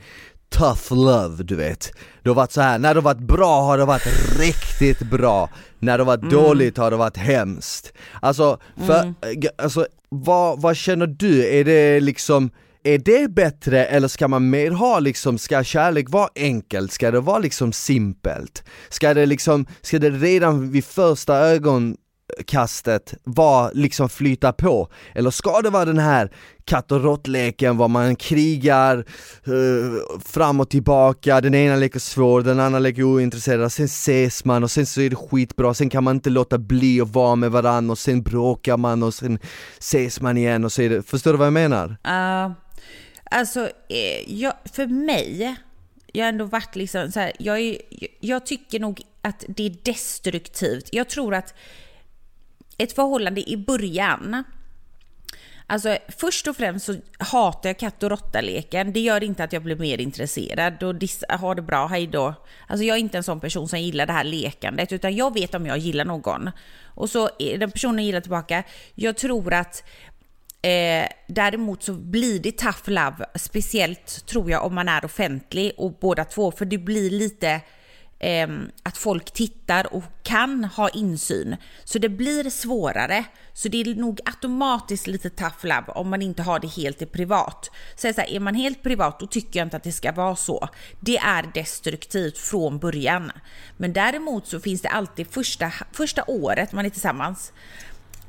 tough 0.50 0.92
love 0.94 1.42
du 1.44 1.56
vet. 1.56 1.92
Det 2.22 2.30
har 2.30 2.34
varit 2.34 2.52
så 2.52 2.60
här, 2.60 2.78
när 2.78 2.94
det 2.94 3.00
har 3.00 3.04
varit 3.04 3.18
bra 3.26 3.62
har 3.62 3.78
det 3.78 3.84
varit 3.84 4.38
riktigt 4.38 5.10
bra. 5.10 5.50
När 5.78 5.98
det 5.98 6.04
har 6.04 6.16
varit 6.16 6.30
dåligt 6.30 6.76
har 6.76 6.90
det 6.90 6.96
varit 6.96 7.16
hemskt. 7.16 7.92
Alltså, 8.20 8.58
för, 8.86 9.04
eh, 9.04 9.50
alltså 9.58 9.86
vad, 10.08 10.60
vad 10.60 10.76
känner 10.76 11.06
du? 11.06 11.46
Är 11.46 11.64
det 11.64 12.00
liksom 12.00 12.50
är 12.84 12.98
det 12.98 13.30
bättre 13.30 13.84
eller 13.84 14.08
ska 14.08 14.28
man 14.28 14.50
mer 14.50 14.70
ha 14.70 14.98
liksom, 14.98 15.38
ska 15.38 15.64
kärlek 15.64 16.10
vara 16.10 16.28
enkelt? 16.34 16.92
Ska 16.92 17.10
det 17.10 17.20
vara 17.20 17.38
liksom 17.38 17.72
simpelt? 17.72 18.64
Ska 18.88 19.14
det 19.14 19.26
liksom, 19.26 19.66
ska 19.82 19.98
det 19.98 20.10
redan 20.10 20.70
vid 20.70 20.84
första 20.84 21.36
ögonkastet 21.36 23.14
vara 23.24 23.70
liksom 23.74 24.08
flyta 24.08 24.52
på? 24.52 24.88
Eller 25.14 25.30
ska 25.30 25.60
det 25.60 25.70
vara 25.70 25.84
den 25.84 25.98
här 25.98 26.32
katt 26.64 26.92
och 26.92 27.04
råttleken 27.04 27.76
var 27.76 27.88
man 27.88 28.16
krigar 28.16 29.04
eh, 29.44 30.18
fram 30.24 30.60
och 30.60 30.70
tillbaka, 30.70 31.40
den 31.40 31.54
ena 31.54 31.76
leker 31.76 31.98
svår, 31.98 32.42
den 32.42 32.60
andra 32.60 32.78
leker 32.78 33.02
ointresserad, 33.02 33.72
sen 33.72 33.84
ses 33.84 34.44
man 34.44 34.62
och 34.62 34.70
sen 34.70 34.86
så 34.86 35.00
är 35.00 35.10
det 35.10 35.16
skitbra, 35.16 35.74
sen 35.74 35.90
kan 35.90 36.04
man 36.04 36.16
inte 36.16 36.30
låta 36.30 36.58
bli 36.58 37.00
att 37.00 37.14
vara 37.14 37.36
med 37.36 37.50
varandra 37.50 37.92
och 37.92 37.98
sen 37.98 38.22
bråkar 38.22 38.76
man 38.76 39.02
och 39.02 39.14
sen 39.14 39.38
ses 39.78 40.20
man 40.20 40.36
igen 40.36 40.64
och 40.64 40.72
så 40.72 40.82
är 40.82 40.90
det, 40.90 41.02
förstår 41.02 41.32
du 41.32 41.38
vad 41.38 41.46
jag 41.46 41.52
menar? 41.52 41.88
Uh, 41.88 42.52
alltså, 43.32 43.70
eh, 43.88 44.32
jag, 44.32 44.54
för 44.64 44.86
mig, 44.86 45.56
jag 46.12 46.24
har 46.24 46.28
ändå 46.28 46.44
varit 46.44 46.76
liksom 46.76 47.12
så 47.12 47.20
här, 47.20 47.32
jag, 47.38 47.60
är, 47.60 47.78
jag 48.20 48.46
tycker 48.46 48.80
nog 48.80 49.02
att 49.22 49.44
det 49.48 49.66
är 49.66 49.76
destruktivt. 49.82 50.88
Jag 50.92 51.08
tror 51.08 51.34
att 51.34 51.54
ett 52.78 52.92
förhållande 52.92 53.50
i 53.50 53.56
början, 53.56 54.44
Alltså 55.66 55.96
först 56.08 56.48
och 56.48 56.56
främst 56.56 56.86
så 56.86 56.94
hatar 57.18 57.68
jag 57.68 57.78
katt 57.78 58.02
och 58.02 58.10
råtta-leken. 58.10 58.92
Det 58.92 59.00
gör 59.00 59.24
inte 59.24 59.44
att 59.44 59.52
jag 59.52 59.62
blir 59.62 59.76
mer 59.76 60.00
intresserad 60.00 60.82
och 60.82 60.94
har 61.28 61.54
det 61.54 61.62
bra, 61.62 61.86
hej 61.86 62.06
då. 62.06 62.34
Alltså 62.66 62.84
jag 62.84 62.96
är 62.96 63.00
inte 63.00 63.16
en 63.16 63.24
sån 63.24 63.40
person 63.40 63.68
som 63.68 63.80
gillar 63.80 64.06
det 64.06 64.12
här 64.12 64.24
lekandet, 64.24 64.92
utan 64.92 65.16
jag 65.16 65.34
vet 65.34 65.54
om 65.54 65.66
jag 65.66 65.78
gillar 65.78 66.04
någon. 66.04 66.50
Och 66.94 67.10
så 67.10 67.28
är 67.38 67.58
den 67.58 67.70
personen 67.70 68.04
gillar 68.04 68.20
tillbaka. 68.20 68.62
Jag 68.94 69.16
tror 69.16 69.54
att 69.54 69.84
Eh, 70.62 71.08
däremot 71.26 71.82
så 71.82 71.92
blir 71.92 72.40
det 72.40 72.58
tough 72.58 72.90
love, 72.90 73.26
speciellt 73.34 74.26
tror 74.26 74.50
jag 74.50 74.64
om 74.64 74.74
man 74.74 74.88
är 74.88 75.04
offentlig 75.04 75.72
och 75.76 75.92
båda 76.00 76.24
två, 76.24 76.50
för 76.52 76.64
det 76.64 76.78
blir 76.78 77.10
lite 77.10 77.60
eh, 78.18 78.48
att 78.82 78.96
folk 78.96 79.30
tittar 79.30 79.94
och 79.94 80.04
kan 80.22 80.64
ha 80.64 80.88
insyn. 80.88 81.56
Så 81.84 81.98
det 81.98 82.08
blir 82.08 82.50
svårare. 82.50 83.24
Så 83.54 83.68
det 83.68 83.80
är 83.80 83.94
nog 83.94 84.20
automatiskt 84.24 85.06
lite 85.06 85.30
tough 85.30 85.66
love 85.66 85.84
om 85.86 86.08
man 86.10 86.22
inte 86.22 86.42
har 86.42 86.58
det 86.58 86.68
helt 86.68 87.02
i 87.02 87.06
privat. 87.06 87.70
Så, 87.96 88.12
så 88.12 88.20
här, 88.20 88.30
är 88.30 88.40
man 88.40 88.54
helt 88.54 88.82
privat 88.82 89.20
då 89.20 89.26
tycker 89.26 89.60
jag 89.60 89.66
inte 89.66 89.76
att 89.76 89.82
det 89.82 89.92
ska 89.92 90.12
vara 90.12 90.36
så. 90.36 90.68
Det 91.00 91.16
är 91.16 91.50
destruktivt 91.54 92.38
från 92.38 92.78
början. 92.78 93.32
Men 93.76 93.92
däremot 93.92 94.46
så 94.46 94.60
finns 94.60 94.82
det 94.82 94.88
alltid 94.88 95.26
första, 95.30 95.72
första 95.92 96.24
året 96.26 96.72
man 96.72 96.86
är 96.86 96.90
tillsammans 96.90 97.52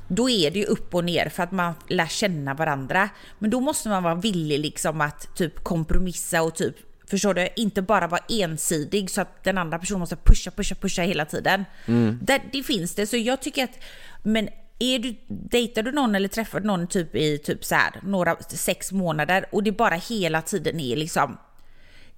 då 0.08 0.30
är 0.30 0.50
det 0.50 0.58
ju 0.58 0.64
upp 0.64 0.94
och 0.94 1.04
ner 1.04 1.28
för 1.28 1.42
att 1.42 1.52
man 1.52 1.74
lär 1.88 2.06
känna 2.06 2.54
varandra. 2.54 3.08
Men 3.38 3.50
då 3.50 3.60
måste 3.60 3.88
man 3.88 4.02
vara 4.02 4.14
villig 4.14 4.58
liksom 4.58 5.00
att 5.00 5.36
typ 5.36 5.64
kompromissa 5.64 6.42
och 6.42 6.54
typ, 6.54 6.76
förstår 7.10 7.34
du, 7.34 7.48
inte 7.56 7.82
bara 7.82 8.06
vara 8.06 8.22
ensidig 8.28 9.10
så 9.10 9.20
att 9.20 9.44
den 9.44 9.58
andra 9.58 9.78
personen 9.78 10.00
måste 10.00 10.16
pusha, 10.16 10.50
pusha, 10.50 10.74
pusha 10.74 11.02
hela 11.02 11.24
tiden. 11.24 11.64
Det, 12.22 12.42
det 12.52 12.62
finns 12.62 12.94
det, 12.94 13.06
så 13.06 13.16
jag 13.16 13.42
tycker 13.42 13.64
att, 13.64 13.78
men 14.22 14.48
är 14.78 14.98
du, 14.98 15.14
dejtar 15.28 15.82
du 15.82 15.92
någon 15.92 16.14
eller 16.14 16.28
träffar 16.28 16.60
du 16.60 16.66
någon 16.66 16.86
typ 16.86 17.14
i 17.14 17.38
typ 17.38 17.64
så 17.64 17.74
här, 17.74 18.00
några, 18.02 18.36
sex 18.48 18.92
månader 18.92 19.46
och 19.52 19.62
det 19.62 19.72
bara 19.72 19.94
hela 19.94 20.42
tiden 20.42 20.80
är 20.80 20.96
liksom 20.96 21.36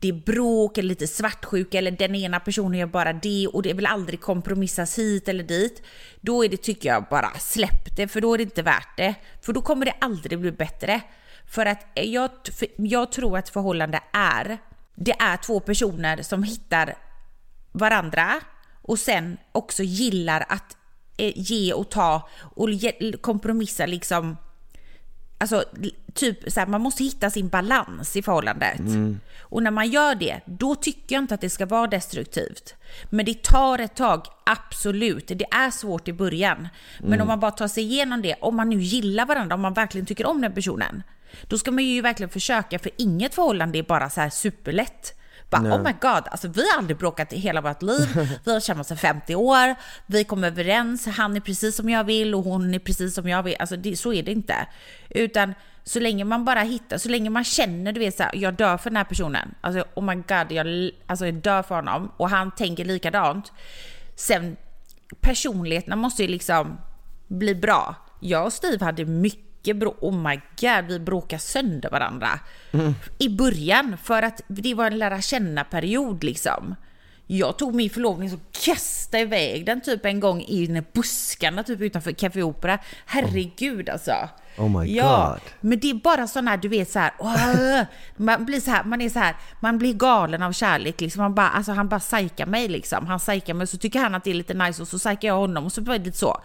det 0.01 0.09
är 0.09 0.13
bråk 0.13 0.79
eller 0.79 0.89
lite 0.89 1.07
svartsjuka 1.07 1.79
eller 1.79 1.91
den 1.91 2.15
ena 2.15 2.41
personen 2.41 2.79
gör 2.79 2.87
bara 2.87 3.13
det 3.13 3.49
och 3.53 3.63
det 3.63 3.73
vill 3.73 3.87
aldrig 3.87 4.21
kompromissas 4.21 4.99
hit 4.99 5.29
eller 5.29 5.45
dit. 5.45 5.83
Då 6.21 6.45
är 6.45 6.49
det, 6.49 6.57
tycker 6.57 6.89
jag, 6.89 7.05
bara 7.11 7.39
släpp 7.39 7.97
det 7.97 8.09
för 8.09 8.21
då 8.21 8.35
är 8.35 8.39
det 8.39 8.45
inte 8.45 8.63
värt 8.63 8.97
det. 8.97 9.15
För 9.43 9.53
då 9.53 9.63
kommer 9.63 9.87
det 9.87 9.95
aldrig 10.01 10.39
bli 10.39 10.53
bättre. 10.53 11.01
För 11.47 11.67
att 11.67 11.87
jag, 11.95 12.31
för 12.53 12.69
jag 12.77 13.13
tror 13.13 13.39
att 13.39 13.49
förhållande 13.49 14.01
är, 14.13 14.59
det 14.95 15.13
är 15.19 15.37
två 15.37 15.61
personer 15.61 16.23
som 16.23 16.43
hittar 16.43 16.95
varandra 17.73 18.41
och 18.83 18.99
sen 18.99 19.37
också 19.53 19.83
gillar 19.83 20.45
att 20.49 20.77
eh, 21.17 21.33
ge 21.35 21.73
och 21.73 21.91
ta 21.91 22.29
och 22.41 22.69
kompromissa 23.21 23.87
liksom 23.87 24.37
Alltså 25.39 25.65
typ 26.15 26.53
så 26.53 26.61
här, 26.61 26.67
man 26.67 26.81
måste 26.81 27.05
hitta 27.05 27.31
sin 27.31 27.49
balans 27.49 28.17
i 28.17 28.23
förhållandet. 28.23 28.81
Och 29.41 29.63
när 29.63 29.71
man 29.71 29.91
gör 29.91 30.15
det, 30.15 30.41
då 30.45 30.75
tycker 30.75 31.15
jag 31.15 31.23
inte 31.23 31.35
att 31.35 31.41
det 31.41 31.51
ska 31.51 31.67
vara 31.67 31.87
destruktivt. 31.87 32.75
Men 33.11 33.27
det 33.27 33.43
tar 33.43 33.79
ett 33.79 33.95
tag, 33.95 34.27
absolut. 34.45 35.29
Det 35.29 35.45
är 35.51 35.71
svårt 35.71 36.09
i 36.09 36.13
början. 36.13 36.69
Men 36.99 37.21
om 37.21 37.29
man 37.29 37.41
bara 37.41 37.51
tar 37.51 37.69
sig 37.69 37.85
igenom 37.85 38.23
det, 38.23 38.35
om 38.41 38.57
man 38.57 38.71
nu 38.71 38.81
gillar 38.81 39.27
varandra, 39.27 39.55
om 39.55 39.61
man 39.61 39.75
verkligen 39.75 40.07
tycker 40.07 40.27
om 40.27 40.41
den 40.41 40.55
personen. 40.55 41.03
Då 41.43 41.59
ska 41.59 41.71
man 41.71 41.85
ju 41.85 42.01
verkligen 42.01 42.31
försöka, 42.31 42.79
för 42.79 42.91
inget 42.97 43.35
förhållande 43.35 43.79
är 43.79 43.83
bara 43.83 44.11
så 44.11 44.21
här 44.21 44.31
superlätt. 44.31 45.21
Bara, 45.51 45.75
oh 45.75 45.83
my 45.83 45.93
god, 46.01 46.29
alltså 46.31 46.49
vi 46.49 46.71
har 46.71 46.79
aldrig 46.79 46.99
bråkat 46.99 47.33
i 47.33 47.37
hela 47.39 47.61
vårt 47.61 47.83
liv. 47.83 48.09
Vi 48.45 48.53
har 48.53 48.81
oss 48.81 48.93
i 48.93 48.97
50 48.97 49.35
år. 49.35 49.75
Vi 50.07 50.25
kommer 50.25 50.49
överens. 50.49 51.07
Han 51.07 51.37
är 51.37 51.41
precis 51.41 51.77
som 51.77 51.89
jag 51.89 52.05
vill 52.05 52.35
och 52.35 52.45
hon 52.45 52.75
är 52.75 52.79
precis 52.79 53.15
som 53.15 53.29
jag 53.29 53.43
vill. 53.43 53.57
Alltså 53.59 53.77
det, 53.77 53.97
så 53.97 54.13
är 54.13 54.23
det 54.23 54.33
inte. 54.33 54.55
Utan 55.11 55.55
så 55.85 56.01
länge 56.01 56.25
man 56.25 56.45
bara 56.45 56.61
hittar, 56.61 56.99
så 56.99 57.09
länge 57.09 57.31
man 57.31 57.45
känner, 57.45 57.93
du 57.93 58.01
vet 58.01 58.17
så 58.17 58.23
här, 58.23 58.33
jag 58.35 58.55
dör 58.55 58.77
för 58.77 58.91
den 58.91 58.97
här 58.97 59.05
personen. 59.05 59.55
Alltså 59.61 59.85
oh 59.95 60.05
my 60.05 60.15
god, 60.15 60.53
jag, 60.53 60.91
alltså, 61.07 61.27
jag 61.27 61.35
dör 61.35 61.63
för 61.63 61.75
honom. 61.75 62.13
Och 62.17 62.31
han 62.31 62.51
tänker 62.51 62.85
likadant. 62.85 63.53
Sen 64.17 64.57
personligheterna 65.21 65.97
måste 65.97 66.23
ju 66.23 66.29
liksom 66.29 66.79
bli 67.29 67.55
bra. 67.55 67.95
Jag 68.21 68.45
och 68.45 68.53
Steve 68.53 68.85
hade 68.85 69.05
mycket 69.05 69.46
bråk. 69.75 69.97
Oh 70.01 70.29
my 70.29 70.41
god, 70.61 70.85
vi 70.89 70.99
bråkade 70.99 71.41
sönder 71.41 71.91
varandra. 71.91 72.29
I 73.19 73.29
början, 73.29 73.97
för 74.05 74.23
att 74.23 74.41
det 74.49 74.75
var 74.75 74.87
en 74.87 74.99
lära 74.99 75.21
känna-period 75.21 76.25
liksom. 76.25 76.75
Jag 77.27 77.59
tog 77.59 77.75
min 77.75 77.91
förlovning 77.91 78.33
och 78.33 78.65
kastade 78.65 79.23
iväg 79.23 79.67
den 79.67 79.81
typ 79.81 80.07
en 80.07 80.21
gång 80.21 80.41
in 80.41 80.77
i 80.77 80.83
buskarna 80.93 81.63
typ 81.63 81.81
utanför 81.81 82.13
Café 82.13 82.43
Opera. 82.43 82.79
Herregud 83.07 83.89
alltså. 83.89 84.29
Oh 84.59 84.81
my 84.81 84.97
ja, 84.97 85.29
God. 85.31 85.53
men 85.61 85.79
det 85.81 85.91
är 85.91 85.95
bara 85.95 86.27
sådana 86.27 86.51
här, 86.51 86.59
du 86.59 86.69
vet 86.69 86.91
så 86.91 86.99
här, 86.99 87.13
åh, 87.19 87.83
man 88.17 88.45
blir 88.45 88.61
så 88.61 88.71
här, 88.71 88.85
man 88.85 89.01
är 89.01 89.09
så 89.09 89.19
här, 89.19 89.37
man 89.61 89.79
blir 89.79 89.95
galen 89.95 90.43
av 90.43 90.53
kärlek 90.53 91.01
liksom. 91.01 91.23
Man 91.23 91.35
bara, 91.35 91.49
alltså 91.49 91.73
han 91.73 91.89
bara 91.89 92.01
psykar 92.01 92.47
mig 92.47 92.69
liksom. 92.69 93.07
Han 93.07 93.19
psykar 93.19 93.55
mig 93.55 93.67
så 93.67 93.77
tycker 93.79 94.01
han 94.01 94.15
att 94.15 94.25
det 94.25 94.31
är 94.31 94.35
lite 94.35 94.55
nice 94.55 94.83
och 94.83 94.89
så 94.89 94.99
psykar 94.99 95.29
jag 95.29 95.37
honom 95.37 95.65
och 95.65 95.73
så 95.73 95.81
blir 95.81 95.99
det 95.99 96.05
lite 96.05 96.19
så. 96.19 96.37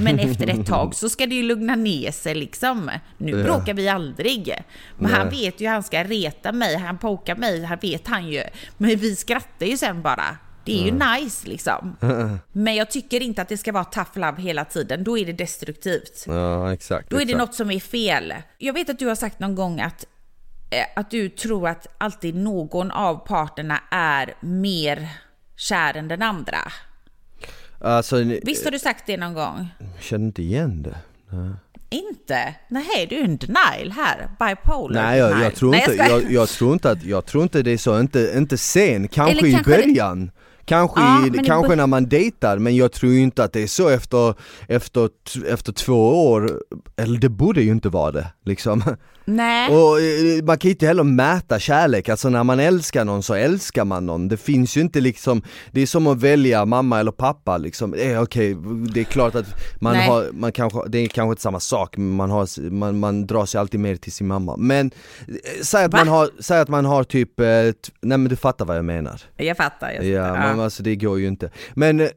Men 0.00 0.18
efter 0.18 0.46
ett 0.60 0.66
tag 0.66 0.94
så 0.94 1.08
ska 1.08 1.26
det 1.26 1.34
ju 1.34 1.42
lugna 1.42 1.74
ner 1.74 2.10
sig 2.10 2.34
liksom. 2.34 2.90
Nu 3.18 3.30
Ja. 3.38 3.44
bråkar 3.44 3.74
vi 3.74 3.88
aldrig. 3.88 4.54
Men 4.96 5.10
han 5.12 5.26
Nej. 5.28 5.40
vet 5.44 5.60
ju 5.60 5.68
han 5.68 5.82
ska 5.82 6.04
reta 6.04 6.52
mig, 6.52 6.76
han 6.76 6.98
pokar 6.98 7.36
mig, 7.36 7.64
han 7.64 7.78
vet 7.82 8.06
han 8.08 8.28
ju. 8.28 8.42
Men 8.76 8.96
vi 8.96 9.16
skrattar 9.16 9.66
ju 9.66 9.76
sen 9.76 10.02
bara. 10.02 10.36
Det 10.68 10.80
är 10.80 10.84
ju 10.84 11.20
nice 11.22 11.48
liksom. 11.48 11.96
Men 12.52 12.74
jag 12.74 12.90
tycker 12.90 13.22
inte 13.22 13.42
att 13.42 13.48
det 13.48 13.56
ska 13.56 13.72
vara 13.72 13.84
tough 13.84 14.10
love 14.18 14.42
hela 14.42 14.64
tiden, 14.64 15.04
då 15.04 15.18
är 15.18 15.26
det 15.26 15.32
destruktivt. 15.32 16.24
Ja 16.26 16.72
exakt. 16.72 17.10
Då 17.10 17.16
är 17.16 17.20
det 17.20 17.24
exakt. 17.24 17.38
något 17.38 17.54
som 17.54 17.70
är 17.70 17.80
fel. 17.80 18.34
Jag 18.58 18.72
vet 18.72 18.90
att 18.90 18.98
du 18.98 19.06
har 19.06 19.14
sagt 19.14 19.40
någon 19.40 19.54
gång 19.54 19.80
att, 19.80 20.04
eh, 20.70 20.84
att 20.96 21.10
du 21.10 21.28
tror 21.28 21.68
att 21.68 21.86
alltid 21.98 22.34
någon 22.34 22.90
av 22.90 23.26
parterna 23.26 23.80
är 23.90 24.34
mer 24.40 25.08
kär 25.56 25.96
än 25.96 26.08
den 26.08 26.22
andra. 26.22 26.58
Alltså, 27.80 28.16
Visst 28.42 28.64
har 28.64 28.70
du 28.70 28.78
sagt 28.78 29.06
det 29.06 29.16
någon 29.16 29.34
gång? 29.34 29.68
jag 29.78 30.02
känner 30.04 30.26
inte 30.26 30.42
igen 30.42 30.82
det. 30.82 30.96
Nej. 31.30 31.50
Inte? 31.90 32.54
Nej, 32.68 33.06
du 33.10 33.16
är 33.16 33.24
en 33.24 33.36
denial 33.36 33.92
här. 33.92 34.28
Bipolar 34.38 35.02
Nej 35.02 35.18
jag, 35.18 35.42
jag, 35.42 35.54
tror 35.54 35.70
Nej, 35.70 35.84
inte, 35.90 36.04
jag, 36.04 36.32
jag 36.32 36.48
tror 36.48 36.72
inte 36.72 36.90
att, 36.90 37.04
jag 37.04 37.26
tror 37.26 37.42
inte 37.42 37.62
det 37.62 37.70
är 37.70 37.76
så, 37.78 38.00
inte, 38.00 38.32
inte 38.36 38.58
sen, 38.58 39.08
kanske, 39.08 39.38
Eller 39.38 39.48
i 39.48 39.52
kanske 39.52 39.76
det- 39.76 39.82
början 39.82 40.30
Kanske, 40.68 41.00
Ja, 41.00 41.26
i, 41.26 41.30
kanske 41.44 41.76
när 41.76 41.86
man 41.86 42.08
dejtar, 42.08 42.58
men 42.58 42.76
jag 42.76 42.92
tror 42.92 43.12
ju 43.12 43.20
inte 43.20 43.44
att 43.44 43.52
det 43.52 43.62
är 43.62 43.66
så 43.66 43.88
efter, 43.88 44.34
efter, 44.68 45.08
efter 45.48 45.72
två 45.72 46.30
år, 46.32 46.60
eller 46.96 47.18
det 47.18 47.28
borde 47.28 47.62
ju 47.62 47.70
inte 47.70 47.88
vara 47.88 48.12
det 48.12 48.26
liksom. 48.44 48.82
Nej. 49.24 49.68
Och 49.76 50.00
eh, 50.00 50.44
man 50.44 50.58
kan 50.58 50.68
ju 50.68 50.72
inte 50.72 50.86
heller 50.86 51.02
mäta 51.02 51.58
kärlek, 51.58 52.08
alltså 52.08 52.28
när 52.28 52.44
man 52.44 52.60
älskar 52.60 53.04
någon 53.04 53.22
så 53.22 53.34
älskar 53.34 53.84
man 53.84 54.06
någon. 54.06 54.28
Det 54.28 54.36
finns 54.36 54.76
ju 54.76 54.80
inte 54.80 55.00
liksom, 55.00 55.42
det 55.72 55.80
är 55.80 55.86
som 55.86 56.06
att 56.06 56.22
välja 56.22 56.64
mamma 56.64 57.00
eller 57.00 57.12
pappa 57.12 57.56
liksom. 57.58 57.94
Eh, 57.94 58.22
Okej, 58.22 58.56
det 58.94 59.00
är 59.00 59.04
klart 59.04 59.34
att 59.34 59.46
man 59.80 59.92
Nej. 59.92 60.08
har, 60.08 60.26
man 60.32 60.52
kanske, 60.52 60.80
det 60.88 60.98
är 60.98 61.06
kanske 61.08 61.30
inte 61.32 61.42
samma 61.42 61.60
sak, 61.60 61.96
men 61.96 62.10
man, 62.16 62.30
har, 62.30 62.70
man, 62.70 62.98
man 62.98 63.26
drar 63.26 63.46
sig 63.46 63.60
alltid 63.60 63.80
mer 63.80 63.96
till 63.96 64.12
sin 64.12 64.26
mamma. 64.26 64.56
Men 64.56 64.90
eh, 65.28 65.34
säg 65.62 65.84
att, 65.84 65.92
Va? 65.92 65.98
man 65.98 66.08
har, 66.08 66.28
säg 66.38 66.58
att 66.60 66.68
man 66.68 66.84
har 66.84 67.04
typ, 67.04 67.40
eh, 67.40 67.46
nej 67.46 68.18
men 68.18 68.24
du 68.24 68.36
fattar 68.36 68.64
vad 68.64 68.76
jag 68.76 68.84
menar. 68.84 69.20
Jag 69.36 69.56
fattar. 69.56 69.90
Jag 69.90 70.04
Ja, 70.04 70.34
fattar. 70.34 70.40
Men 70.58 70.64
alltså 70.64 70.82
det 70.82 70.96
går 70.96 71.18
ju 71.20 71.26
inte. 71.28 71.50
Men 71.74 72.00
eh, 72.00 72.08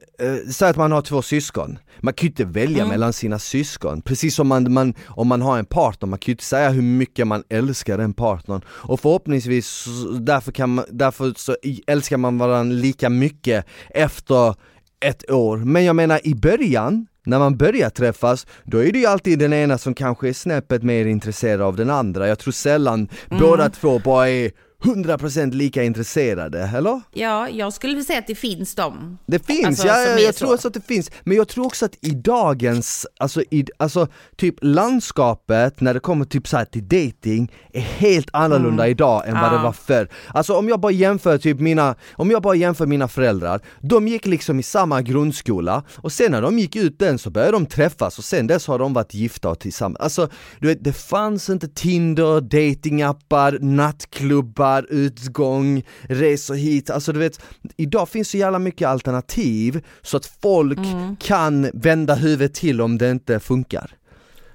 säg 0.52 0.70
att 0.70 0.78
man 0.78 0.92
har 0.92 1.02
två 1.02 1.22
syskon, 1.22 1.78
man 2.00 2.14
kan 2.14 2.26
ju 2.26 2.30
inte 2.30 2.46
välja 2.46 2.78
Mm. 2.84 2.90
mellan 2.90 3.14
sina 3.14 3.40
syskon. 3.40 4.02
Precis 4.02 4.36
som 4.36 4.48
man, 4.48 4.74
man, 4.74 4.94
om 5.08 5.28
man 5.28 5.42
har 5.42 5.60
en 5.60 5.66
partner, 5.66 6.08
man 6.08 6.20
kan 6.20 6.32
ju 6.32 6.34
inte 6.34 6.44
säga 6.44 6.70
hur 6.70 6.82
mycket 6.82 7.28
man 7.28 7.44
älskar 7.50 7.98
den 7.98 8.14
partnern. 8.14 8.62
Och 8.68 9.00
förhoppningsvis, 9.00 9.86
därför, 10.20 10.52
kan 10.52 10.70
man, 10.74 10.86
därför 10.90 11.34
så 11.38 11.56
älskar 11.88 12.18
man 12.18 12.38
varandra 12.38 12.76
lika 12.76 13.10
mycket 13.10 13.66
efter 13.90 14.56
ett 15.06 15.32
år. 15.32 15.58
Men 15.58 15.84
jag 15.86 15.96
menar 15.96 16.20
i 16.28 16.36
början, 16.36 17.08
när 17.26 17.40
man 17.40 17.58
börjar 17.58 17.90
träffas, 17.90 18.48
då 18.64 18.78
är 18.84 18.92
det 18.92 19.00
ju 19.00 19.06
alltid 19.06 19.40
den 19.40 19.54
ena 19.54 19.78
som 19.78 19.94
kanske 19.94 20.30
är 20.30 20.34
snäppet 20.34 20.84
mer 20.84 21.06
intresserad 21.06 21.62
av 21.62 21.76
den 21.76 21.90
andra. 21.90 22.28
Jag 22.28 22.40
tror 22.40 22.52
sällan 22.52 23.10
Mm. 23.30 23.42
båda 23.44 23.70
två 23.70 24.00
bara 24.00 24.30
är 24.30 24.52
100% 24.84 25.52
lika 25.54 25.84
intresserade, 25.84 26.60
eller? 26.78 27.02
Ja, 27.14 27.50
jag 27.50 27.74
skulle 27.74 27.94
vilja 27.94 28.06
säga 28.06 28.20
att 28.20 28.28
det 28.28 28.36
finns 28.36 28.76
dem. 28.76 29.18
Det 29.26 29.46
finns, 29.46 29.66
Alltså, 29.68 29.88
ja, 29.88 30.02
ja 30.02 30.20
jag 30.20 30.36
så. 30.36 30.40
tror 30.46 30.54
också 30.54 30.68
att 30.68 30.74
det 30.74 30.86
finns, 30.88 31.12
men 31.24 31.38
jag 31.38 31.48
tror 31.48 31.66
också 31.66 31.86
att 31.86 31.96
i 32.02 32.10
dagens, 32.10 33.08
alltså, 33.20 33.42
i, 33.52 33.66
alltså 33.78 34.08
typ 34.38 34.56
landskapet 34.62 35.82
när 35.82 35.94
det 35.94 36.00
kommer 36.00 36.26
typ 36.26 36.48
så 36.48 36.58
här 36.58 36.66
till 36.66 36.84
dating 36.88 37.52
är 37.74 37.82
helt 37.82 38.30
annorlunda 38.34 38.88
idag 38.88 39.28
än 39.28 39.34
vad 39.34 39.44
det 39.44 39.48
Mm. 39.52 39.58
Ja. 39.60 39.64
var 39.64 39.72
förr. 39.72 40.08
Alltså 40.34 40.54
om 40.58 40.70
jag 40.70 40.80
bara 40.80 40.92
jämför 40.92 41.38
typ 41.38 41.60
mina, 41.60 41.96
om 42.14 42.32
jag 42.32 42.42
bara 42.42 42.56
jämför 42.56 42.86
mina 42.86 43.08
föräldrar, 43.08 43.62
de 43.82 44.08
gick 44.08 44.26
liksom 44.26 44.60
i 44.60 44.64
samma 44.64 45.02
grundskola 45.02 45.84
och 45.96 46.12
sen 46.12 46.32
när 46.32 46.42
de 46.42 46.60
gick 46.60 46.76
ut 46.76 47.00
den 47.00 47.18
så 47.18 47.30
började 47.30 47.52
de 47.52 47.66
träffas 47.66 48.18
och 48.18 48.24
sen 48.24 48.48
dess 48.48 48.68
har 48.68 48.80
de 48.80 48.94
varit 48.94 49.14
gifta 49.14 49.50
och 49.50 49.60
tillsammans. 49.60 50.00
Alltså 50.00 50.30
du 50.60 50.68
vet, 50.68 50.84
det 50.84 50.94
fanns 50.94 51.50
inte 51.50 51.68
Tinder, 51.68 52.42
datingappar, 52.42 53.58
nattklubbar, 53.62 54.71
utgång, 54.90 55.84
resor 56.02 56.56
hit, 56.56 56.90
alltså 56.90 57.14
du 57.14 57.20
vet, 57.20 57.40
idag 57.78 58.10
finns 58.10 58.30
så 58.30 58.38
jävla 58.38 58.60
mycket 58.60 58.88
alternativ 58.88 59.84
så 60.02 60.18
att 60.18 60.26
folk 60.42 60.78
Mm. 60.78 61.16
kan 61.16 61.70
vända 61.74 62.16
huvudet 62.16 62.54
till 62.54 62.82
om 62.82 62.98
det 62.98 63.12
inte 63.12 63.40
funkar. 63.40 63.92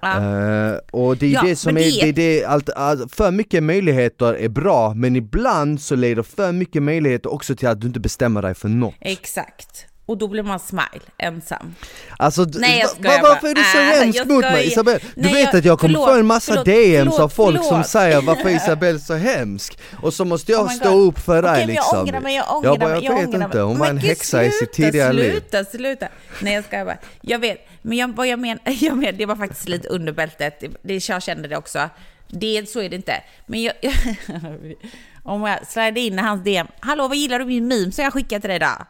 Ja. 0.01 0.17
Eh, 0.17 0.75
och 0.91 1.17
det 1.17 1.27
är 1.27 1.31
Ja, 1.31 1.43
det 1.45 1.57
som 1.57 1.77
är, 1.77 1.81
det- 1.81 1.91
det 2.01 2.09
är 2.09 2.13
det, 2.13 2.45
allt, 2.45 2.71
allt, 2.71 3.15
för 3.15 3.31
mycket 3.31 3.63
möjligheter 3.63 4.35
är 4.35 4.49
bra 4.49 4.95
men 4.95 5.17
ibland 5.17 5.81
så 5.81 5.95
leder 5.95 6.23
för 6.23 6.53
mycket 6.53 6.83
möjligheter 6.83 7.33
också 7.33 7.57
till 7.57 7.69
att 7.69 7.81
du 7.81 7.87
inte 7.87 8.01
bestämmer 8.01 8.43
dig 8.43 8.55
för 8.55 8.69
något. 8.69 8.95
Exakt. 9.01 9.87
Och 10.07 10.19
då 10.19 10.29
blir 10.29 10.43
man 10.43 10.59
smile, 10.61 11.01
ensam. 11.19 11.75
Alltså, 12.17 12.47
Nej, 12.55 12.79
jag 12.79 12.91
skojar 12.91 13.23
va- 13.23 13.29
varför 13.29 13.49
är 13.49 13.55
du 13.55 13.63
så 13.63 13.79
Äh, 13.79 13.85
hemsk 13.85 14.19
jag 14.19 14.27
mot 14.29 14.37
skojar. 14.45 14.53
mig 14.53 14.67
Isabelle? 14.67 14.99
Du 15.15 15.23
Nej, 15.23 15.33
vet 15.35 15.45
jag- 15.53 15.57
att 15.59 15.65
jag 15.65 15.79
kommer 15.79 15.95
förlåt, 15.95 16.09
få 16.09 16.15
en 16.19 16.27
massa 16.27 16.53
förlåt, 16.53 16.65
DMs 16.65 17.19
av 17.19 17.29
förlåt, 17.29 17.57
folk 17.57 17.69
som 17.69 17.85
säger 17.85 18.21
varför 18.23 18.49
är 18.49 18.57
Isabelle 18.57 18.99
så 18.99 19.15
hemsk? 19.15 19.79
Och 20.03 20.15
så 20.15 20.25
måste 20.25 20.53
jag 20.53 20.63
Oh 20.65 20.71
stå 20.71 20.91
God. 20.91 21.09
upp 21.09 21.19
för 21.19 21.43
dig 21.43 21.53
men 21.59 21.67
liksom. 21.69 21.97
Jag 21.99 22.03
ångrar 22.09 22.21
mig, 22.21 22.35
jag 22.37 22.57
ångrar 22.57 22.71
jag 22.71 22.79
bara, 22.81 22.89
mig. 22.95 23.05
jag 23.05 23.15
vet 23.27 23.35
inte, 23.35 23.59
hon 23.61 23.79
var 23.79 23.87
en 23.87 23.97
gud, 23.97 24.05
häxa 24.05 24.45
i 24.45 24.51
sitt 24.51 24.59
sluta, 24.59 24.73
tidigare 24.73 25.13
liv. 25.13 25.31
Sluta, 25.31 25.65
sluta. 25.65 26.09
Nej 26.43 26.55
jag 26.55 26.65
ska 26.65 26.85
bara. 26.85 26.99
Jag 27.21 27.39
vet, 27.39 27.69
men 27.83 27.99
jag, 27.99 28.17
vad 28.17 28.27
jag 28.27 28.39
menar, 28.39 28.61
jag 28.81 28.97
men, 28.97 29.17
det 29.17 29.27
var 29.27 29.37
faktiskt 29.37 29.69
lite 29.69 29.89
under 29.89 30.13
bältet. 30.13 30.63
Det, 30.83 31.09
jag 31.09 31.23
kände 31.23 31.49
det 31.49 31.57
också. 31.57 31.89
Det, 32.29 32.69
så 32.69 32.81
är 32.81 32.89
det 32.89 32.97
inte. 32.97 33.23
Men 33.47 33.63
jag, 33.63 33.75
om 35.23 35.43
jag 35.43 35.67
slidade 35.67 36.01
in 36.01 36.19
i 36.19 36.23
hans 36.23 36.45
DM. 36.45 36.67
Hallå, 36.81 37.09
vad 37.09 37.17
gillar 37.17 37.39
du 37.39 37.45
min 37.45 37.69
meme 37.69 37.93
som 37.93 38.05
jag 38.05 38.13
skickade 38.13 38.41
till 38.41 38.51
dig 38.51 38.59
då? 38.59 38.87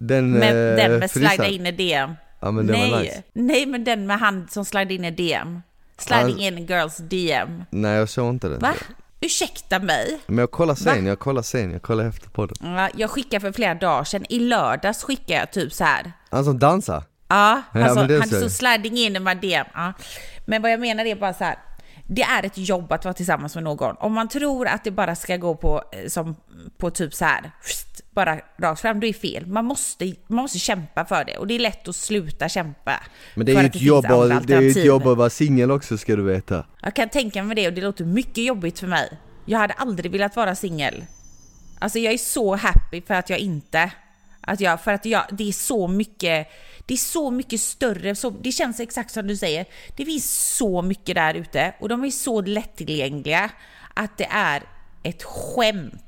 Den, 0.00 0.30
Med, 0.30 0.70
eh, 0.70 0.76
den 0.76 0.98
med 0.98 1.10
frysan. 1.10 1.30
slida 1.30 1.46
in 1.48 1.66
i 1.66 1.72
DM. 1.72 2.14
Ja, 2.40 2.50
men 2.50 2.66
nej, 2.66 3.00
nice. 3.02 3.22
nej, 3.32 3.66
men 3.66 3.84
den 3.84 4.06
med 4.06 4.18
han 4.18 4.48
som 4.50 4.64
slide 4.64 4.94
in 4.94 5.04
i 5.04 5.10
DM. 5.10 5.62
Sliding 5.98 6.38
in 6.40 6.58
i 6.58 6.64
girls 6.64 6.96
DM. 6.96 7.64
Nej 7.70 7.92
jag 7.96 8.08
såg 8.08 8.30
inte 8.30 8.48
den. 8.48 8.58
Va? 8.58 8.74
Ursäkta 9.20 9.78
mig? 9.78 10.18
Men 10.26 10.38
jag 10.38 10.50
kollar 10.50 10.74
sen, 10.74 11.04
Va? 11.04 11.08
jag 11.08 11.18
kollar 11.18 11.42
sen, 11.42 11.72
jag 11.72 11.82
kollar 11.82 12.04
efter 12.04 12.28
på 12.30 12.46
den. 12.46 12.74
Ja, 12.74 12.88
Jag 12.96 13.10
skickade 13.10 13.40
för 13.40 13.52
flera 13.52 13.74
dagar 13.74 14.04
sedan. 14.04 14.24
I 14.28 14.38
lördags 14.38 15.02
skickade 15.04 15.40
jag 15.40 15.52
typ 15.52 15.72
så 15.72 15.84
här. 15.84 16.12
Han 16.30 16.44
som 16.44 16.58
dansar? 16.58 17.02
Ja, 17.28 17.62
Ja, 17.74 17.84
alltså, 17.84 18.06
det 18.06 18.18
han 18.18 18.28
ser 18.28 18.36
är 18.36 18.40
så 18.40 18.50
sliding 18.50 18.96
in 18.98 19.16
i 19.16 19.20
my 19.20 19.34
DM. 19.34 19.66
Ja. 19.74 19.92
Men 20.46 20.62
vad 20.62 20.70
jag 20.72 20.80
menar 20.80 21.04
är 21.04 21.14
bara 21.14 21.34
så 21.34 21.44
här. 21.44 21.56
Det 22.12 22.22
är 22.22 22.42
ett 22.42 22.58
jobb 22.58 22.92
att 22.92 23.04
vara 23.04 23.14
tillsammans 23.14 23.54
med 23.54 23.64
någon. 23.64 23.96
Om 23.96 24.12
man 24.12 24.28
tror 24.28 24.68
att 24.68 24.84
det 24.84 24.90
bara 24.90 25.14
ska 25.14 25.36
gå 25.36 25.54
på, 25.54 25.82
eh, 25.92 26.08
som, 26.08 26.36
på 26.78 26.90
typ 26.90 27.14
så 27.14 27.24
här, 27.24 27.50
bara 28.10 28.40
rakt 28.58 28.80
fram, 28.80 29.00
då 29.00 29.06
är 29.06 29.12
fel. 29.12 29.46
Man 29.46 29.64
måste, 29.64 30.14
man 30.26 30.42
måste 30.42 30.58
kämpa 30.58 31.04
för 31.04 31.24
det 31.24 31.36
och 31.36 31.46
det 31.46 31.54
är 31.54 31.58
lätt 31.58 31.88
att 31.88 31.96
sluta 31.96 32.48
kämpa. 32.48 33.00
Men 33.34 33.46
det 33.46 33.52
är 33.52 33.60
ju 33.60 33.66
ett 33.66 33.82
jobb, 33.82 34.04
andra 34.04 34.36
och, 34.36 34.46
det 34.46 34.54
är 34.54 34.60
ju 34.60 34.70
ett 34.70 34.84
jobb 34.84 35.06
att 35.06 35.18
vara 35.18 35.30
singel 35.30 35.70
också 35.70 35.98
ska 35.98 36.16
du 36.16 36.22
veta. 36.22 36.66
Jag 36.82 36.94
kan 36.94 37.08
tänka 37.08 37.42
mig 37.42 37.56
det 37.56 37.66
och 37.66 37.72
det 37.72 37.80
låter 37.80 38.04
mycket 38.04 38.44
jobbigt 38.44 38.78
för 38.78 38.86
mig. 38.86 39.18
Jag 39.44 39.58
hade 39.58 39.74
aldrig 39.74 40.12
velat 40.12 40.36
vara 40.36 40.54
singel. 40.54 41.04
Alltså 41.78 41.98
jag 41.98 42.14
är 42.14 42.18
så 42.18 42.56
happy 42.56 43.02
för 43.02 43.14
att 43.14 43.30
jag 43.30 43.38
inte... 43.38 43.90
Att 44.40 44.60
jag, 44.60 44.80
för 44.80 44.92
att 44.92 45.04
jag, 45.04 45.22
det 45.30 45.48
är 45.48 45.52
så 45.52 45.88
mycket... 45.88 46.48
Det 46.90 46.94
är 46.94 46.98
så 46.98 47.30
mycket 47.30 47.60
större, 47.60 48.14
så, 48.14 48.30
det 48.30 48.52
känns 48.52 48.80
exakt 48.80 49.10
som 49.10 49.26
du 49.26 49.36
säger. 49.36 49.66
Det 49.96 50.04
finns 50.04 50.56
så 50.56 50.82
mycket 50.82 51.14
där 51.14 51.34
ute 51.34 51.74
och 51.80 51.88
de 51.88 52.04
är 52.04 52.10
så 52.10 52.40
lättillgängliga 52.40 53.50
att 53.94 54.18
det 54.18 54.28
är 54.30 54.62
ett 55.02 55.22
skämt. 55.22 56.04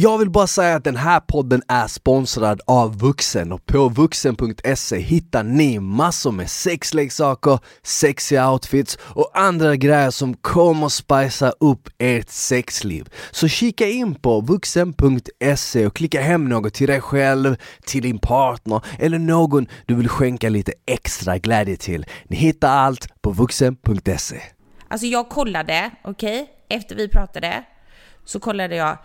Jag 0.00 0.18
vill 0.18 0.30
bara 0.30 0.46
säga 0.46 0.76
att 0.76 0.84
den 0.84 0.96
här 0.96 1.20
podden 1.20 1.62
är 1.68 1.86
sponsrad 1.86 2.60
av 2.66 2.98
Vuxen 2.98 3.52
och 3.52 3.66
på 3.66 3.88
vuxen.se 3.88 4.98
hittar 4.98 5.42
ni 5.42 5.80
massor 5.80 6.32
med 6.32 6.50
sexleksaker, 6.50 7.58
sexiga 7.82 8.50
outfits 8.50 8.98
och 9.00 9.30
andra 9.34 9.76
grejer 9.76 10.10
som 10.10 10.34
kommer 10.34 10.88
spicea 10.88 11.52
upp 11.60 11.88
ert 11.98 12.28
sexliv. 12.28 13.08
Så 13.30 13.48
kika 13.48 13.86
in 13.86 14.14
på 14.14 14.40
vuxen.se 14.40 15.86
och 15.86 15.96
klicka 15.96 16.20
hem 16.20 16.48
något 16.48 16.74
till 16.74 16.88
dig 16.88 17.00
själv, 17.00 17.56
till 17.86 18.02
din 18.02 18.18
partner 18.18 18.80
eller 18.98 19.18
någon 19.18 19.66
du 19.86 19.94
vill 19.94 20.08
skänka 20.08 20.48
lite 20.48 20.72
extra 20.86 21.38
glädje 21.38 21.76
till. 21.76 22.06
Ni 22.24 22.36
hittar 22.36 22.76
allt 22.76 23.22
på 23.22 23.30
vuxen.se. 23.30 24.40
Alltså 24.88 25.06
jag 25.06 25.28
kollade, 25.28 25.90
okej, 26.04 26.48
efter 26.68 26.96
vi 26.96 27.08
pratade 27.08 27.64
så 28.24 28.40
kollade 28.40 28.76
jag 28.76 28.98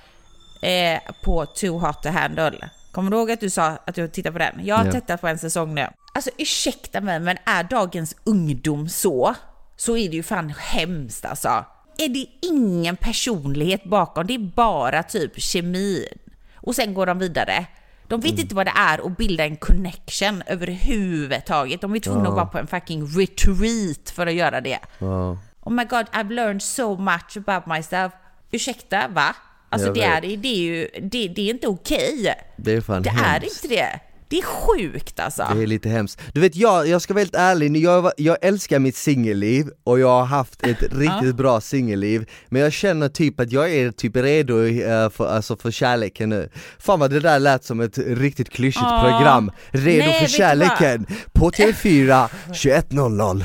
eh, 0.64 1.00
på 1.24 1.46
Too 1.46 1.78
Hot 1.80 2.04
to 2.04 2.10
Handle. 2.10 2.70
Kommer 2.92 3.12
du 3.12 3.18
ihåg 3.18 3.32
att 3.32 3.40
du 3.40 3.50
sa 3.50 3.66
att 3.88 3.96
du 3.96 4.08
tittar 4.08 4.32
på 4.32 4.38
den? 4.38 4.66
Jag 4.66 4.76
har 4.76 4.86
Ja. 4.86 4.92
tittat 4.92 5.22
på 5.22 5.28
en 5.28 5.38
säsong 5.38 5.76
nu. 5.76 5.88
Alltså 6.14 6.30
ursäkta 6.38 7.02
mig, 7.02 7.20
men 7.20 7.38
är 7.46 7.64
dagens 7.64 8.16
ungdom 8.24 8.90
så, 8.90 9.36
så 9.76 9.98
är 9.98 10.10
det 10.10 10.16
ju 10.16 10.24
fan 10.24 10.54
hemskt 10.60 11.26
alltså. 11.26 11.66
Är 11.98 12.10
det 12.10 12.26
ingen 12.42 12.96
personlighet 12.96 13.84
bakom? 13.84 14.28
Det 14.28 14.34
är 14.36 14.40
bara 14.56 15.04
typ 15.04 15.42
kemi. 15.42 16.08
Och 16.56 16.76
sen 16.76 16.94
går 16.94 17.06
de 17.06 17.20
vidare. 17.20 17.66
De 18.08 18.20
vet 18.22 18.40
inte 18.40 18.56
vad 18.56 18.66
det 18.66 18.74
är 18.76 19.06
att 19.06 19.18
bilda 19.18 19.44
en 19.46 19.58
connection 19.58 20.44
överhuvudtaget. 20.48 21.82
De 21.82 21.96
är 21.96 22.00
tvungna 22.00 22.30
att 22.30 22.36
vara 22.36 22.46
på 22.46 22.58
en 22.58 22.68
fucking 22.68 23.06
retreat 23.06 24.10
för 24.16 24.28
att 24.28 24.34
göra 24.34 24.62
det. 24.62 24.80
Ja. 25.00 25.38
Oh 25.62 25.74
my 25.74 25.84
god, 25.84 26.06
I've 26.14 26.30
learned 26.34 26.62
so 26.64 26.98
much 26.98 27.38
about 27.48 27.66
myself. 27.66 28.14
Ursäkta, 28.52 29.08
va? 29.08 29.36
Alltså 29.74 29.94
det 29.94 30.04
är, 30.04 30.22
det 30.22 30.48
är 30.48 30.56
ju, 30.56 30.88
det, 31.02 31.28
det 31.28 31.42
är 31.42 31.50
inte 31.50 31.68
okej. 31.68 32.34
Det 32.58 32.74
är 32.74 32.82
fan 32.82 33.02
Det 33.02 33.10
är 33.10 33.14
hemskt. 33.14 33.64
inte 33.64 33.76
det. 33.76 34.00
Det 34.28 34.40
är 34.40 34.44
sjukt 34.44 35.20
alltså. 35.20 35.48
Det 35.56 35.64
är 35.64 35.68
lite 35.68 35.90
hemskt. 35.90 36.22
Du 36.34 36.42
vet 36.42 36.56
jag, 36.56 36.88
jag 36.88 37.02
ska 37.02 37.14
vara 37.14 37.22
helt 37.22 37.36
ärlig, 37.36 37.78
jag, 37.78 38.12
jag 38.18 38.38
älskar 38.42 38.80
mitt 38.80 38.96
singelliv 38.96 39.70
och 39.84 40.00
jag 40.00 40.08
har 40.08 40.26
haft 40.26 40.66
ett 40.66 40.78
riktigt 40.94 41.36
bra 41.36 41.62
singelliv 41.62 42.30
Men 42.50 42.62
jag 42.62 42.74
känner 42.74 43.10
typ 43.10 43.40
att 43.40 43.52
jag 43.52 43.74
är 43.74 43.92
typ 43.92 44.16
redo 44.16 44.66
eh, 44.66 45.10
för, 45.10 45.28
alltså 45.28 45.58
för 45.58 45.72
kärleken 45.72 46.30
nu 46.30 46.50
Fan 46.80 47.00
vad 47.00 47.12
det 47.12 47.20
där 47.20 47.40
lät 47.40 47.64
som 47.64 47.80
ett 47.80 47.98
riktigt 47.98 48.50
klyschigt 48.50 49.02
program 49.02 49.52
Redo 49.72 50.06
Nej, 50.06 50.20
för 50.20 50.28
kärleken 50.28 51.06
på 51.34 51.52
TV4 51.52 52.28
21.00 52.50 53.44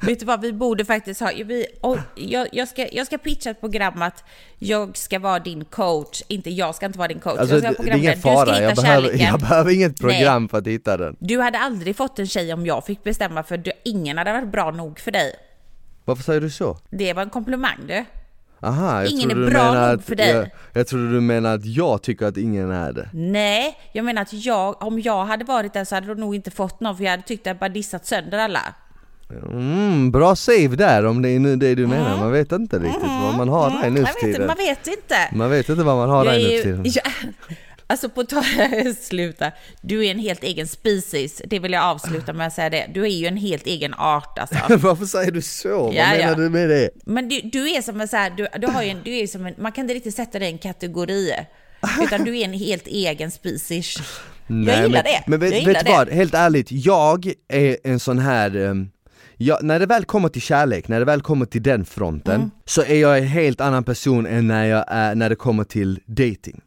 Vet 0.00 0.20
du 0.20 0.26
vad, 0.26 0.40
vi 0.40 0.52
borde 0.52 0.84
faktiskt 0.84 1.20
ha... 1.20 1.30
Vi, 1.44 1.66
och 1.80 1.98
jag, 2.14 2.48
jag, 2.52 2.68
ska, 2.68 2.88
jag 2.92 3.06
ska 3.06 3.18
pitcha 3.18 3.50
ett 3.50 3.60
program 3.60 4.02
att 4.02 4.24
jag 4.58 4.96
ska 4.96 5.18
vara 5.18 5.38
din 5.38 5.64
coach. 5.64 6.22
Inte 6.28 6.50
jag 6.50 6.74
ska 6.74 6.86
inte 6.86 6.98
vara 6.98 7.08
din 7.08 7.20
coach. 7.20 7.38
Alltså 7.38 7.58
jag 7.58 7.74
ska 7.74 7.82
det, 7.82 7.88
det 7.88 7.94
är 7.94 7.98
ingen 7.98 8.20
fara, 8.20 8.60
jag 8.60 8.76
behöver, 8.76 9.22
jag 9.22 9.40
behöver 9.40 9.70
inget 9.70 10.00
program 10.00 10.48
för 10.48 10.58
att 10.58 10.66
hitta 10.66 10.96
den 10.96 11.16
Du 11.18 11.40
hade 11.40 11.58
aldrig 11.58 11.96
fått 11.96 12.18
en 12.18 12.26
tjej 12.26 12.52
om 12.52 12.66
jag 12.66 12.86
fick 12.86 13.04
bestämma 13.04 13.42
för 13.42 13.56
du, 13.56 13.72
ingen 13.84 14.18
hade 14.18 14.32
varit 14.32 14.52
bra 14.52 14.70
nog 14.70 15.00
för 15.00 15.10
dig. 15.10 15.32
Varför 16.04 16.22
säger 16.22 16.40
du 16.40 16.50
så? 16.50 16.78
Det 16.90 17.12
var 17.12 17.22
en 17.22 17.30
komplimang 17.30 17.78
du. 17.88 18.04
Aha, 18.60 19.02
jag 19.02 19.10
Ingen 19.10 19.30
är 19.30 19.50
bra 19.50 19.90
nog 19.90 20.04
för 20.04 20.16
dig. 20.16 20.28
Jag, 20.30 20.48
jag 20.72 20.86
trodde 20.86 21.12
du 21.12 21.20
menar 21.20 21.54
att 21.54 21.64
jag 21.64 22.02
tycker 22.02 22.26
att 22.26 22.36
ingen 22.36 22.70
är 22.70 22.92
det. 22.92 23.10
Nej, 23.12 23.78
jag 23.92 24.04
menar 24.04 24.22
att 24.22 24.32
jag, 24.32 24.82
om 24.82 25.00
jag 25.00 25.24
hade 25.24 25.44
varit 25.44 25.72
där 25.72 25.84
så 25.84 25.94
hade 25.94 26.06
du 26.06 26.14
nog 26.14 26.34
inte 26.34 26.50
fått 26.50 26.80
någon 26.80 26.96
för 26.96 27.04
jag 27.04 27.10
hade 27.10 27.22
tyckt 27.22 27.40
att 27.40 27.46
jag 27.46 27.56
bara 27.58 27.68
dissat 27.68 28.06
sönder 28.06 28.38
alla. 28.38 28.74
Mm, 29.30 30.10
bra 30.10 30.36
save 30.36 30.68
där 30.68 31.06
om 31.06 31.22
det 31.22 31.28
är 31.28 31.38
nu 31.38 31.56
det 31.56 31.74
du 31.74 31.86
menar, 31.86 32.16
man 32.16 32.32
vet 32.32 32.52
inte 32.52 32.78
riktigt 32.78 33.02
vad 33.02 33.36
man 33.36 33.48
har 33.48 33.70
där 33.70 33.90
nu 33.90 34.00
Jag 34.00 34.08
för 34.08 34.20
tiden. 34.20 34.46
man 34.46 34.56
vet 34.56 34.86
inte. 34.86 35.28
Man 35.32 35.50
vet 35.50 35.68
inte 35.68 35.82
vad 35.82 35.96
man 35.96 36.10
har 36.10 36.24
Jag 36.24 36.34
där 36.34 36.48
nu 36.48 36.56
för 36.56 36.62
tiden. 36.62 37.02
alltså 37.86 38.08
på 38.08 38.24
tal 38.24 38.44
sluta. 39.00 39.52
Du 39.80 40.06
är 40.06 40.10
en 40.10 40.18
helt 40.18 40.44
egen 40.44 40.68
species. 40.68 41.42
Det 41.44 41.58
vill 41.58 41.72
jag 41.72 41.84
avsluta 41.84 42.32
med 42.32 42.46
att 42.46 42.52
säga 42.52 42.70
det. 42.70 42.90
Du 42.94 43.02
är 43.02 43.08
ju 43.08 43.26
en 43.26 43.36
helt 43.36 43.66
egen 43.66 43.94
art 43.94 44.38
alltså. 44.38 44.76
Varför 44.76 45.04
säger 45.06 45.30
du 45.30 45.42
så? 45.42 45.68
Ja, 45.68 46.04
vad 46.08 46.18
menar 46.18 46.30
ja. 46.30 46.34
du 46.34 46.48
med 46.50 46.68
det? 46.68 46.90
Men 47.04 47.28
du, 47.28 47.40
du 47.40 47.70
är 47.70 47.82
som 47.82 48.00
en 48.00 48.08
så 48.08 48.16
här, 48.16 48.30
du, 48.30 48.46
du 48.58 48.66
har 48.66 48.82
en, 48.82 48.98
du 49.04 49.16
är 49.18 49.26
som 49.26 49.46
en, 49.46 49.54
man 49.58 49.72
kan 49.72 49.84
inte 49.84 49.94
riktigt 49.94 50.14
sätta 50.14 50.38
dig 50.38 50.48
i 50.48 50.52
en 50.52 50.58
kategori. 50.58 51.32
Utan 52.02 52.24
du 52.24 52.38
är 52.38 52.44
en 52.44 52.52
helt 52.52 52.86
egen 52.86 53.30
species. 53.30 53.96
jag 54.46 54.58
gillar 54.58 54.88
men, 54.88 54.92
det. 54.92 55.22
Men 55.26 55.40
vet, 55.40 55.66
vet 55.66 55.84
du 55.86 55.92
vad, 55.92 56.08
helt 56.08 56.34
ärligt, 56.34 56.66
jag 56.70 57.32
är 57.48 57.76
en 57.84 58.00
sån 58.00 58.18
här 58.18 58.56
ehm, 58.56 58.90
jag, 59.38 59.62
när 59.62 59.78
det 59.80 59.86
väl 59.86 60.04
kommer 60.04 60.28
till 60.28 60.42
kärlek, 60.42 60.88
när 60.88 60.98
det 60.98 61.04
väl 61.04 61.20
kommer 61.20 61.46
till 61.46 61.62
den 61.62 61.84
fronten, 61.84 62.34
Mm. 62.34 62.50
så 62.64 62.82
är 62.82 63.00
jag 63.00 63.18
en 63.18 63.26
helt 63.26 63.60
annan 63.60 63.84
person 63.84 64.26
än 64.26 64.46
när, 64.48 64.64
jag 64.64 64.84
är, 64.88 65.14
när 65.14 65.28
det 65.28 65.36
kommer 65.36 65.64
till 65.64 66.00
dating. 66.06 66.60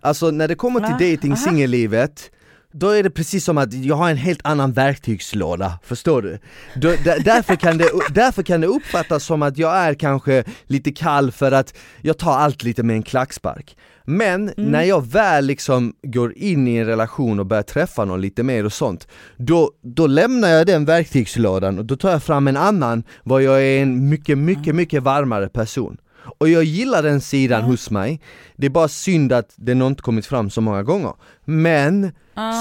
Alltså 0.00 0.30
när 0.30 0.48
det 0.48 0.54
kommer 0.54 0.80
till 0.80 1.10
dating, 1.12 1.36
singellivet, 1.36 2.30
då 2.72 2.88
är 2.90 3.02
det 3.02 3.10
precis 3.10 3.44
som 3.44 3.58
att 3.58 3.72
jag 3.72 3.96
har 3.96 4.10
en 4.10 4.16
helt 4.16 4.40
annan 4.44 4.72
verktygslåda, 4.72 5.78
förstår 5.84 6.22
du? 6.22 6.38
Då, 6.76 6.88
där, 7.04 7.20
därför, 7.24 7.56
kan 7.56 7.78
det, 7.78 7.88
därför 8.10 8.42
kan 8.42 8.60
det 8.60 8.66
uppfattas 8.66 9.24
som 9.24 9.42
att 9.42 9.58
jag 9.58 9.76
är 9.76 9.94
kanske 9.94 10.44
lite 10.66 10.92
kall 10.92 11.32
för 11.32 11.52
att 11.52 11.74
jag 12.02 12.18
tar 12.18 12.32
allt 12.38 12.62
lite 12.62 12.82
med 12.82 12.96
en 12.96 13.02
klackspark. 13.02 13.76
Men 14.04 14.42
Mm. 14.48 14.70
när 14.70 14.82
jag 14.82 15.06
väl 15.06 15.46
liksom 15.46 15.94
går 16.02 16.38
in 16.38 16.68
i 16.68 16.76
en 16.76 16.86
relation 16.86 17.40
och 17.40 17.46
börjar 17.46 17.62
träffa 17.62 18.04
någon 18.04 18.20
lite 18.20 18.42
mer 18.42 18.64
och 18.64 18.72
sånt, 18.72 19.08
då, 19.36 19.70
då 19.82 20.06
lämnar 20.06 20.48
jag 20.48 20.66
den 20.66 20.84
verktygslådan 20.84 21.78
och 21.78 21.84
då 21.84 21.96
tar 21.96 22.10
jag 22.10 22.22
fram 22.22 22.48
en 22.48 22.56
annan, 22.56 23.02
vad 23.22 23.42
jag 23.42 23.62
är 23.62 23.82
en 23.82 24.08
mycket, 24.08 24.38
mycket, 24.38 24.74
mycket 24.74 25.02
varmare 25.02 25.48
person. 25.48 25.96
Och 26.38 26.48
jag 26.48 26.64
gillar 26.64 27.02
den 27.02 27.20
sidan 27.20 27.62
hos 27.62 27.90
mig, 27.90 28.20
det 28.56 28.66
är 28.66 28.70
bara 28.70 28.88
synd 28.88 29.32
att 29.32 29.52
den 29.56 29.82
inte 29.82 30.02
kommit 30.02 30.26
fram 30.26 30.50
så 30.50 30.60
många 30.60 30.82
gånger. 30.82 31.12
Men 31.44 32.10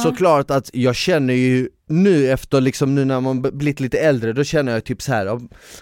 såklart 0.03 0.51
att 0.51 0.69
jag 0.73 0.95
känner 0.95 1.33
ju 1.33 1.69
nu 1.87 2.31
efter 2.31 2.61
liksom 2.61 2.95
nu 2.95 3.05
när 3.05 3.21
man 3.21 3.41
blivit 3.41 3.79
lite 3.79 3.99
äldre, 3.99 4.33
då 4.33 4.43
känner 4.43 4.71
jag 4.71 4.83
typ 4.83 5.01
så 5.01 5.13
här. 5.13 5.39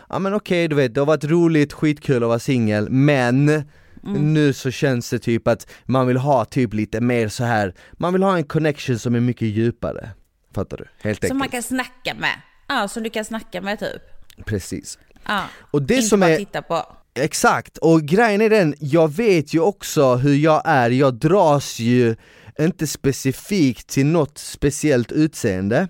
ja 0.10 0.20
men 0.20 0.34
okej 0.34 0.68
du 0.68 0.76
vet, 0.76 0.94
det 0.94 1.02
har 1.02 1.06
varit 1.06 1.24
roligt, 1.24 1.74
skitkul 1.74 2.24
att 2.24 2.30
vara 2.30 2.40
singel, 2.40 2.90
men 2.90 3.64
Mm. 4.06 4.34
nu 4.34 4.54
så 4.54 4.72
känns 4.72 5.10
det 5.10 5.20
typ 5.20 5.48
att 5.48 5.68
man 5.86 6.08
vill 6.08 6.18
ha 6.18 6.46
typ 6.46 6.74
lite 6.74 7.02
mer 7.02 7.28
så 7.28 7.44
här. 7.44 7.74
man 7.94 8.14
vill 8.14 8.24
ha 8.24 8.38
en 8.38 8.44
connection 8.44 9.00
som 9.00 9.16
är 9.16 9.20
mycket 9.20 9.48
djupare. 9.48 10.10
Fattar 10.56 10.78
du? 10.78 10.86
Helt 11.04 11.20
Som 11.20 11.26
enkelt. 11.26 11.40
man 11.40 11.50
kan 11.50 11.64
snacka 11.64 12.14
med. 12.20 12.42
Ja, 12.68 12.88
som 12.88 13.04
du 13.04 13.10
kan 13.10 13.26
snacka 13.26 13.62
med 13.62 13.80
typ. 13.80 14.02
Precis. 14.46 15.00
Ja. 15.28 15.44
Och 15.72 15.82
det 15.82 15.96
inte 15.96 16.08
som 16.08 16.20
bara 16.20 16.30
är- 16.30 16.38
titta 16.38 16.62
på. 16.62 16.86
Exakt, 17.14 17.78
och 17.78 18.02
grejen 18.02 18.42
är 18.42 18.50
den, 18.50 18.76
jag 18.80 19.14
vet 19.14 19.54
ju 19.54 19.60
också 19.60 20.16
hur 20.16 20.36
jag 20.36 20.62
är, 20.66 20.90
jag 20.90 21.14
dras 21.14 21.80
ju 21.80 22.16
inte 22.60 22.88
specifikt 22.88 23.88
till 23.88 24.06
något 24.06 24.38
speciellt 24.38 25.12
utseende 25.12 25.88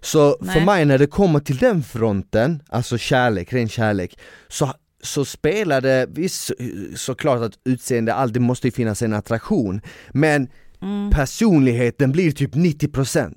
Så 0.00 0.36
för 0.40 0.46
Nej. 0.46 0.64
mig 0.64 0.84
när 0.84 0.98
det 0.98 1.06
kommer 1.06 1.40
till 1.40 1.56
den 1.56 1.82
fronten, 1.82 2.62
alltså 2.68 2.98
kärlek, 2.98 3.52
ren 3.52 3.68
kärlek, 3.68 4.18
så, 4.48 4.72
så 5.02 5.24
spelar 5.24 5.80
det, 5.80 6.06
visst 6.10 6.50
såklart 6.96 7.40
att 7.42 7.52
utseende 7.64 8.14
alltid 8.14 8.42
måste 8.42 8.70
finnas 8.70 9.02
en 9.02 9.12
attraktion 9.12 9.80
Men 10.12 10.48
Mm. 10.82 11.10
personligheten 11.10 12.12
blir 12.12 12.30
typ 12.32 12.54
90% 12.54 13.34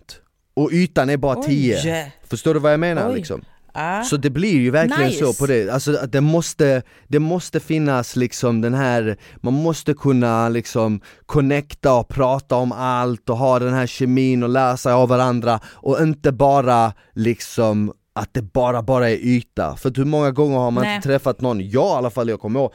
och 0.53 0.69
ytan 0.71 1.09
är 1.09 1.17
bara 1.17 1.35
10 1.43 1.75
Oj. 1.83 2.11
Förstår 2.29 2.53
du 2.53 2.59
vad 2.59 2.73
jag 2.73 2.79
menar 2.79 3.09
Oj. 3.09 3.15
liksom? 3.15 3.41
Ja. 3.73 4.03
Så 4.03 4.17
det 4.17 4.29
blir 4.29 4.59
ju 4.59 4.69
verkligen 4.71 5.09
Nice. 5.09 5.25
så 5.25 5.33
på 5.33 5.47
det, 5.47 5.69
alltså 5.69 5.95
att 5.95 6.11
det 6.11 6.21
måste, 6.21 6.81
det 7.07 7.19
måste 7.19 7.59
finnas 7.59 8.15
liksom 8.15 8.61
den 8.61 8.73
här, 8.73 9.17
man 9.35 9.53
måste 9.53 9.93
kunna 9.93 10.49
liksom 10.49 11.01
connecta 11.25 11.93
och 11.93 12.07
prata 12.09 12.55
om 12.55 12.71
allt 12.71 13.29
och 13.29 13.37
ha 13.37 13.59
den 13.59 13.73
här 13.73 13.87
kemin 13.87 14.43
och 14.43 14.49
lära 14.49 14.77
sig 14.77 14.93
av 14.93 15.09
varandra 15.09 15.59
och 15.65 16.01
inte 16.01 16.31
bara 16.31 16.93
liksom 17.13 17.93
att 18.21 18.33
det 18.33 18.41
bara, 18.41 18.81
bara 18.81 19.09
är 19.09 19.15
yta. 19.15 19.75
För 19.75 19.93
hur 19.95 20.05
många 20.05 20.31
gånger 20.31 20.57
har 20.57 20.71
man 20.71 20.83
Nej. 20.83 20.95
inte 20.95 21.07
träffat 21.07 21.41
någon, 21.41 21.69
jag 21.69 21.95
i 21.95 21.97
alla 21.97 22.09
fall, 22.09 22.29
jag 22.29 22.39
kommer 22.39 22.59
ihåg 22.59 22.73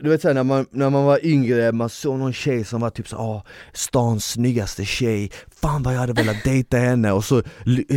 du 0.00 0.10
vet 0.10 0.22
såhär 0.22 0.34
när 0.34 0.44
man, 0.44 0.66
när 0.70 0.90
man 0.90 1.04
var 1.04 1.26
yngre, 1.26 1.72
man 1.72 1.88
såg 1.88 2.18
någon 2.18 2.32
tjej 2.32 2.64
som 2.64 2.80
var 2.80 2.90
typ 2.90 3.08
så 3.08 3.16
åh, 3.16 3.42
stans 3.72 4.30
snyggaste 4.30 4.84
tjej, 4.84 5.30
fan 5.60 5.82
vad 5.82 5.94
jag 5.94 6.00
hade 6.00 6.12
velat 6.12 6.44
dejta 6.44 6.76
henne 6.76 7.12
och 7.12 7.24
så, 7.24 7.42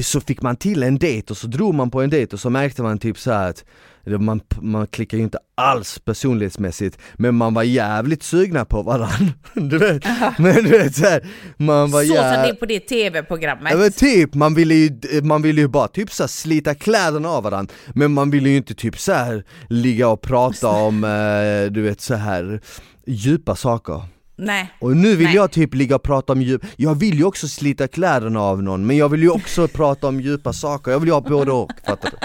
så 0.04 0.22
fick 0.22 0.42
man 0.42 0.56
till 0.56 0.84
en 0.84 0.98
dejt 0.98 1.32
och 1.32 1.38
så 1.38 1.48
drog 1.48 1.76
man 1.76 1.92
på 1.92 2.02
en 2.02 2.10
dejt 2.10 2.34
och 2.34 2.40
så 2.40 2.50
märkte 2.50 2.84
man 2.84 3.00
typ 3.00 3.20
så 3.20 3.32
här 3.32 3.50
att 3.50 3.66
man, 4.08 4.42
man 4.62 4.88
klickar 4.88 5.18
ju 5.18 5.24
inte 5.24 5.40
alls 5.56 6.00
personlighetsmässigt 6.00 6.98
men 7.16 7.36
man 7.36 7.54
var 7.54 7.64
jävligt 7.64 8.24
sugna 8.24 8.66
på 8.66 8.82
varandra, 8.82 9.34
du 9.54 9.78
vet, 9.78 10.04
men 10.38 10.56
du 10.56 10.70
vet 10.70 10.96
såhär, 10.96 11.28
man 11.58 11.92
var 11.92 12.02
Så 12.02 12.08
som 12.08 12.16
det 12.16 12.50
är 12.50 12.54
på 12.54 12.66
det 12.66 12.80
tv-programmet. 12.80 13.74
Ja 13.74 13.78
men 13.80 13.92
typ, 13.92 14.34
man 14.34 14.54
ville 14.54 14.76
ju, 14.76 15.22
man 15.24 15.42
ville 15.42 15.62
ju 15.62 15.68
bara 15.68 15.88
typ 15.88 16.12
så 16.12 16.24
här 16.24 16.28
slita 16.28 16.76
kläderna 16.76 17.30
av 17.30 17.44
varandra 17.44 17.74
Men 17.96 18.14
man 18.14 18.32
ville 18.32 18.50
ju 18.50 18.58
inte 18.58 18.74
typ 18.74 19.00
så 19.00 19.14
här 19.14 19.44
ligga 19.70 20.08
och 20.10 20.22
prata 20.22 20.68
om, 20.88 21.04
eh, 21.04 21.72
du 21.72 21.82
vet 21.82 22.02
så 22.02 22.16
här 22.16 22.62
djupa 23.06 23.56
saker 23.56 24.02
Nej. 24.38 24.74
Och 24.80 24.98
nu 24.98 25.16
vill 25.16 25.26
Nej. 25.28 25.36
jag 25.36 25.52
typ 25.52 25.74
ligga 25.74 25.96
och 25.96 26.04
prata 26.04 26.34
om 26.34 26.42
djup, 26.42 26.66
jag 26.76 26.96
vill 26.96 27.18
ju 27.18 27.24
också 27.24 27.48
slita 27.48 27.88
kläderna 27.88 28.42
av 28.42 28.64
någon 28.64 28.88
Men 28.88 28.98
jag 28.98 29.10
vill 29.10 29.22
ju 29.22 29.30
också 29.30 29.68
prata 29.68 30.08
om 30.08 30.22
djupa 30.22 30.54
saker, 30.54 30.92
jag 30.92 31.00
vill 31.00 31.08
ju 31.08 31.14
ha 31.14 31.22
både 31.22 31.52
och, 31.52 31.72
fattar 31.86 32.10
du? 32.12 32.18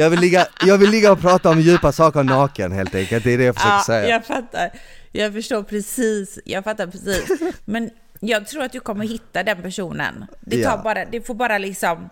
Jag 0.00 0.10
vill, 0.10 0.20
ligga, 0.20 0.46
jag 0.66 0.78
vill 0.78 0.90
ligga 0.90 1.12
och 1.12 1.20
prata 1.20 1.50
om 1.50 1.60
djupa 1.60 1.92
saker 1.92 2.22
naken 2.22 2.72
helt 2.72 2.94
enkelt, 2.94 3.24
det 3.24 3.32
är 3.34 3.38
det 3.38 3.44
jag 3.44 3.54
försöker 3.54 3.74
Ja, 3.74 3.82
säga 3.86 4.08
jag 4.08 4.26
fattar. 4.26 4.70
Jag 5.12 5.32
förstår 5.32 5.62
precis. 5.62 6.38
Jag 6.44 6.64
fattar 6.64 6.86
precis. 6.86 7.40
Men 7.64 7.90
jag 8.20 8.46
tror 8.46 8.62
att 8.62 8.72
du 8.72 8.80
kommer 8.80 9.06
hitta 9.06 9.42
den 9.42 9.62
personen. 9.62 10.26
Det, 10.40 10.64
tar 10.64 10.70
Ja. 10.70 10.80
bara, 10.84 11.04
det 11.04 11.26
får 11.26 11.34
bara 11.34 11.58
liksom... 11.58 12.08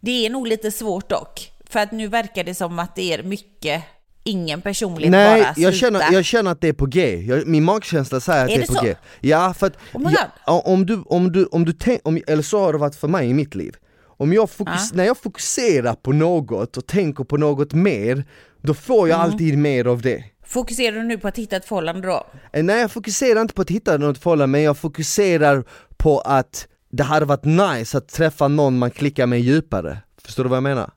Det 0.00 0.26
är 0.26 0.30
nog 0.30 0.46
lite 0.46 0.70
svårt 0.70 1.08
dock. 1.10 1.52
För 1.70 1.80
att 1.80 1.92
nu 1.92 2.08
verkar 2.08 2.44
det 2.44 2.54
som 2.54 2.78
att 2.78 2.96
det 2.96 3.12
är 3.14 3.22
mycket, 3.22 3.82
ingen 4.24 4.60
personlighet 4.60 5.10
Nej, 5.10 5.40
bara 5.40 5.46
jag 5.46 5.54
sluta. 5.56 5.72
känner, 5.72 6.12
jag 6.12 6.24
känner 6.24 6.50
att 6.50 6.60
det 6.60 6.68
är 6.68 6.72
på 6.72 6.86
G, 6.86 7.16
jag, 7.26 7.46
min 7.46 7.64
magkänsla 7.64 8.20
säger 8.20 8.44
att 8.44 8.50
Är 8.50 8.56
det 8.56 8.62
är 8.62 8.66
på 8.66 8.72
så? 8.74 8.84
G 8.84 8.94
Ja 9.20 9.54
för 9.58 9.66
att, 9.66 9.76
Oh 9.92 10.12
jag, 10.46 10.66
om 10.66 10.86
du, 10.86 11.02
om 11.06 11.32
du, 11.32 11.44
om 11.44 11.64
du 11.64 11.72
tänk, 11.72 12.00
om, 12.04 12.20
eller 12.26 12.42
så 12.42 12.60
har 12.60 12.72
det 12.72 12.78
varit 12.78 12.96
för 12.96 13.08
mig 13.08 13.30
i 13.30 13.34
mitt 13.34 13.54
liv 13.54 13.76
om 14.06 14.32
jag 14.32 14.50
fokus, 14.50 14.92
När 14.92 15.04
jag 15.04 15.18
fokuserar 15.18 15.94
på 15.94 16.12
något 16.12 16.76
och 16.76 16.86
tänker 16.86 17.24
på 17.24 17.36
något 17.36 17.72
mer, 17.72 18.24
då 18.62 18.74
får 18.74 19.08
jag 19.08 19.16
Mm. 19.20 19.30
alltid 19.32 19.58
mer 19.58 19.84
av 19.84 20.02
det 20.02 20.24
Fokuserar 20.46 20.96
du 20.96 21.02
nu 21.02 21.18
på 21.18 21.28
att 21.28 21.38
hitta 21.38 21.56
ett 21.56 21.64
förhållande 21.64 22.08
då? 22.08 22.26
Eh, 22.52 22.62
Nej 22.64 22.80
jag 22.80 22.90
fokuserar 22.90 23.40
inte 23.40 23.54
på 23.54 23.62
att 23.62 23.70
hitta 23.70 23.96
något 23.98 24.18
förhållande, 24.18 24.46
men 24.52 24.62
jag 24.62 24.78
fokuserar 24.78 25.64
på 25.96 26.20
att 26.20 26.66
det 26.92 27.02
hade 27.02 27.26
varit 27.26 27.44
nice 27.44 27.98
att 27.98 28.08
träffa 28.08 28.48
någon 28.48 28.78
man 28.78 28.90
klickar 28.90 29.26
med 29.26 29.40
djupare 29.40 29.98
Förstår 30.24 30.42
du 30.44 30.50
vad 30.50 30.56
jag 30.56 30.62
menar? 30.62 30.90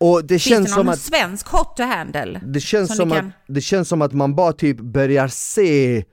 Och 0.00 0.24
det 0.24 0.28
Finns 0.28 0.42
känns 0.42 0.66
det 0.66 0.72
som 0.72 0.86
någon 0.86 0.92
att 0.92 1.00
svensk 1.00 1.48
hot 1.48 1.76
to 1.76 1.82
handle? 1.82 2.40
det 2.44 2.60
känns 2.60 2.88
som 2.88 2.96
som, 2.96 3.08
du 3.08 3.14
att, 3.14 3.20
kan- 3.20 3.32
det 3.48 3.60
känns 3.60 3.88
som 3.88 4.02
att 4.02 4.12
man 4.12 4.34
bara 4.34 4.52
typ 4.52 4.80
börjar 4.80 5.28
se 5.28 6.04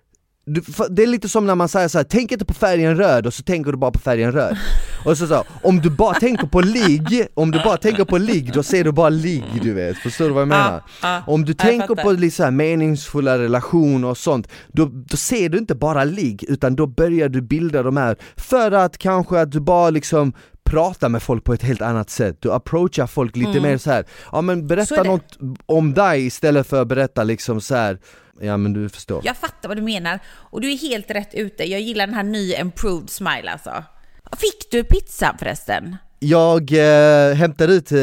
det 0.89 1.03
är 1.03 1.07
lite 1.07 1.29
som 1.29 1.45
när 1.45 1.55
man 1.55 1.69
säger 1.69 1.87
så 1.87 1.97
här: 1.97 2.05
tänk 2.09 2.31
inte 2.31 2.45
på 2.45 2.53
färgen 2.53 2.97
röd 2.97 3.25
och 3.27 3.33
så 3.33 3.43
tänker 3.43 3.71
du 3.71 3.77
bara 3.77 3.91
på 3.91 3.99
färgen 3.99 4.31
röd 4.31 4.57
Och 5.05 5.17
så, 5.17 5.27
så 5.27 5.43
om 5.63 5.81
du 5.81 5.89
bara 5.89 6.13
tänker 6.13 6.47
på 6.47 6.61
ligg, 6.61 7.27
om 7.33 7.51
du 7.51 7.59
bara 7.63 7.77
tänker 7.77 8.05
på 8.05 8.17
ligg, 8.17 8.53
då 8.53 8.63
ser 8.63 8.83
du 8.83 8.91
bara 8.91 9.09
ligg 9.09 9.43
du 9.61 9.73
vet, 9.73 9.97
förstår 9.97 10.25
du 10.25 10.31
vad 10.31 10.41
jag 10.41 10.47
menar? 10.47 10.81
ja, 11.01 11.23
om 11.27 11.45
du 11.45 11.53
tänker 11.53 11.95
på 11.95 12.11
lite 12.11 12.35
så 12.35 12.43
här 12.43 12.51
meningsfulla 12.51 13.39
relationer 13.39 14.07
och 14.07 14.17
sånt, 14.17 14.47
då, 14.67 14.85
då 14.85 15.17
ser 15.17 15.49
du 15.49 15.57
inte 15.57 15.75
bara 15.75 16.03
ligg, 16.03 16.43
utan 16.47 16.75
då 16.75 16.87
börjar 16.87 17.29
du 17.29 17.41
bilda 17.41 17.83
de 17.83 17.97
här, 17.97 18.17
för 18.35 18.71
att 18.71 18.97
kanske 18.97 19.41
att 19.41 19.51
du 19.51 19.59
bara 19.59 19.89
liksom 19.89 20.33
pratar 20.69 21.09
med 21.09 21.23
folk 21.23 21.43
på 21.43 21.53
ett 21.53 21.63
helt 21.63 21.81
annat 21.81 22.09
sätt, 22.09 22.37
du 22.39 22.51
approachar 22.53 23.07
folk 23.07 23.35
lite 23.35 23.59
mer 23.61 23.77
så 23.77 23.91
här. 23.91 24.05
ja 24.31 24.41
men 24.41 24.55
Mm. 24.57 24.67
Berätta 24.67 25.03
något 25.03 25.37
om 25.65 25.93
dig 25.93 26.25
istället 26.25 26.67
för 26.67 26.81
att 26.81 26.87
berätta 26.87 27.23
liksom 27.23 27.61
så 27.61 27.75
här. 27.75 27.99
ja 28.41 28.57
men 28.57 28.73
du 28.73 28.89
förstår. 28.89 29.21
Jag 29.25 29.37
fattar 29.37 29.67
vad 29.69 29.77
du 29.77 29.81
menar. 29.83 30.19
Och 30.27 30.61
du 30.61 30.71
är 30.71 30.77
helt 30.77 31.11
rätt 31.11 31.33
ute. 31.33 31.63
Jag 31.63 31.81
gillar 31.81 32.07
den 32.07 32.15
här 32.15 32.23
nya 32.23 32.59
improved 32.61 33.09
smile 33.09 33.51
alltså. 33.51 33.83
Fick 34.37 34.71
du 34.71 34.83
pizzan 34.83 35.35
förresten? 35.39 35.95
Jag 36.19 36.71
eh, 36.71 37.33
hämtade 37.35 37.73
ut 37.73 37.91
eh, 37.91 37.99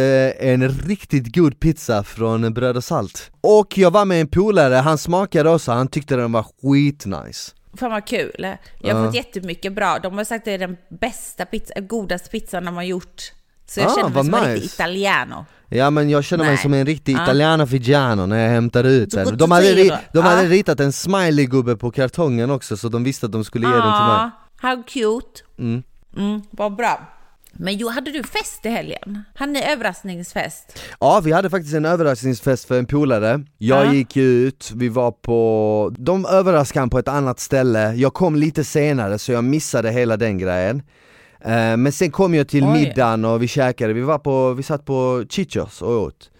en 0.51 0.69
riktigt 0.69 1.35
god 1.35 1.61
pizza 1.61 2.05
från 2.05 2.55
Bröd 2.55 2.77
och 2.77 2.85
Salt. 2.85 3.31
Och 3.41 3.79
jag 3.79 3.91
var 3.91 4.05
med 4.05 4.21
en 4.21 4.29
polare, 4.29 4.75
han 4.75 4.99
smakade 4.99 5.51
också, 5.51 5.73
han 5.73 5.89
tyckte 5.89 6.17
den 6.17 6.33
var 6.33 6.47
skitnice. 6.63 7.53
Fan 7.79 7.91
vad 7.91 8.07
kul. 8.07 8.31
Jag 8.81 8.95
har 8.95 9.01
Ja. 9.03 9.07
fått 9.07 9.15
jättemycket 9.15 9.73
bra. 9.73 9.99
De 9.99 10.17
har 10.17 10.25
sagt 10.25 10.41
att 10.41 10.45
det 10.45 10.53
är 10.53 10.59
den 10.59 10.77
bästa 11.01 11.45
pizza, 11.45 11.81
godaste 11.81 12.31
pizzan 12.31 12.65
de 12.65 12.75
har 12.77 12.83
gjort 12.83 13.23
Så 13.67 13.81
jag 13.81 13.87
Ah, 13.91 13.95
känner 13.95 14.09
mig 14.11 14.25
som 14.25 14.35
en 14.35 14.41
nice. 14.41 14.55
riktig 14.55 14.75
italiano. 14.75 15.47
Ja 15.69 15.91
men 15.91 16.11
jag 16.11 16.25
känner 16.25 16.45
mig 16.45 16.55
Nej. 16.55 16.63
som 16.63 16.75
en 16.75 16.87
riktig 16.87 17.17
Ah. 17.19 17.23
italiano 17.23 17.67
figiano 17.67 18.27
när 18.27 18.39
jag 18.39 18.51
hämtar 18.51 18.85
ut 18.85 19.11
den. 19.11 19.37
De 19.37 19.51
hade, 19.51 19.67
ri- 19.75 19.97
de 20.13 20.19
hade 20.25 20.41
Ah. 20.41 20.45
ritat 20.45 20.81
en 20.81 20.93
smiley-gubbe 20.93 21.77
på 21.77 21.91
kartongen 21.91 22.51
också 22.51 22.77
så 22.77 22.89
de 22.89 23.05
visste 23.05 23.27
att 23.27 23.33
de 23.33 23.45
skulle 23.45 23.67
ge 23.67 23.73
den 23.73 23.83
till 23.83 23.91
mig. 23.91 24.01
Ah, 24.01 24.31
how 24.61 24.83
cute. 24.83 25.43
Mm. 25.59 25.83
Mm, 26.17 26.43
vad 26.51 26.77
bra. 26.77 27.09
Men 27.59 27.77
jo, 27.77 27.89
hade 27.89 28.11
du 28.13 28.23
fest 28.23 28.67
i 28.67 28.69
helgen? 28.69 29.23
Hade 29.35 29.53
ni 29.53 29.63
överraskningsfest? 29.73 30.79
Ja, 31.01 31.21
vi 31.25 31.33
hade 31.33 31.51
faktiskt 31.51 31.75
en 31.75 31.85
överraskningsfest 31.85 32.65
för 32.65 32.79
en 32.79 32.87
polare. 32.87 33.45
Jag 33.59 33.87
Ja. 33.87 33.93
gick 33.93 34.17
ut, 34.17 34.73
vi 34.75 34.89
var 34.89 35.11
på... 35.11 35.93
De 35.99 36.27
överraskade 36.27 36.81
han 36.81 36.91
på 36.91 36.99
ett 36.99 37.09
annat 37.09 37.41
ställe. 37.41 37.95
Jag 37.95 38.15
kom 38.15 38.37
lite 38.37 38.65
senare 38.65 39.19
så 39.19 39.33
jag 39.33 39.45
missade 39.45 39.91
hela 39.91 40.17
den 40.17 40.39
grejen. 40.39 40.83
Eh, 41.41 41.77
Men 41.77 41.93
sen 41.93 42.11
kom 42.11 42.35
jag 42.35 42.49
till 42.49 42.65
Oj. 42.65 42.71
middagen 42.73 43.25
och 43.25 43.43
vi 43.43 43.49
käkade, 43.49 43.93
vi 43.93 44.01
var 44.01 44.19
på, 44.19 44.53
vi 44.53 44.63
satt 44.63 44.85
på 44.85 45.25
Chichos 45.31 45.83
och 45.83 46.03
åt. 46.03 46.31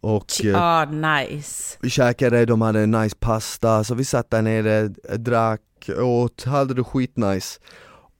Och 0.00 0.44
eh, 0.44 0.62
Ah, 0.62 0.84
nice. 0.84 1.78
vi 1.80 1.90
käkade, 1.90 2.44
de 2.44 2.60
hade 2.60 2.86
nice 2.86 3.16
pasta, 3.20 3.84
så 3.84 3.94
vi 3.94 4.04
satt 4.04 4.30
där 4.30 4.42
nere, 4.42 4.88
drack, 5.16 5.60
åt, 5.98 6.44
hade 6.44 6.74
det 6.74 6.84
skitnice. 6.84 7.60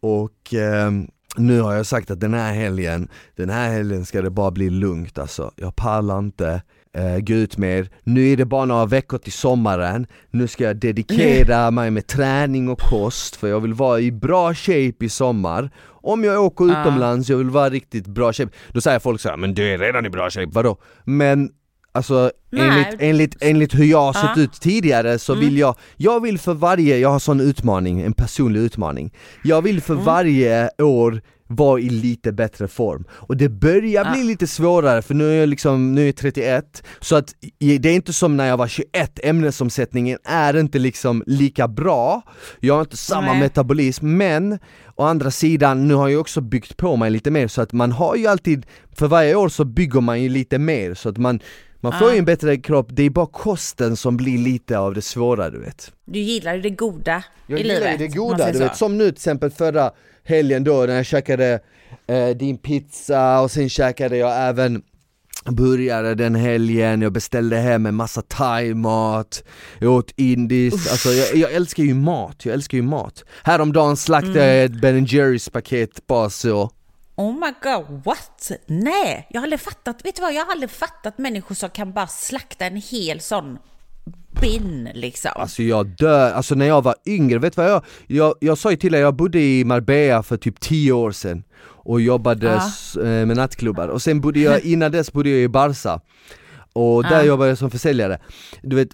Och 0.01 0.55
ehm, 0.55 1.09
nu 1.37 1.61
har 1.61 1.75
jag 1.75 1.87
sagt 1.87 2.11
att 2.11 2.21
den 2.21 2.35
här 2.35 2.53
helgen, 2.53 3.09
den 3.37 3.51
här 3.51 3.71
helgen 3.71 4.05
ska 4.05 4.23
det 4.23 4.31
bara 4.31 4.51
bli 4.51 4.71
lugnt 4.71 5.19
alltså. 5.19 5.51
Jag 5.57 5.77
pallar 5.77 6.19
inte 6.19 6.63
eh, 6.95 7.19
gå 7.19 7.35
ut 7.35 7.59
mer. 7.59 7.89
Nu 8.03 8.29
är 8.29 8.37
det 8.37 8.45
bara 8.45 8.65
några 8.65 8.87
veckor 8.87 9.19
till 9.19 9.33
sommaren, 9.33 10.07
nu 10.31 10.49
ska 10.49 10.65
jag 10.65 10.77
dedikera 10.77 11.71
mig 11.71 11.91
med 11.91 12.07
träning 12.07 12.69
och 12.69 12.81
kost 12.81 13.37
för 13.37 13.49
jag 13.49 13.61
vill 13.61 13.75
vara 13.75 14.01
i 14.01 14.13
bra 14.13 14.55
shape 14.55 15.05
i 15.05 15.09
sommar. 15.09 15.71
Om 16.05 16.25
jag 16.25 16.45
åker 16.45 16.65
utomlands, 16.65 17.29
jag 17.29 17.37
vill 17.37 17.51
vara 17.51 17.71
riktigt 17.71 18.07
bra 18.07 18.33
shape. 18.33 18.53
Då 18.69 18.81
säger 18.81 18.99
folk 18.99 19.21
så 19.21 19.29
här, 19.29 19.37
men 19.37 19.55
du 19.55 19.75
är 19.75 19.79
redan 19.79 20.07
i 20.07 20.11
bra 20.11 20.31
shape, 20.31 20.51
vadå? 20.53 20.77
Men 21.05 21.51
Alltså 21.95 22.31
Nej. 22.51 22.69
enligt, 22.69 22.97
enligt, 23.01 23.37
enligt 23.41 23.75
hur 23.75 23.85
jag 23.85 24.01
har 24.03 24.13
sett 24.13 24.31
Ja. 24.37 24.43
ut 24.43 24.53
tidigare 24.61 25.19
så 25.19 25.33
Mm. 25.33 25.45
vill 25.45 25.59
jag, 25.59 25.75
jag 25.97 26.21
vill 26.23 26.39
för 26.39 26.55
varje, 26.55 26.99
jag 26.99 27.09
har 27.09 27.19
sån 27.19 27.41
utmaning, 27.41 28.01
en 28.01 28.13
personlig 28.13 28.61
utmaning 28.61 29.13
Jag 29.45 29.63
vill 29.63 29.81
för 29.81 29.93
Mm. 29.95 30.05
varje 30.05 30.71
år 30.83 31.21
vara 31.47 31.81
i 31.81 31.89
lite 31.91 32.33
bättre 32.33 32.69
form 32.69 33.05
Och 33.11 33.37
det 33.37 33.49
börjar 33.49 34.13
bli 34.13 34.21
Ja. 34.21 34.27
lite 34.27 34.47
svårare 34.47 35.03
för 35.03 35.15
nu 35.15 35.31
är 35.31 35.41
jag 35.41 35.49
liksom, 35.49 35.95
nu 35.95 36.03
är 36.03 36.07
jag 36.07 36.17
31 36.17 36.83
Så 37.01 37.17
att 37.17 37.35
det 37.59 37.89
är 37.89 37.95
inte 37.95 38.13
som 38.13 38.37
när 38.37 38.47
jag 38.49 38.57
var 38.57 38.69
21, 38.69 39.19
ämnesomsättningen 39.23 40.19
är 40.25 40.57
inte 40.57 40.79
liksom 40.79 41.23
lika 41.27 41.69
bra 41.69 42.23
Jag 42.61 42.75
har 42.75 42.81
inte 42.81 42.97
samma 42.97 43.33
Nej. 43.33 43.41
metabolism 43.41 44.07
men 44.17 44.59
Å 44.97 45.03
andra 45.03 45.31
sidan, 45.31 45.89
nu 45.89 45.95
har 45.95 46.09
jag 46.09 46.21
också 46.21 46.41
byggt 46.41 46.77
på 46.77 46.97
mig 46.97 47.11
lite 47.11 47.31
mer 47.31 47.49
så 47.49 47.63
att 47.63 47.73
man 47.73 47.93
har 47.93 48.17
ju 48.17 48.27
alltid 48.27 48.67
För 48.97 49.07
varje 49.09 49.35
år 49.35 49.49
så 49.49 49.65
bygger 49.65 50.01
man 50.01 50.23
ju 50.23 50.29
lite 50.29 50.59
mer 50.59 50.95
så 50.95 51.09
att 51.09 51.19
man 51.19 51.41
man 51.83 51.99
får 51.99 52.13
ju 52.13 52.19
en 52.19 52.25
bättre 52.25 52.57
kropp, 52.57 52.87
det 52.91 53.03
är 53.03 53.11
bara 53.11 53.27
kosten 53.27 53.97
som 53.97 54.17
blir 54.17 54.39
lite 54.39 54.79
av 54.79 54.95
det 54.95 55.03
svåra 55.03 55.51
du 55.51 55.59
vet. 55.59 55.93
Du 56.05 56.19
gillar 56.19 56.55
ju 56.55 56.61
det 56.61 56.71
goda 56.71 57.25
Jag 57.47 57.61
i 57.61 57.63
gillar 57.63 57.75
livet. 57.75 58.01
ju 58.01 58.09
det 58.09 58.19
om 58.19 58.29
man 58.29 58.39
goda, 58.39 58.53
du 58.53 58.59
vet. 58.59 58.77
som 58.77 58.99
nu 58.99 59.05
till 59.05 59.13
exempel 59.13 59.51
förra 59.51 59.91
helgen 60.25 60.65
då 60.65 60.73
när 60.87 60.95
jag 60.97 61.07
käkade 61.07 61.61
eh, 62.07 62.29
din 62.29 62.59
pizza 62.59 63.41
och 63.41 63.51
sen 63.51 63.69
käkade 63.69 64.17
jag 64.17 64.49
även 64.49 64.83
burgare 65.51 66.15
den 66.15 66.35
helgen, 66.35 67.03
jag 67.03 67.13
beställde 67.13 67.57
hem 67.57 67.87
en 67.87 67.95
massa 67.95 68.23
thai-mat, 68.23 69.45
jag 69.79 69.93
åt 69.93 70.13
indiskt, 70.17 70.91
alltså 70.91 71.09
jag, 71.09 71.37
jag 71.37 71.53
älskar 71.53 71.83
ju 71.83 71.95
mat, 71.95 72.45
jag 72.45 72.55
älskar 72.55 72.79
ju 72.79 72.83
mat. 72.83 73.25
Häromdagen 73.45 73.97
slaktade 73.97 74.43
Mm. 74.45 74.57
jag 74.57 74.65
ett 74.65 74.81
Ben 74.81 75.05
Jerrys 75.05 75.49
paket 75.49 76.07
bara 76.07 76.31
så 76.31 76.71
Oh 77.17 77.33
my 77.33 77.53
god, 77.63 78.05
what? 78.05 78.51
Nej, 78.67 79.27
jag 79.31 79.41
har 79.41 79.47
aldrig 79.47 79.61
fattat, 79.61 80.05
vet 80.05 80.17
du 80.17 80.23
vad, 80.23 80.35
jag 80.35 80.45
har 80.45 80.53
aldrig 80.53 80.71
fattat 80.71 81.19
människor 81.19 81.55
som 81.55 81.71
kan 81.71 81.93
bara 81.93 82.07
slakta 82.07 82.65
en 82.67 82.77
hel 82.77 83.21
sån 83.21 83.59
bin 84.41 84.89
liksom. 84.95 85.31
Alltså 85.35 85.63
jag 85.63 85.87
dör, 85.87 86.33
alltså 86.33 86.55
när 86.55 86.67
jag 86.67 86.83
var 86.83 86.95
yngre, 87.07 87.39
vet 87.39 87.57
du 87.57 87.63
vad 87.63 87.71
jag, 87.71 87.85
jag, 88.07 88.35
jag 88.41 88.59
sa 88.59 88.71
ju 88.71 88.77
till 88.77 88.93
dig, 88.93 89.01
jag 89.01 89.15
bodde 89.17 89.41
i 89.41 89.65
Marbella 89.65 90.23
för 90.23 90.37
typ 90.37 90.61
10 90.61 90.93
år 90.93 91.13
sedan 91.13 91.43
och 91.65 92.01
jobbade 92.01 92.51
eh, 92.53 93.03
med 93.03 93.37
nattklubbar 93.37 93.89
och 93.89 94.03
sen 94.03 94.21
bodde 94.21 94.41
jag, 94.41 94.61
innan 94.61 94.93
dess 94.93 95.13
bodde 95.13 95.31
jag 95.31 95.39
i 95.41 95.49
Barca 95.49 96.01
och 96.73 97.03
där 97.03 97.11
Ja. 97.19 97.23
jobbade 97.25 97.49
jag 97.49 97.59
som 97.59 97.71
försäljare. 97.71 98.19
Du 98.63 98.77
vet, 98.77 98.89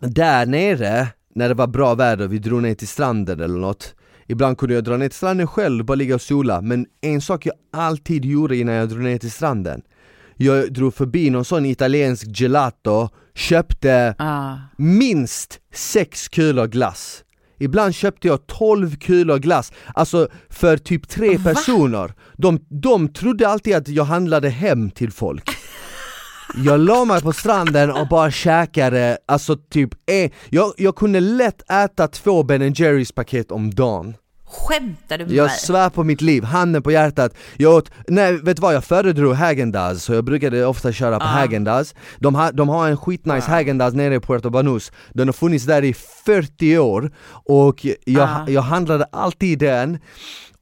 där 0.00 0.46
nere, 0.46 1.08
när 1.34 1.48
det 1.48 1.54
var 1.54 1.66
bra 1.66 1.94
väder, 1.94 2.28
vi 2.28 2.38
drog 2.38 2.62
ner 2.62 2.74
till 2.74 2.88
stranden 2.88 3.40
eller 3.40 3.58
något 3.58 3.94
Ibland 4.26 4.58
kunde 4.58 4.74
jag 4.74 4.84
dra 4.84 4.96
ner 4.96 5.08
till 5.08 5.16
stranden 5.16 5.46
själv, 5.46 5.84
bara 5.84 5.94
ligga 5.94 6.14
och 6.14 6.20
sola, 6.20 6.60
men 6.60 6.86
en 7.00 7.20
sak 7.20 7.46
jag 7.46 7.54
alltid 7.72 8.24
gjorde 8.24 8.56
innan 8.56 8.74
jag 8.74 8.88
drog 8.88 9.02
ner 9.02 9.18
till 9.18 9.30
stranden. 9.30 9.82
Jag 10.36 10.72
drog 10.72 10.94
förbi 10.94 11.30
någon 11.30 11.44
sån 11.44 11.66
italiensk 11.66 12.26
gelato, 12.40 13.08
köpte 13.34 14.14
Ah. 14.18 14.54
minst 14.76 15.60
sex 15.74 16.28
kulor 16.28 16.66
glass. 16.66 17.22
Ibland 17.58 17.94
köpte 17.94 18.28
jag 18.28 18.46
12 18.46 18.96
kulor 18.96 19.38
glass, 19.38 19.72
alltså 19.94 20.28
för 20.48 20.76
typ 20.76 21.08
tre 21.08 21.38
personer. 21.38 22.14
De, 22.36 22.58
de 22.68 23.08
trodde 23.08 23.48
alltid 23.48 23.76
att 23.76 23.88
jag 23.88 24.04
handlade 24.04 24.48
hem 24.48 24.90
till 24.90 25.12
folk 25.12 25.55
Jag 26.54 26.80
la 26.80 27.04
mig 27.04 27.20
på 27.22 27.32
stranden 27.32 27.90
och 27.90 28.08
bara 28.08 28.30
käkade, 28.30 29.18
alltså 29.26 29.56
typ 29.56 29.90
en, 30.06 30.30
jag, 30.50 30.72
jag 30.76 30.96
kunde 30.96 31.20
lätt 31.20 31.70
äta 31.70 32.08
två 32.08 32.42
Ben 32.42 32.72
Jerrys 32.72 33.12
paket 33.12 33.50
om 33.52 33.74
dagen. 33.74 34.14
Skämtar 34.48 35.18
du 35.18 35.24
med 35.26 35.34
jag 35.34 35.50
svär 35.52 35.90
på 35.90 36.04
mitt 36.04 36.20
liv, 36.20 36.44
handen 36.44 36.82
på 36.82 36.90
hjärtat. 36.90 37.34
Jag 37.56 37.74
åt, 37.74 37.90
nej 38.08 38.32
vet 38.36 38.56
du 38.56 38.60
vad, 38.62 38.74
jag 38.74 38.84
föredrog 38.84 39.34
Häagen-Dazs 39.34 39.98
så 40.04 40.12
jag 40.14 40.24
brukade 40.24 40.66
ofta 40.66 40.92
köra 40.92 41.18
på 41.18 41.24
Ah. 41.24 41.28
Häagen-Dazs 41.28 41.94
de, 42.18 42.34
har- 42.34 42.52
de 42.52 42.68
har 42.68 42.88
en 42.88 42.96
skitnice 42.96 43.50
Häagen-Dazs 43.50 43.94
nere 43.94 44.14
i 44.14 44.20
Puerto 44.20 44.50
Banús. 44.50 44.92
Den 45.12 45.28
har 45.28 45.32
funnits 45.32 45.64
där 45.64 45.84
i 45.84 45.94
40 46.26 46.78
år 46.78 47.12
och 47.44 47.86
jag, 48.04 48.28
Ah. 48.28 48.44
jag 48.48 48.62
handlade 48.62 49.04
alltid 49.12 49.58
den. 49.58 49.98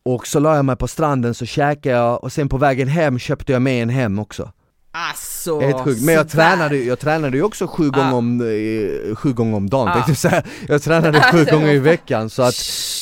Och 0.04 0.26
så 0.26 0.38
la 0.40 0.56
jag 0.56 0.64
mig 0.64 0.76
på 0.76 0.88
stranden 0.88 1.34
så 1.34 1.46
käkade 1.46 1.94
jag 1.96 2.24
och 2.24 2.32
sen 2.32 2.48
på 2.48 2.56
vägen 2.58 2.88
hem 2.88 3.18
köpte 3.18 3.52
jag 3.52 3.62
med 3.62 3.82
en 3.82 3.88
hem 3.90 4.18
också 4.18 4.50
Alltså, 4.96 5.60
Helt 5.60 5.80
sjukt, 5.84 6.02
men 6.02 6.14
jag 6.14 6.28
tränade, 6.28 6.76
jag 6.76 6.98
tränade 6.98 7.36
ju 7.36 7.42
också 7.42 7.66
sju, 7.66 7.90
Ah. 7.92 7.96
gånger, 7.96 8.14
om, 8.14 8.40
eh, 8.40 9.14
sju 9.16 9.32
gånger 9.32 9.56
om 9.56 9.70
dagen 9.70 9.88
Ah. 9.88 9.94
jag 9.96 10.06
säga 10.14 10.42
Jag 10.68 10.82
tränade 10.82 11.20
sju 11.20 11.38
Alltså, 11.38 11.54
gånger 11.54 11.72
i 11.72 11.78
veckan 11.78 12.30
så 12.30 12.42
att, 12.42 12.54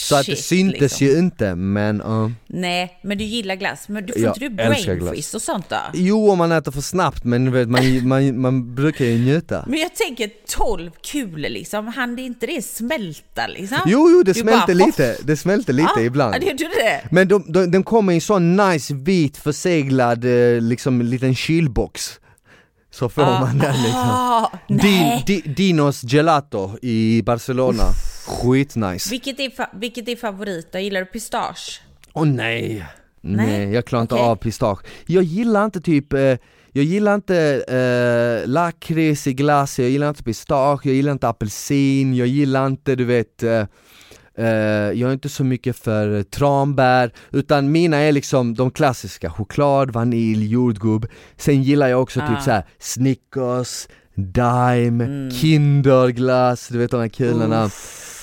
så 0.02 0.16
att 0.16 0.26
det 0.26 0.36
syntes 0.36 0.80
liksom. 0.80 1.06
ju 1.06 1.18
inte 1.18 1.54
men 1.54 2.02
uh. 2.02 2.30
Nej, 2.46 2.98
men 3.02 3.18
du 3.18 3.24
gillar 3.24 3.54
glass. 3.56 3.88
Men 3.88 4.06
du 4.06 4.12
får 4.12 4.22
Jag 4.22 4.30
inte 4.30 4.40
du 4.40 4.62
älskar 4.62 4.84
brain 4.84 4.98
glass. 4.98 5.10
freeze 5.12 5.36
och 5.36 5.42
sånt 5.42 5.68
då? 5.68 5.76
Jo 5.94 6.30
om 6.30 6.38
man 6.38 6.52
äter 6.52 6.72
för 6.72 6.80
snabbt 6.80 7.24
men 7.24 7.52
vet, 7.52 7.68
man, 7.68 7.80
man, 8.08 8.40
man 8.40 8.74
brukar 8.74 9.04
ju 9.04 9.18
njuta 9.18 9.64
Men 9.68 9.78
jag 9.80 9.94
tänker 9.94 10.30
12 10.48 10.90
kulor 11.12 11.48
liksom, 11.48 11.86
hann 11.88 12.16
det 12.16 12.22
inte 12.22 12.46
det 12.46 12.64
smälta 12.64 13.46
liksom? 13.46 13.78
Jo 13.86 14.10
jo 14.10 14.22
det 14.22 14.32
Du 14.32 14.40
smälter 14.40 14.74
bara, 14.74 14.86
lite, 14.86 15.16
det 15.22 15.36
smälter 15.36 15.72
lite 15.72 15.90
Ja, 15.96 16.02
ibland 16.02 16.34
det 16.40 16.46
gjorde 16.46 16.64
det. 16.64 17.00
Men 17.10 17.28
de, 17.28 17.44
de, 17.52 17.70
den 17.70 17.82
kommer 17.82 18.12
i 18.12 18.14
en 18.14 18.20
sån 18.20 18.56
nice 18.56 18.94
vit 18.94 19.36
förseglad 19.36 20.24
eh, 20.24 20.60
liksom 20.60 21.02
liten 21.02 21.34
kylbox 21.34 22.18
Så 22.90 23.08
får 23.08 23.22
man 23.22 23.58
den 23.58 23.74
liksom 23.82 24.00
Ah, 24.10 24.50
Din, 24.68 25.22
di, 25.26 25.40
Dinos 25.56 26.02
Gelato 26.02 26.78
i 26.82 27.22
Barcelona, 27.26 27.82
skitnice 28.26 29.10
Vilket 29.10 29.40
är, 29.40 29.48
fa- 29.50 29.78
vilket 29.80 30.08
är 30.08 30.16
favorit 30.16 30.72
då? 30.72 30.78
Gillar 30.78 31.00
du 31.00 31.06
pistage? 31.06 31.80
Åh 32.12 32.24
nej! 32.26 32.86
Nej, 33.24 33.46
Nej, 33.46 33.72
jag 33.72 33.84
klarar 33.84 34.02
inte 34.02 34.14
okej. 34.14 34.24
av 34.26 34.36
pistage. 34.36 34.78
Jag 35.06 35.24
gillar 35.24 35.64
inte 35.64 35.80
typ, 35.80 36.12
eh, 36.12 36.20
jag 36.72 36.84
gillar 36.84 37.14
inte 37.14 37.36
eh, 37.68 38.48
lakrits 38.48 39.26
i 39.26 39.32
glass, 39.32 39.78
jag 39.78 39.88
gillar 39.90 40.08
inte 40.08 40.22
pistage, 40.22 40.80
jag 40.86 40.94
gillar 40.94 41.12
inte 41.12 41.28
apelsin, 41.28 42.14
jag 42.16 42.26
gillar 42.26 42.66
inte 42.66 42.94
du 42.96 43.04
vet 43.04 43.42
eh, 43.42 43.66
eh, 44.38 44.46
jag 44.92 45.08
är 45.08 45.12
inte 45.12 45.28
så 45.28 45.44
mycket 45.44 45.76
för 45.76 46.22
tranbär, 46.22 47.12
utan 47.30 47.72
mina 47.72 47.96
är 47.96 48.12
liksom 48.12 48.54
de 48.54 48.70
klassiska, 48.70 49.30
choklad, 49.30 49.90
vanilj, 49.90 50.46
jordgubb 50.52 51.06
Sen 51.36 51.62
gillar 51.62 51.88
jag 51.88 52.02
också 52.02 52.20
typ 52.20 52.28
Ah. 52.38 52.40
såhär 52.40 52.64
Snickers, 52.78 53.88
Dime, 54.14 55.30
Kinderglass, 55.30 56.68
du 56.68 56.78
vet 56.78 56.90
de 56.90 57.00
här 57.00 57.08
kulorna 57.08 57.70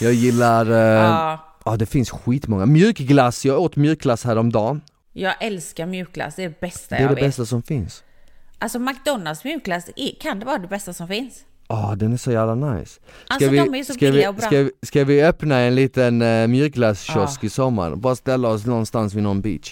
Jag 0.02 0.14
gillar, 0.14 0.72
eh, 0.72 0.78
Ja. 0.78 1.46
Ja 1.66 1.76
det 1.78 1.86
finns 1.86 2.10
skitmånga, 2.12 2.66
mjukglass, 2.66 3.46
jag 3.46 3.60
åt 3.62 3.76
mjukglass 3.76 4.24
häromdagen 4.24 4.82
Jag 5.14 5.34
älskar 5.44 5.86
mjukglass, 5.86 6.36
det 6.36 6.44
är 6.44 6.50
det 6.50 6.60
bästa 6.60 6.96
Det 6.96 7.00
är 7.00 7.02
jag 7.02 7.12
det 7.12 7.16
vet. 7.16 7.24
bästa 7.24 7.46
som 7.46 7.64
finns 7.64 8.04
Alltså 8.60 8.80
McDonalds 8.80 9.44
mjukglass, 9.44 9.86
kan 10.22 10.40
det 10.40 10.46
vara 10.46 10.58
det 10.58 10.68
bästa 10.68 10.94
som 10.94 11.08
finns? 11.08 11.34
Ja 11.68 11.94
den 11.98 12.14
är 12.14 12.18
så 12.18 12.32
jävla 12.32 12.56
nice 12.56 12.92
Ska 12.94 13.34
Alltså, 13.34 13.50
vi, 13.50 13.58
de 13.58 13.76
är 13.76 13.84
så 13.84 13.94
ska, 13.94 14.12
vi, 14.12 14.28
och 14.28 14.36
bra. 14.36 14.48
ska, 14.48 14.58
vi, 14.64 14.72
ska 14.82 15.04
vi 15.04 15.24
öppna 15.24 15.60
en 15.60 15.76
liten 15.76 16.22
uh, 16.22 16.48
mjukglasskiosk 16.48 17.44
Ja. 17.44 17.48
i 17.48 17.50
sommar? 17.50 17.96
Bara 17.96 18.16
ställa 18.16 18.48
oss 18.48 18.66
någonstans 18.66 19.14
vid 19.14 19.24
någon 19.24 19.42
beach 19.42 19.72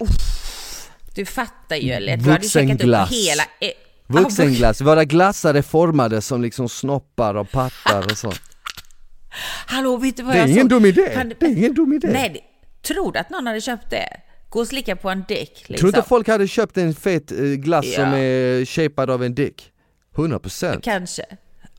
Du 1.16 1.26
fattar 1.26 1.76
ju 1.76 1.92
eller? 1.92 2.18
Du 2.18 2.30
hade 2.32 2.44
ju 2.44 2.50
käkat 2.50 2.76
upp 2.84 3.12
hela... 3.12 3.44
Vuxenglass, 4.08 4.82
våra 4.82 5.06
glassar 5.06 5.54
är 5.54 5.62
formade 5.62 6.22
som 6.22 6.42
liksom 6.42 6.70
snoppar 6.70 7.36
och 7.36 7.52
pattar 7.52 8.06
och 8.12 8.18
sånt 8.18 8.42
Hallå, 9.68 9.98
vet 9.98 10.18
du 10.18 10.24
vad 10.24 10.34
Det 10.36 10.38
är 10.38 10.42
jag 10.42 10.50
ingen 10.50 10.62
såg? 10.62 10.70
dum 10.70 10.86
idé, 10.86 11.10
Kan 11.14 11.30
det 11.40 11.46
är 11.46 11.50
ingen 11.58 11.74
dum 11.74 11.94
idé 11.94 12.10
Nej, 12.14 12.30
det, 12.30 12.40
tror 12.88 13.12
du 13.12 13.20
att 13.20 13.30
någon 13.30 13.48
hade 13.48 13.62
köpt 13.62 13.90
det? 13.90 14.08
Gå 14.50 14.60
och 14.60 14.68
slicka 14.68 14.96
på 14.96 15.10
en 15.10 15.24
dick 15.28 15.50
liksom. 15.56 15.76
Tror 15.76 15.92
du 15.92 15.98
inte 15.98 16.10
folk 16.10 16.28
hade 16.28 16.48
köpt 16.48 16.78
en 16.78 16.94
fet 16.96 17.32
eh, 17.32 17.38
glass 17.38 17.86
Ja. 17.86 17.96
som 17.96 18.14
är 18.14 18.66
shapad 18.66 19.10
av 19.10 19.24
en 19.24 19.36
dick? 19.36 19.72
100% 20.16 20.82
Kanske. 20.82 21.24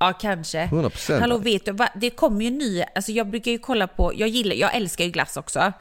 Ja, 0.00 0.12
kanske. 0.12 0.64
100% 0.66 1.20
Hallå, 1.20 1.38
vet 1.38 1.64
du 1.64 1.72
vad? 1.72 1.88
Det 1.96 2.10
kommer 2.10 2.44
ju 2.44 2.50
nya, 2.50 2.84
alltså 2.94 3.12
jag 3.12 3.30
brukar 3.30 3.50
ju 3.50 3.58
kolla 3.58 3.86
på, 3.86 4.12
jag 4.16 4.28
gillar, 4.28 4.56
jag 4.56 4.74
älskar 4.76 5.04
ju 5.04 5.10
glass 5.10 5.36
också. 5.36 5.72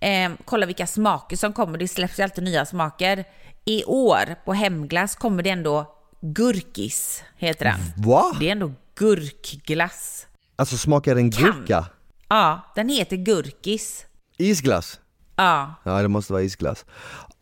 Eh, 0.00 0.30
kolla 0.44 0.66
vilka 0.66 0.86
smaker 0.86 1.36
som 1.36 1.52
kommer, 1.52 1.78
det 1.78 1.88
släpps 1.88 2.18
ju 2.18 2.22
alltid 2.22 2.44
nya 2.44 2.66
smaker. 2.66 3.24
I 3.64 3.84
år 3.84 4.44
på 4.44 4.52
hemglass 4.52 5.16
kommer 5.16 5.42
det 5.42 5.50
ändå 5.50 5.94
gurkis, 6.20 7.22
heter 7.36 7.64
den. 7.64 7.80
Va? 7.96 8.36
Det 8.40 8.48
är 8.48 8.52
ändå 8.52 8.72
gurkglass. 8.94 10.26
Alltså 10.56 10.76
smakar 10.76 11.16
en 11.16 11.30
Kan. 11.30 11.44
gurka? 11.44 11.86
Ja, 12.28 12.72
den 12.74 12.88
heter 12.88 13.16
gurkis. 13.16 14.06
Isglass? 14.38 15.00
Ja, 15.36 15.74
Ja 15.84 16.02
det 16.02 16.08
måste 16.08 16.32
vara 16.32 16.42
isglass 16.42 16.84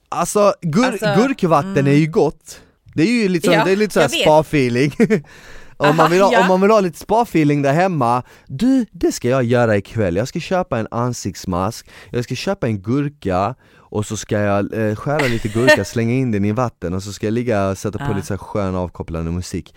Alltså, 0.09 0.55
gur 0.63 0.85
Alltså, 0.85 1.07
gurkvatten 1.17 1.87
är 1.87 1.93
ju 1.93 2.07
gott 2.07 2.61
Det 2.95 3.03
är 3.03 3.07
ju 3.23 3.29
liksom, 3.29 3.53
Ja, 3.55 3.65
det 3.65 3.73
är 3.73 3.77
lite 3.77 3.95
såhär 3.95 4.09
spa-feeling 4.09 4.93
om, 5.77 5.97
man 5.97 6.11
vill 6.11 6.23
ha, 6.23 6.33
ja. 6.33 6.41
om 6.41 6.49
man 6.49 6.61
vill 6.61 6.71
ha 6.71 6.81
lite 6.81 6.99
spa-feeling 6.99 7.63
där 7.63 7.73
hemma, 7.73 8.23
du 8.47 8.87
det 8.91 9.13
ska 9.13 9.29
jag 9.29 9.45
göra 9.45 9.77
ikväll 9.77 10.17
Jag 10.17 10.29
ska 10.29 10.41
köpa 10.41 10.79
en 10.79 10.89
ansiktsmask, 10.91 11.91
jag 12.11 12.25
ska 12.25 12.35
köpa 12.35 12.67
en 12.67 12.83
gurka 12.83 13.55
och 13.93 14.07
så 14.07 14.17
ska 14.17 14.39
jag 14.39 14.75
eh, 14.75 14.95
skära 14.95 15.27
lite 15.27 15.49
gurka, 15.49 15.85
slänga 15.95 16.15
in 16.15 16.31
den 16.31 16.45
i 16.45 16.53
vatten 16.53 16.95
och 16.95 17.03
så 17.03 17.13
ska 17.13 17.27
jag 17.27 17.33
ligga 17.33 17.69
och 17.69 17.79
sätta 17.79 18.07
på 18.07 18.13
lite 18.13 18.27
så 18.27 18.33
här 18.35 18.39
skön 18.39 18.75
avkopplande 18.75 19.31
musik 19.31 19.75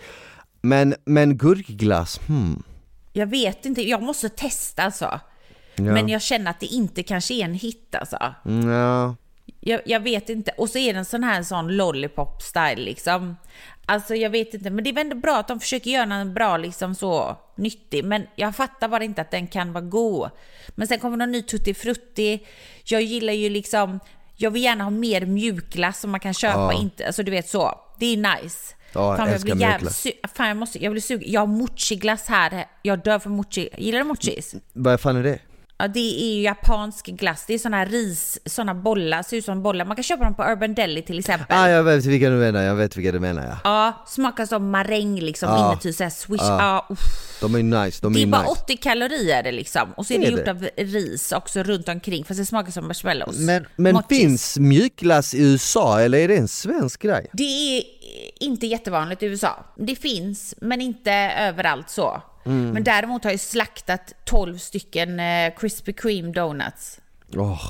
Men, 0.62 0.94
men 1.04 1.36
gurkglass, 1.36 2.20
hmm 2.26 2.62
jag 3.16 3.26
vet 3.26 3.66
inte, 3.66 3.88
jag 3.88 4.02
måste 4.02 4.28
testa 4.28 4.82
alltså. 4.82 5.20
ja. 5.74 5.82
Men 5.82 6.08
jag 6.08 6.22
känner 6.22 6.50
att 6.50 6.60
det 6.60 6.66
inte 6.66 7.02
kanske 7.02 7.34
är 7.34 7.44
en 7.44 7.54
hit 7.54 7.94
alltså. 8.00 8.34
Mm, 8.44 8.68
ja. 8.68 9.16
Jag, 9.60 9.80
jag 9.86 10.00
vet 10.00 10.28
inte. 10.28 10.50
Och 10.50 10.68
så 10.70 10.78
är 10.78 10.92
det 10.92 10.98
en 10.98 11.04
sån 11.04 11.24
här 11.24 11.42
sån 11.42 11.70
lollipop-style 11.70 12.76
liksom. 12.76 13.36
Alltså 13.88 14.14
jag 14.14 14.30
vet 14.30 14.54
inte, 14.54 14.70
men 14.70 14.84
det 14.84 14.90
är 14.90 14.94
väl 14.94 15.04
ändå 15.06 15.16
bra 15.16 15.36
att 15.38 15.48
de 15.48 15.60
försöker 15.60 15.90
göra 15.90 16.14
en 16.14 16.34
bra 16.34 16.56
liksom 16.56 16.94
så 16.94 17.36
nyttig. 17.56 18.04
Men 18.04 18.26
jag 18.36 18.56
fattar 18.56 18.88
bara 18.88 19.04
inte 19.04 19.20
att 19.22 19.30
den 19.30 19.46
kan 19.46 19.72
vara 19.72 19.84
god. 19.84 20.30
Men 20.68 20.88
sen 20.88 20.98
kommer 20.98 21.16
någon 21.16 21.32
ny 21.32 21.42
Tutti 21.42 21.74
Frutti. 21.74 22.46
Jag 22.84 23.02
gillar 23.02 23.32
ju 23.32 23.48
liksom, 23.48 24.00
jag 24.36 24.50
vill 24.50 24.62
gärna 24.62 24.84
ha 24.84 24.90
mer 24.90 25.26
mjukglass 25.26 26.00
som 26.00 26.10
man 26.10 26.20
kan 26.20 26.34
köpa, 26.34 26.58
Ja. 26.72 26.72
inte, 26.72 27.06
alltså 27.06 27.22
du 27.22 27.30
vet 27.30 27.48
så. 27.48 27.80
Det 27.98 28.06
är 28.06 28.16
nice. 28.16 28.74
Ja, 28.92 29.08
jag 29.08 29.16
Fan, 29.16 29.30
jag 29.30 29.40
blir 29.40 29.56
jävligt 29.60 30.04
mjukglass. 30.04 30.32
Fan 30.34 30.48
jag 30.48 30.56
måste, 30.56 30.84
jag 30.84 30.92
blir 30.92 31.02
sugen. 31.02 31.32
Jag 31.32 31.40
har 31.40 31.46
mochiglass 31.46 32.26
här. 32.28 32.66
Jag 32.82 33.02
dör 33.02 33.18
för 33.18 33.30
mochi. 33.30 33.68
Gillar 33.78 33.98
du 33.98 34.04
mochis? 34.04 34.54
Vad 34.72 35.00
fan 35.00 35.16
är 35.16 35.22
det? 35.22 35.38
Ja, 35.78 35.88
det 35.88 36.22
är 36.22 36.34
ju 36.36 36.42
japansk 36.42 37.06
glass. 37.06 37.44
Det 37.46 37.54
är 37.54 37.58
såna 37.58 37.84
ris, 37.84 38.38
såna 38.44 38.74
bollar, 38.74 39.22
ser 39.22 39.36
ut 39.36 39.44
som 39.44 39.62
bollar. 39.62 39.84
Man 39.84 39.96
kan 39.96 40.02
köpa 40.02 40.24
dem 40.24 40.34
på 40.34 40.42
Urban 40.44 40.74
Deli 40.74 41.02
till 41.02 41.18
exempel. 41.18 41.46
Ah 41.58 41.68
jag 41.68 41.82
vet 41.82 42.04
vilka 42.04 42.30
du 42.30 42.36
menar, 42.36 42.62
jag 42.62 42.74
vet 42.74 42.96
vilka 42.96 43.12
du 43.12 43.20
menar 43.20 43.44
ja 43.44 43.58
Ja, 43.64 44.04
smakar 44.06 44.46
som 44.46 44.70
maräng 44.70 45.20
liksom, 45.20 45.48
Ja. 45.48 45.72
inuti 45.72 45.92
såhär 45.92 46.10
swish. 46.10 46.40
Ja. 46.42 46.58
Ja, 46.60 46.86
uff. 46.90 47.00
De 47.40 47.54
är 47.54 47.62
nice, 47.84 47.98
de 48.02 48.12
är 48.12 48.16
Det 48.16 48.22
är 48.22 48.26
bara 48.26 48.42
nice 48.42 48.52
80 48.64 48.76
kalorier 48.76 49.52
liksom. 49.52 49.92
Och 49.96 50.06
så 50.06 50.14
är 50.14 50.18
det 50.18 50.26
Är 50.26 50.30
gjort 50.30 50.44
det? 50.44 50.50
av 50.50 50.68
ris 50.76 51.32
också 51.32 51.62
runt 51.62 51.88
omkring, 51.88 52.24
fast 52.24 52.40
det 52.40 52.46
smakar 52.46 52.72
som 52.72 52.86
marshmallows. 52.86 53.38
Men, 53.38 53.66
men 53.76 53.94
Mochis. 53.94 54.18
finns 54.18 54.58
mjukglass 54.58 55.34
i 55.34 55.42
USA 55.42 56.00
eller 56.00 56.18
är 56.18 56.28
det 56.28 56.36
en 56.36 56.48
svensk 56.48 57.02
grej? 57.02 57.26
Det 57.32 57.42
är 57.78 57.82
inte 58.40 58.66
jättevanligt 58.66 59.22
i 59.22 59.26
USA. 59.26 59.64
Det 59.76 59.96
finns, 59.96 60.54
men 60.60 60.80
inte 60.80 61.12
överallt 61.38 61.90
så. 61.90 62.22
Mm. 62.46 62.70
Men 62.70 62.84
däremot 62.84 63.24
har 63.24 63.30
jag 63.30 63.40
slaktat 63.40 64.12
12 64.24 64.58
stycken 64.58 65.20
eh, 65.20 65.54
Krispy 65.56 65.92
Kreme 65.92 66.32
donuts. 66.32 66.98
Åh, 67.36 67.62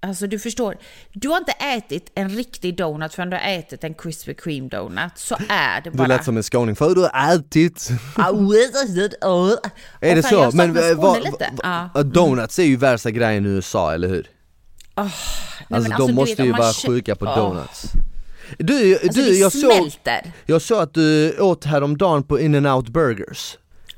Alltså 0.00 0.26
du 0.26 0.38
förstår, 0.38 0.76
du 1.12 1.28
har 1.28 1.36
inte 1.38 1.52
ätit 1.52 2.12
en 2.14 2.28
riktig 2.28 2.76
donut 2.76 3.14
förrän 3.14 3.30
du 3.30 3.36
har 3.36 3.42
ätit 3.58 3.84
en 3.84 3.94
Krispy 3.94 4.34
Kreme 4.34 4.68
donut. 4.68 5.12
Så 5.16 5.34
är 5.48 5.80
det 5.80 5.90
Du 5.90 5.96
bara. 5.96 6.06
lät 6.08 6.24
som 6.24 6.36
en 6.36 6.42
skåning, 6.42 6.76
för 6.76 6.94
du 6.94 7.00
har 7.00 7.34
ätit 7.34 7.88
Är 10.00 10.14
det 10.14 10.22
så? 10.22 10.50
Men 10.54 10.72
Men, 10.72 10.76
eh, 10.76 11.88
Ja. 11.94 12.02
donuts 12.02 12.58
är 12.58 12.62
ju 12.64 12.76
värsta 12.76 13.10
grejen 13.10 13.46
i 13.46 13.48
USA, 13.48 13.94
eller 13.94 14.08
hur? 14.08 14.26
Nej, 14.96 15.10
Alltså 15.70 15.92
de 15.98 16.06
du 16.06 16.12
måste 16.14 16.42
vet, 16.42 16.46
ju 16.48 16.52
vara 16.52 16.72
sjuka 16.72 17.14
på 17.16 17.24
Åh, 17.26 17.36
donuts 17.36 17.92
Du, 18.58 18.94
Alltså 18.94 19.20
du 19.20 19.38
jag, 19.38 19.52
såg, 19.52 19.90
jag 20.46 20.62
såg 20.62 20.78
att 20.82 20.94
du 20.94 21.38
åt 21.38 21.64
häromdagen 21.64 22.22
på 22.22 22.40
in 22.40 22.54
and 22.54 22.66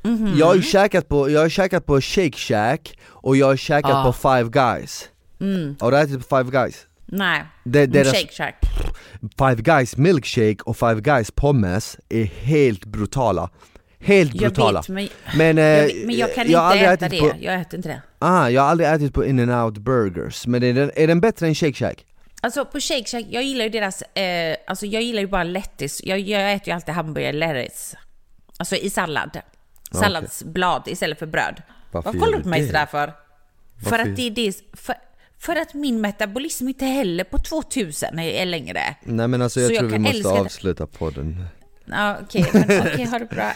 burgers 0.03 0.19
Mhm. 0.21 0.37
Jag 0.39 0.45
har 0.45 0.55
ju 0.55 0.61
käkat 0.61 1.09
på, 1.09 1.29
jag 1.29 1.41
har 1.41 1.49
käkat 1.49 1.85
på 1.85 2.01
Shake 2.01 2.37
Shack 2.37 2.97
och 3.09 3.37
jag 3.37 3.45
har 3.47 3.55
käkat 3.57 3.91
Ah. 3.91 4.03
på 4.03 4.13
Five 4.13 4.49
Guys 4.49 5.09
Har 5.79 5.91
du 5.91 5.97
ätit 5.97 6.29
på 6.29 6.37
Five 6.37 6.51
Guys? 6.51 6.85
Nej, 7.05 7.43
Det- 7.63 7.79
Mm, 7.79 7.91
deras- 7.91 8.13
Shake 8.13 8.33
Shack. 8.33 8.55
Five 9.37 9.55
Guys 9.61 9.97
milkshake 9.97 10.57
och 10.65 10.77
Five 10.77 11.01
Guys 11.01 11.31
pommes 11.31 11.97
är 12.09 12.23
helt 12.25 12.85
brutala 12.85 13.49
Helt 13.99 14.33
Jag 14.35 14.39
brutala 14.53 14.79
vet, 14.81 14.89
men, 14.89 15.07
Men, 15.37 15.57
eh, 15.57 15.63
jag, 15.63 15.83
vet, 15.85 16.05
men 16.05 16.15
jag 16.17 16.35
kan 16.35 16.43
jag 16.43 16.47
inte 16.47 16.59
aldrig 16.59 16.89
äta 16.89 17.05
ätit 17.05 17.21
det. 17.21 17.29
på- 17.29 17.35
Jag 17.41 17.61
äter 17.61 17.77
inte 17.77 17.89
det. 17.89 18.01
Ah, 18.19 18.49
jag 18.49 18.61
har 18.61 18.69
aldrig 18.69 18.89
ätit 18.89 19.13
på 19.13 19.25
in 19.25 19.39
and 19.51 19.63
out 19.65 19.77
burgers, 19.77 20.47
men 20.47 20.63
är 20.63 20.73
den, 20.73 20.91
är 20.95 21.07
den 21.07 21.21
bättre 21.21 21.47
än 21.47 21.55
Shake 21.55 21.73
Shack? 21.73 22.05
Alltså 22.41 22.65
på 22.65 22.79
Shake 22.79 23.03
Shack, 23.05 23.25
jag 23.29 23.43
gillar 23.43 23.63
ju 23.65 23.69
deras, 23.69 24.01
eh, 24.01 24.55
alltså 24.67 24.85
jag 24.85 25.01
gillar 25.01 25.21
ju 25.21 25.27
bara 25.27 25.43
lettuce. 25.43 26.01
Jag, 26.05 26.19
jag 26.19 26.53
äter 26.53 26.67
ju 26.67 26.73
alltid 26.75 26.93
hamburgare 26.95 27.31
lettuce. 27.33 27.97
Alltså 28.59 28.75
i 28.75 28.89
sallad. 28.89 29.37
Salladsblad 29.91 30.83
istället 30.87 31.19
för 31.19 31.25
bröd. 31.25 31.61
Varför 31.91 32.11
Vad 32.11 32.19
kollar 32.19 32.37
du 32.37 32.43
på 32.43 32.43
du 32.43 32.49
mig 32.49 32.67
sådär 32.67 32.85
för? 32.85 33.13
För 33.89 33.99
att 33.99 34.15
det 34.15 34.27
är 34.27 34.31
det, 34.31 34.53
för, 34.73 34.95
för 35.39 35.55
att 35.55 35.73
min 35.73 36.01
metabolism 36.01 36.67
inte 36.67 36.85
heller 36.85 37.23
på 37.23 37.37
2000 37.37 38.19
är, 38.19 38.45
längre. 38.45 38.95
Nej 39.03 39.27
men 39.27 39.41
alltså 39.41 39.59
jag 39.61 39.71
jag 39.71 39.79
tror 39.79 39.87
vi 39.89 39.93
kan 39.93 40.01
måste 40.01 40.17
älska 40.17 40.33
det. 40.33 40.39
avsluta 40.39 40.87
podden 40.87 41.45
Ja 41.85 42.17
okej, 42.23 42.45
men 42.53 42.63
okej, 42.81 43.05
ha 43.05 43.19
det 43.19 43.25
bra. 43.25 43.51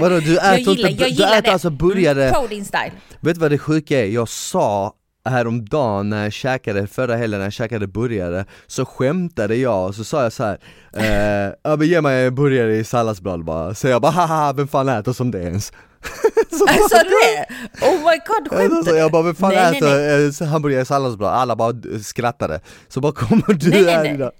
Vadå, 0.00 0.20
du 0.20 0.34
jag 0.34 0.54
äter 0.60 0.74
gillar, 0.74 0.88
inte- 0.90 1.02
jag 1.02 1.10
du 1.10 1.14
gillar 1.14 1.32
äter 1.32 1.42
det. 1.42 1.52
alltså 1.52 1.70
burgare- 1.70 2.28
Mm. 2.28 2.96
Vet 3.20 3.34
du 3.34 3.40
vad 3.40 3.50
det 3.50 3.58
sjuka 3.58 4.00
är? 4.00 4.04
Jag 4.06 4.28
sa 4.28 4.94
häromdagen 5.24 6.08
när 6.08 6.22
jag 6.22 6.32
käkade, 6.32 6.86
förra 6.86 7.16
helgen 7.16 7.40
när 7.40 7.46
jag 7.46 7.52
käkade 7.52 7.86
burgare, 7.86 8.44
så 8.66 8.84
skämtade 8.84 9.56
jag 9.56 9.86
och 9.86 9.94
så 9.94 10.04
sa 10.04 10.22
jag 10.22 10.32
så 10.32 10.44
här. 10.44 10.58
Eh, 10.92 11.54
ja 11.62 11.76
men 11.76 11.86
ge 11.86 12.00
mig 12.00 12.26
en 12.26 12.34
burgare 12.34 12.76
i 12.76 12.84
salladsblad 12.84 13.44
bara, 13.44 13.74
så 13.74 13.88
jag 13.88 14.02
bara 14.02 14.12
haha 14.12 14.52
vem 14.52 14.68
fan 14.68 14.88
äter 14.88 15.12
som 15.12 15.30
det 15.30 15.42
ens? 15.42 15.66
så 16.50 16.66
bara, 16.66 17.02
du 17.02 17.10
det? 17.10 17.46
Oh 17.86 18.10
my 18.10 18.18
god, 18.26 18.58
skämtar 18.58 18.90
så 18.90 18.96
jag 18.96 19.12
bara 19.12 19.22
vem 19.22 19.34
fan 19.34 19.52
Nej, 19.54 19.72
nej, 19.72 19.80
nej. 19.80 20.26
äter 20.28 20.42
eh, 20.42 20.48
hamburgare 20.48 20.82
i 20.82 20.84
salladsblad? 20.84 21.32
Alla 21.32 21.56
bara 21.56 21.74
skrattade, 22.02 22.60
så 22.88 23.00
bara 23.00 23.12
kommer 23.12 23.54
du 23.54 23.70
Nej, 23.70 23.82
nej, 23.82 23.94
här 23.94 24.02
nej. 24.02 24.14
idag. 24.14 24.32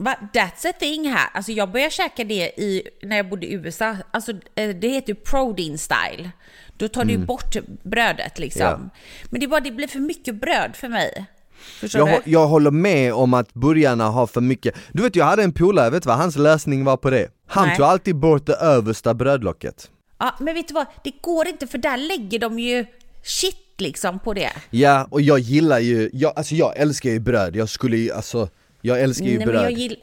Va? 0.00 0.14
That's 0.32 0.70
a 0.70 0.72
thing 0.78 1.08
här. 1.08 1.28
Alltså 1.34 1.52
jag 1.52 1.70
började 1.70 1.90
käka 1.90 2.24
det 2.24 2.60
i, 2.60 2.82
när 3.02 3.16
jag 3.16 3.28
bodde 3.28 3.46
i 3.46 3.52
USA. 3.52 3.96
Alltså 4.10 4.32
eh, 4.32 4.68
det 4.68 4.88
heter 4.88 5.08
ju 5.08 5.14
protein 5.14 5.78
style. 5.78 6.30
Då 6.78 6.88
tar 6.88 7.04
du 7.04 7.12
ju 7.12 7.18
bort 7.18 7.56
brödet 7.82 8.38
liksom. 8.38 8.62
Mm. 8.62 8.80
Ja. 8.92 8.98
Men 9.30 9.40
det 9.40 9.46
är 9.46 9.48
bara, 9.48 9.60
det 9.60 9.70
blir 9.70 9.88
för 9.88 9.98
mycket 9.98 10.34
bröd 10.34 10.70
för 10.74 10.88
mig. 10.88 11.26
Jag, 11.82 12.08
du? 12.08 12.30
jag 12.30 12.46
håller 12.46 12.70
med 12.70 13.14
om 13.14 13.34
att 13.34 13.54
burgarna 13.54 14.04
har 14.04 14.26
för 14.26 14.40
mycket, 14.40 14.74
du 14.92 15.02
vet 15.02 15.16
jag 15.16 15.24
hade 15.24 15.42
en 15.42 15.52
polare, 15.52 15.90
vet 15.90 16.02
du 16.02 16.06
vad 16.06 16.16
hans 16.16 16.36
lösning 16.36 16.84
var 16.84 16.96
på 16.96 17.10
det? 17.10 17.28
Han 17.46 17.66
Nej. 17.66 17.76
tog 17.76 17.86
alltid 17.86 18.16
bort 18.16 18.46
det 18.46 18.54
översta 18.54 19.14
brödlocket 19.14 19.90
Ja, 20.18 20.34
men 20.40 20.54
vet 20.54 20.68
du 20.68 20.74
vad? 20.74 20.86
Det 21.04 21.12
går 21.20 21.48
inte 21.48 21.66
för 21.66 21.78
där 21.78 21.96
lägger 21.96 22.38
de 22.38 22.58
ju 22.58 22.86
shit 23.22 23.74
liksom 23.80 24.18
på 24.18 24.34
det. 24.34 24.52
Ja, 24.70 25.06
och 25.10 25.20
jag 25.20 25.38
gillar 25.38 25.78
ju, 25.78 26.10
jag, 26.12 26.32
alltså 26.36 26.54
jag 26.54 26.76
älskar 26.76 27.10
ju 27.10 27.20
bröd, 27.20 27.56
jag 27.56 27.68
skulle 27.68 27.96
ju, 27.96 28.12
alltså, 28.12 28.48
jag 28.80 29.00
älskar 29.00 29.26
ju 29.26 29.38
Nej, 29.38 29.46
bröd. 29.46 29.96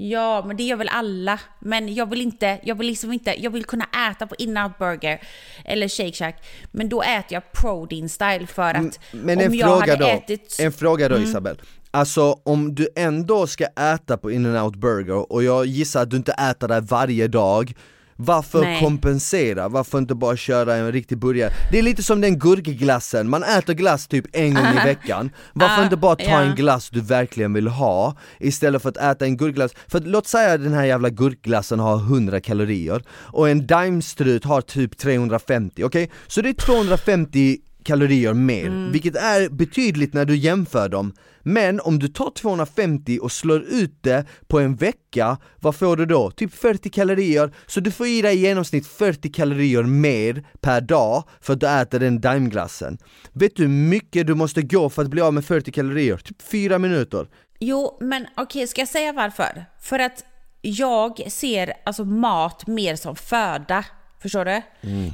Ja, 0.00 0.44
men 0.46 0.56
det 0.56 0.62
gör 0.62 0.76
väl 0.76 0.88
alla. 0.88 1.40
Men 1.60 1.94
jag 1.94 2.10
vill 2.10 2.20
inte, 2.20 2.60
jag 2.62 2.74
vill 2.74 2.86
liksom 2.86 3.12
inte, 3.12 3.34
jag 3.42 3.50
vill 3.50 3.64
kunna 3.64 3.84
äta 4.10 4.26
på 4.26 4.34
In-Out 4.38 4.78
Burger 4.78 5.20
eller 5.64 5.88
Shake 5.88 6.12
Shack. 6.12 6.46
Men 6.72 6.88
då 6.88 7.02
äter 7.02 7.32
jag 7.32 7.52
protein 7.52 8.08
style 8.08 8.46
för 8.46 8.74
att 8.74 9.00
Men 9.10 9.46
om 9.46 9.54
jag 9.54 9.80
hade 9.80 9.96
då, 9.96 10.06
ätit... 10.06 10.56
en 10.60 10.72
fråga 10.72 11.08
då 11.08 11.14
Mm. 11.14 11.28
Isabel 11.28 11.62
Alltså 11.90 12.40
om 12.42 12.74
du 12.74 12.88
ändå 12.96 13.46
ska 13.46 13.64
äta 13.64 14.16
på 14.16 14.30
in 14.30 14.46
and 14.46 14.64
out 14.64 14.76
burger 14.76 15.32
och 15.32 15.42
jag 15.42 15.66
gissar 15.66 16.02
att 16.02 16.10
du 16.10 16.16
inte 16.16 16.32
äter 16.32 16.68
där 16.68 16.80
varje 16.80 17.28
dag 17.28 17.74
varför 18.20 18.60
Nej. 18.60 18.80
kompensera? 18.80 19.68
Varför 19.68 19.98
inte 19.98 20.14
bara 20.14 20.36
köra 20.36 20.74
en 20.74 20.92
riktig 20.92 21.18
burgare? 21.18 21.52
Det 21.72 21.78
är 21.78 21.82
lite 21.82 22.02
som 22.02 22.20
den 22.20 22.38
gurkglassen, 22.38 23.28
man 23.28 23.42
äter 23.42 23.74
glass 23.74 24.06
typ 24.06 24.26
en 24.32 24.54
gång 24.54 24.66
i 24.66 24.84
veckan 24.84 25.30
Varför 25.52 25.84
inte 25.84 25.96
bara 25.96 26.16
ta 26.16 26.22
ja. 26.22 26.40
en 26.40 26.54
glass 26.54 26.90
du 26.90 27.00
verkligen 27.00 27.52
vill 27.52 27.68
ha 27.68 28.16
istället 28.40 28.82
för 28.82 28.88
att 28.88 28.96
äta 28.96 29.24
en 29.24 29.36
gurkglass? 29.36 29.72
För 29.88 29.98
att, 29.98 30.06
låt 30.06 30.26
säga 30.26 30.54
att 30.54 30.62
den 30.62 30.72
här 30.72 30.84
jävla 30.84 31.10
gurkglassen 31.10 31.78
har 31.78 31.96
100 31.96 32.40
kalorier 32.40 33.02
och 33.10 33.48
en 33.48 33.66
daimstrut 33.66 34.44
har 34.44 34.60
typ 34.60 34.98
350, 34.98 35.84
okej? 35.84 36.10
Så 36.26 36.40
det 36.40 36.48
är 36.48 36.54
250 36.54 37.58
kalorier 37.88 38.34
mer, 38.34 38.92
vilket 38.92 39.16
är 39.16 39.48
betydligt 39.48 40.14
när 40.14 40.24
du 40.24 40.36
jämför 40.36 40.88
dem. 40.88 41.12
Men 41.42 41.80
om 41.80 41.98
du 41.98 42.08
tar 42.08 42.30
250 42.30 43.18
och 43.22 43.32
slår 43.32 43.62
ut 43.62 43.98
det 44.00 44.24
på 44.46 44.60
en 44.60 44.76
vecka, 44.76 45.38
vad 45.60 45.74
får 45.76 45.96
du 45.96 46.06
då? 46.06 46.30
Typ 46.30 46.54
40 46.54 46.90
kalorier, 46.90 47.54
så 47.66 47.80
du 47.80 47.90
får 47.90 48.06
i 48.06 48.22
dig 48.22 48.36
i 48.36 48.40
genomsnitt 48.40 48.86
40 48.86 49.32
kalorier 49.32 49.82
mer 49.82 50.44
per 50.60 50.80
dag 50.80 51.24
för 51.40 51.52
att 51.52 51.60
du 51.60 51.68
äter 51.68 51.98
den 51.98 52.20
daimglassen. 52.20 52.98
Vet 53.32 53.56
du 53.56 53.62
hur 53.62 53.68
mycket 53.68 54.26
du 54.26 54.34
måste 54.34 54.62
gå 54.62 54.90
för 54.90 55.02
att 55.02 55.10
bli 55.10 55.20
av 55.20 55.34
med 55.34 55.44
40 55.44 55.72
kalorier? 55.72 56.16
Typ 56.16 56.42
4 56.42 56.78
minuter. 56.78 57.26
Jo, 57.60 57.98
men 58.00 58.26
okej, 58.36 58.66
ska 58.66 58.80
jag 58.80 58.88
säga 58.88 59.12
varför? 59.12 59.64
För 59.80 59.98
att 59.98 60.24
jag 60.62 61.32
ser 61.32 61.72
alltså 61.86 62.04
mat 62.04 62.66
mer 62.66 62.96
som 62.96 63.16
föda. 63.16 63.84
Förstår 64.22 64.44
du? 64.44 64.62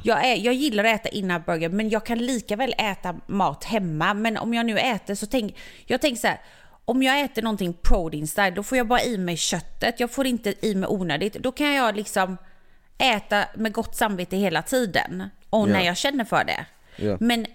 Jag, 0.05 0.25
är, 0.27 0.35
jag 0.37 0.55
gillar 0.55 0.85
att 0.85 1.01
äta 1.01 1.09
innan 1.09 1.43
men 1.71 1.89
jag 1.91 2.07
kan 2.07 2.19
lika 2.19 2.57
väl 2.57 2.75
äta 2.79 3.15
mat 3.27 3.65
hemma. 3.65 4.15
Men 4.15 4.37
om 4.37 4.55
jag 4.55 4.67
nu 4.67 4.79
äter 4.79 5.15
så 5.15 5.27
tänk, 5.27 5.57
jag 5.87 6.01
tänker 6.01 6.21
så 6.21 6.27
här, 6.27 6.41
om 6.85 7.03
jag 7.03 7.21
äter 7.21 7.43
någonting 7.43 7.73
protein 7.83 8.27
style, 8.27 8.51
då 8.51 8.63
får 8.63 8.79
jag 8.79 8.87
bara 8.87 9.03
i 9.03 9.19
mig 9.19 9.37
köttet. 9.37 10.01
Jag 10.01 10.11
får 10.11 10.27
inte 10.27 10.55
i 10.67 10.75
mig 10.75 10.89
onödigt. 10.89 11.35
Då 11.35 11.53
kan 11.53 11.75
jag 11.75 11.97
liksom 11.97 12.37
äta 12.99 13.45
med 13.55 13.73
gott 13.73 13.97
samvete 13.97 14.37
hela 14.37 14.63
tiden. 14.63 15.29
Och 15.51 15.69
när 15.69 15.81
Ja. 15.81 15.85
jag 15.87 15.97
känner 15.97 16.25
för 16.25 16.45
det. 16.45 16.67
Ja. 16.97 17.17
Men 17.21 17.47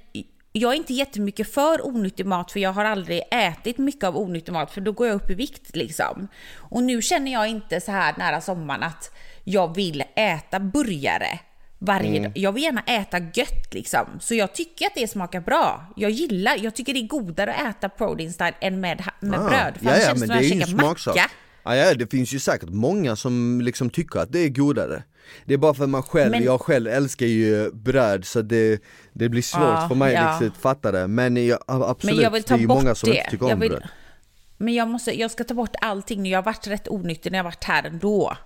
jag 0.51 0.71
är 0.73 0.77
inte 0.77 0.93
jättemycket 0.93 1.53
för 1.53 1.87
onyttig 1.87 2.25
mat 2.25 2.51
för 2.51 2.59
jag 2.59 2.73
har 2.73 2.85
aldrig 2.85 3.21
ätit 3.31 3.77
mycket 3.77 4.03
av 4.03 4.17
onyttig 4.17 4.51
mat 4.51 4.71
för 4.71 4.81
då 4.81 4.91
går 4.91 5.07
jag 5.07 5.15
upp 5.15 5.29
i 5.29 5.33
vikt 5.33 5.75
liksom. 5.75 6.27
Och 6.55 6.83
nu 6.83 7.01
känner 7.01 7.31
jag 7.31 7.47
inte 7.47 7.81
så 7.81 7.91
här 7.91 8.13
nära 8.17 8.41
sommaren 8.41 8.83
att 8.83 9.11
jag 9.51 9.75
vill 9.75 10.03
äta 10.15 10.59
burgare 10.59 11.39
varje 11.79 12.23
dag. 12.23 12.31
Jag 12.35 12.51
vill 12.51 12.63
gärna 12.63 12.81
äta 12.81 13.17
gött 13.19 13.73
liksom. 13.73 14.05
Så 14.19 14.35
jag 14.35 14.53
tycker 14.55 14.85
att 14.85 14.95
det 14.95 15.07
smakar 15.07 15.41
bra. 15.41 15.85
Jag 15.95 16.11
gillar, 16.11 16.57
jag 16.61 16.75
tycker 16.75 16.93
det 16.93 16.99
är 16.99 17.07
godare 17.07 17.53
att 17.53 17.75
äta 17.77 17.89
protein 17.89 18.33
style 18.33 18.53
än 18.61 18.79
med, 18.81 19.03
med 19.19 19.39
bröd. 19.39 19.73
För 19.79 19.85
Ah, 19.89 19.89
ja, 19.89 19.91
annars 19.91 20.01
ja, 20.01 20.07
känns 20.07 20.19
men 20.19 20.29
det 20.29 20.33
är 20.35 20.37
att 20.37 20.43
ju 20.45 20.49
jag 20.49 20.61
en 20.61 20.67
smaksak. 20.67 21.15
macka. 21.15 21.29
Ja, 21.63 21.75
ja, 21.75 21.93
det 21.93 22.11
finns 22.11 22.33
ju 22.33 22.39
säkert 22.39 22.69
många 22.69 23.15
som 23.15 23.61
liksom 23.61 23.89
tycker 23.89 24.19
att 24.19 24.31
det 24.31 24.39
är 24.39 24.49
godare. 24.49 25.03
Det 25.45 25.53
är 25.53 25.57
bara 25.57 25.73
för 25.73 25.87
man 25.87 26.03
själv, 26.03 26.31
Men- 26.31 26.43
jag 26.43 26.61
själv 26.61 26.87
älskar 26.87 27.25
ju 27.25 27.71
bröd 27.71 28.25
så 28.25 28.41
det, 28.41 28.81
det 29.13 29.29
blir 29.29 29.41
svårt 29.41 29.61
Ja, 29.61 29.85
för 29.87 29.95
mig 29.95 30.13
ja. 30.13 30.31
liksom 30.31 30.47
att 30.47 30.61
fatta 30.61 30.91
det. 30.91 31.07
Men 31.07 31.47
jag, 31.47 31.59
absolut, 31.67 32.15
Men 32.15 32.23
jag 32.23 32.31
vill 32.31 32.43
ta 32.43 32.53
det 32.53 32.59
är 32.59 32.61
ju 32.61 32.67
många 32.67 32.95
som 32.95 33.09
det. 33.09 33.17
inte 33.17 33.29
tycker 33.31 33.45
jag 33.45 33.53
om 33.53 33.59
vill, 33.59 33.69
bröd. 33.69 33.87
Men 34.57 34.73
jag, 34.73 34.87
måste, 34.87 35.19
jag 35.19 35.31
ska 35.31 35.43
ta 35.43 35.53
bort 35.53 35.75
allting 35.81 36.23
nu. 36.23 36.29
Jag 36.29 36.37
har 36.37 36.43
varit 36.43 36.67
rätt 36.67 36.87
onyttig 36.87 37.31
när 37.31 37.39
jag 37.39 37.43
varit 37.43 37.63
här 37.63 37.83
ändå. 37.83 38.37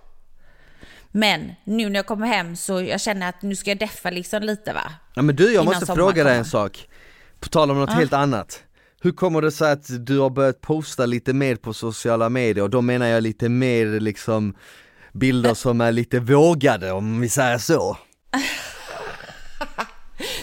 Men 1.16 1.52
nu 1.64 1.88
när 1.88 1.98
jag 1.98 2.06
kommer 2.06 2.26
hem 2.26 2.56
så 2.56 2.82
jag 2.82 3.00
känner 3.00 3.28
att 3.28 3.42
nu 3.42 3.56
ska 3.56 3.70
jag 3.70 3.78
deffa 3.78 4.10
liksom 4.10 4.42
lite 4.42 4.72
va. 4.72 4.92
Ja 5.14 5.22
men 5.22 5.36
du, 5.36 5.44
jag 5.44 5.52
Innan 5.52 5.64
måste 5.64 5.86
fråga 5.86 6.24
dig 6.24 6.36
en 6.36 6.44
sak. 6.44 6.88
På 7.40 7.48
tal 7.48 7.70
om 7.70 7.78
något 7.78 7.92
helt 7.92 8.12
annat. 8.12 8.62
Hur 9.02 9.12
kommer 9.12 9.42
det 9.42 9.50
sig 9.50 9.72
att 9.72 10.06
du 10.06 10.18
har 10.18 10.30
börjat 10.30 10.60
posta 10.60 11.06
lite 11.06 11.32
mer 11.32 11.56
på 11.56 11.74
sociala 11.74 12.28
medier? 12.28 12.64
Och 12.64 12.70
då 12.70 12.82
menar 12.82 13.06
jag 13.06 13.22
lite 13.22 13.48
mer 13.48 14.00
liksom 14.00 14.54
bilder 15.12 15.54
som 15.54 15.80
är 15.80 15.92
lite 15.92 16.20
vågade 16.20 16.92
om 16.92 17.20
vi 17.20 17.28
säger 17.28 17.58
så. 17.58 17.96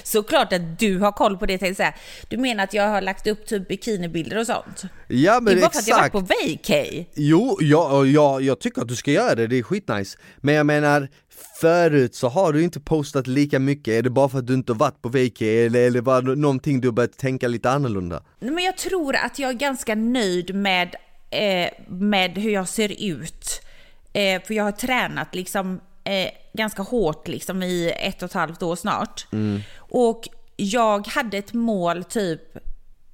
Såklart 0.04 0.54
att 0.54 0.80
du 0.80 0.98
har 1.00 1.12
koll 1.12 1.38
på 1.38 1.46
det 1.46 1.58
tänkte 1.58 1.68
jag 1.84 1.94
säga. 1.94 1.94
Du 2.30 2.38
menar 2.38 2.64
att 2.64 2.74
jag 2.74 2.90
har 2.90 3.02
lagt 3.02 3.28
upp 3.28 3.46
typ 3.46 3.68
bikinibilder 3.68 4.38
och 4.40 4.46
sånt? 4.46 4.82
Ja 5.08 5.36
Det 5.36 5.42
men 5.42 5.58
är 5.58 5.62
bara 5.62 5.72
för 5.72 5.80
att 5.80 5.88
jag 5.88 5.98
exakt. 5.98 6.14
varit 6.14 6.28
på 6.30 6.34
vacay. 6.54 7.06
Jo, 7.16 7.58
ja, 7.62 8.06
ja, 8.06 8.40
jag 8.42 8.60
tycker 8.60 8.82
att 8.82 8.88
du 8.88 8.96
ska 8.96 9.12
göra 9.12 9.36
det, 9.36 9.48
det 9.48 9.60
är 9.60 9.64
skitnice. 9.64 10.18
Men 10.38 10.56
jag 10.56 10.66
menar, 10.66 11.08
förut 11.62 12.16
så 12.16 12.28
har 12.30 12.54
du 12.54 12.64
inte 12.64 12.80
postat 12.80 13.28
lika 13.28 13.60
mycket, 13.60 13.88
är 13.94 14.02
det 14.02 14.10
bara 14.10 14.30
för 14.30 14.40
att 14.40 14.48
du 14.48 14.54
inte 14.54 14.72
har 14.72 14.78
varit 14.80 15.02
på 15.02 15.10
vacay 15.10 15.66
eller, 15.66 15.88
eller 15.88 16.02
var 16.02 16.22
det 16.22 16.36
någonting 16.36 16.82
du 16.82 16.88
har 16.88 16.94
börjat 16.94 17.18
tänka 17.18 17.48
lite 17.48 17.70
annorlunda? 17.70 18.24
Nej, 18.40 18.52
Men 18.52 18.64
jag 18.64 18.78
tror 18.78 19.16
att 19.16 19.40
jag 19.40 19.50
är 19.50 19.54
ganska 19.54 19.96
nöjd 19.96 20.56
med, 20.56 20.96
eh, 21.30 21.70
med 21.88 22.38
hur 22.38 22.52
jag 22.52 22.68
ser 22.68 23.04
ut. 23.04 23.62
Eh, 24.14 24.42
för 24.44 24.54
jag 24.54 24.64
har 24.64 24.72
tränat 24.72 25.36
liksom 25.36 25.80
eh, 26.04 26.30
ganska 26.54 26.82
hårt 26.82 27.28
liksom 27.28 27.64
i 27.64 27.94
ett 28.00 28.22
och 28.22 28.30
ett 28.30 28.34
halvt 28.34 28.64
år 28.64 28.76
snart. 28.76 29.28
Och 29.78 30.28
jag 30.56 31.08
hade 31.08 31.38
ett 31.38 31.54
mål 31.54 32.04
typ 32.04 32.42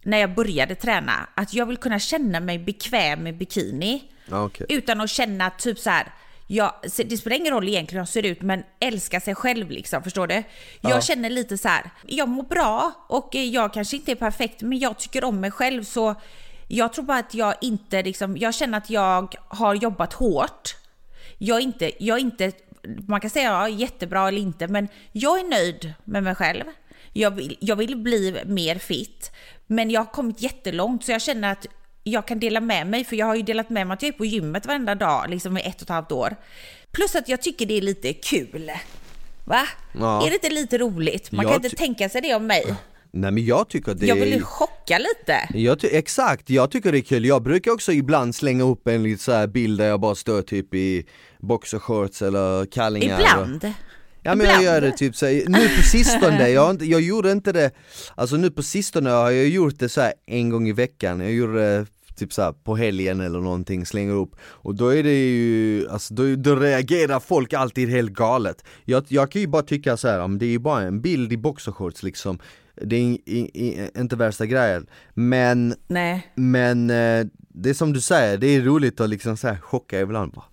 när 0.04 0.18
jag 0.18 0.36
började 0.36 0.76
träna, 0.76 1.30
att 1.36 1.54
jag 1.54 1.66
vill 1.66 1.78
kunna 1.78 2.00
känna 2.00 2.40
mig 2.40 2.60
bekväm 2.60 3.24
med 3.24 3.38
bikini. 3.38 4.04
Ja, 4.30 4.44
okej. 4.44 4.66
Utan 4.70 5.02
att 5.02 5.10
känna 5.10 5.50
typ 5.50 5.80
så 5.80 5.90
här. 5.90 6.14
Jag, 6.50 6.74
det 7.06 7.18
spelar 7.18 7.38
ingen 7.38 7.54
roll 7.54 7.68
egentligen 7.68 8.00
hur 8.00 8.02
jag 8.02 8.10
ser 8.10 8.26
ut, 8.26 8.42
men 8.42 8.64
älska 8.80 9.20
sig 9.20 9.36
själv 9.36 9.72
liksom, 9.72 10.04
förstår 10.04 10.28
du? 10.28 10.44
Jag 10.82 11.04
känner 11.04 11.30
lite 11.30 11.58
så 11.58 11.68
här. 11.68 11.90
jag 12.06 12.30
mår 12.30 12.44
bra 12.44 13.06
och 13.10 13.36
jag 13.36 13.74
kanske 13.74 13.96
inte 13.96 14.12
är 14.12 14.16
perfekt, 14.16 14.62
men 14.62 14.80
jag 14.80 14.98
tycker 15.00 15.24
om 15.24 15.40
mig 15.40 15.52
själv 15.52 15.84
så 15.84 16.16
jag 16.68 16.94
tror 16.94 17.06
bara 17.06 17.18
att 17.18 17.34
jag 17.34 17.54
inte 17.62 18.04
liksom, 18.04 18.38
jag 18.38 18.56
känner 18.56 18.78
att 18.78 18.90
jag 18.90 19.36
har 19.48 19.76
jobbat 19.76 20.14
hårt. 20.14 20.76
Jag 21.38 21.58
är 21.58 21.62
inte, 21.62 22.04
jag 22.04 22.18
är 22.18 22.22
inte, 22.22 22.52
man 23.08 23.22
kan 23.22 23.30
säga 23.30 23.52
ja, 23.52 23.70
jättebra 23.70 24.28
eller 24.28 24.42
inte, 24.42 24.68
men 24.68 24.88
jag 25.12 25.40
är 25.40 25.44
nöjd 25.44 25.94
med 26.04 26.24
mig 26.24 26.36
själv. 26.36 26.64
Jag 27.14 27.32
vill, 27.32 27.58
jag 27.60 27.76
vill 27.76 27.98
bli 27.98 28.42
mer 28.46 28.76
fit, 28.76 29.32
men 29.68 29.92
jag 29.92 30.02
har 30.02 30.12
kommit 30.12 30.42
jättelångt 30.42 31.06
så 31.06 31.12
jag 31.12 31.22
känner 31.22 31.52
att 31.52 31.66
jag 32.04 32.28
kan 32.28 32.40
dela 32.40 32.60
med 32.60 32.88
mig, 32.88 33.06
för 33.06 33.16
jag 33.16 33.26
har 33.26 33.36
ju 33.36 33.42
delat 33.42 33.70
med 33.70 33.88
mig 33.88 33.94
att 33.94 34.02
jag 34.02 34.14
är 34.14 34.18
på 34.18 34.26
gymmet 34.26 34.66
varenda 34.66 34.96
dag 34.96 35.30
liksom 35.30 35.58
i 35.58 35.62
ett 35.62 35.76
och 35.76 35.82
ett 35.82 35.90
halvt 35.90 36.12
år. 36.12 36.36
Plus 36.92 37.16
att 37.16 37.30
jag 37.30 37.42
tycker 37.42 37.66
det 37.66 37.78
är 37.78 37.82
lite 37.82 38.14
kul. 38.14 38.72
Va? 39.46 39.68
Ja. 40.00 40.26
Är 40.26 40.30
det 40.30 40.34
inte 40.34 40.50
lite 40.50 40.78
roligt? 40.78 41.32
Man 41.32 41.46
Jag 41.46 41.54
kan 41.54 41.66
inte 41.66 41.78
tänka 41.78 42.10
sig 42.10 42.22
det 42.22 42.36
om 42.36 42.48
mig. 42.48 42.76
Nej 43.22 43.32
men 43.32 43.46
jag 43.46 43.70
tycker 43.70 43.94
det 43.94 44.06
Jag 44.06 44.16
vill 44.16 44.34
ju 44.34 44.42
chocka 44.42 44.98
lite. 44.98 45.60
Jag 45.60 45.84
exakt, 45.84 46.50
jag 46.50 46.72
tycker 46.72 46.92
det 46.92 46.98
är 46.98 47.02
kul. 47.02 47.26
Jag 47.26 47.44
brukar 47.44 47.72
också 47.72 47.92
ibland 47.92 48.36
slänga 48.36 48.64
upp 48.64 48.88
en 48.88 49.04
lite 49.04 49.24
så 49.24 49.32
här 49.32 49.48
bild 49.48 49.80
där 49.80 49.88
jag 49.88 50.00
bara 50.00 50.16
står 50.16 50.42
typ 50.42 50.74
i 50.74 51.06
boxershorts 51.40 52.22
eller 52.22 52.66
kallingar. 52.66 53.20
Ibland. 53.20 53.74
Ja 54.24 54.36
men 54.36 54.46
jag 54.46 54.64
gör 54.64 54.82
det 54.82 54.92
typ 54.92 55.16
så 55.16 55.26
här, 55.26 55.44
nu 55.48 55.70
på 55.78 55.84
sistone, 55.84 56.50
jag, 56.60 56.70
inte, 56.72 56.86
jag 56.86 57.02
gjorde 57.02 57.32
inte 57.32 57.52
det, 57.52 57.72
alltså 58.16 58.36
nu 58.36 58.52
på 58.52 58.64
sistone 58.64 59.10
har 59.10 59.32
jag 59.32 59.48
gjort 59.48 59.80
det 59.80 59.90
så 59.90 60.12
en 60.26 60.50
gång 60.50 60.68
i 60.68 60.74
veckan, 60.74 61.20
jag 61.20 61.32
gjorde 61.32 61.54
det 61.54 61.86
typ 62.16 62.34
så 62.34 62.42
här 62.42 62.52
på 62.52 62.76
helgen 62.76 63.20
eller 63.22 63.40
någonting, 63.40 63.86
slänger 63.86 64.14
upp 64.14 64.36
och 64.42 64.76
då 64.76 64.88
är 64.88 65.04
det 65.04 65.30
ju, 65.30 65.90
alltså 65.90 66.14
då, 66.14 66.36
då 66.36 66.56
reagerar 66.56 67.20
folk 67.20 67.54
alltid 67.54 67.90
helt 67.90 68.12
galet. 68.12 68.64
Jag, 68.86 69.06
jag 69.08 69.32
kan 69.32 69.42
ju 69.42 69.48
bara 69.48 69.64
tycka 69.64 69.98
så 69.98 70.08
här, 70.08 70.38
det 70.40 70.46
är 70.46 70.50
ju 70.50 70.60
bara 70.60 70.82
en 70.82 71.02
bild 71.02 71.34
i 71.34 71.38
boxershorts 71.38 72.04
liksom, 72.04 72.40
det 72.82 72.96
är 72.96 73.02
i, 73.02 73.52
i, 73.54 73.90
inte 73.98 74.16
värsta 74.16 74.46
grejen, 74.46 74.88
men, 75.14 75.76
Nej. 75.88 76.28
men 76.36 76.90
eh, 76.90 77.26
det 77.50 77.70
är 77.70 77.74
som 77.74 77.94
du 77.94 78.02
säger, 78.02 78.38
det 78.38 78.48
är 78.48 78.62
roligt 78.62 79.00
att 79.00 79.10
liksom 79.10 79.38
så 79.38 79.48
här 79.48 79.58
chocka 79.58 80.00
ibland 80.00 80.32
bara. 80.32 80.46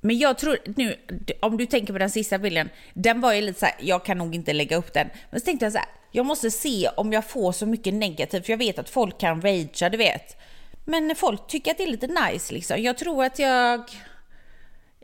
Men 0.00 0.18
jag 0.18 0.38
tror 0.38 0.58
nu, 0.76 0.96
om 1.40 1.56
du 1.56 1.66
tänker 1.66 1.92
på 1.92 1.98
den 1.98 2.10
sista 2.10 2.38
bilden, 2.38 2.68
den 2.94 3.20
var 3.20 3.32
ju 3.32 3.40
lite 3.40 3.60
så 3.60 3.66
här, 3.66 3.74
jag 3.80 4.04
kan 4.04 4.18
nog 4.18 4.34
inte 4.34 4.52
lägga 4.52 4.76
upp 4.76 4.92
den. 4.92 5.08
Men 5.30 5.40
så 5.40 5.44
tänkte 5.44 5.66
jag 5.66 5.72
så 5.72 5.78
här, 5.78 5.88
jag 6.12 6.26
måste 6.26 6.50
se 6.50 6.88
om 6.96 7.12
jag 7.12 7.24
får 7.24 7.52
så 7.52 7.66
mycket 7.66 7.94
negativt, 7.94 8.46
för 8.46 8.52
jag 8.52 8.58
vet 8.58 8.78
att 8.78 8.90
folk 8.90 9.20
kan 9.20 9.42
ragea, 9.42 9.90
du 9.90 9.96
vet. 9.96 10.36
Men 10.84 11.14
folk 11.16 11.46
tycker 11.46 11.70
att 11.70 11.76
det 11.76 11.84
är 11.84 11.90
lite 11.90 12.06
nice 12.06 12.54
liksom. 12.54 12.82
Jag 12.82 12.98
tror 12.98 13.24
att 13.24 13.38
jag, 13.38 13.90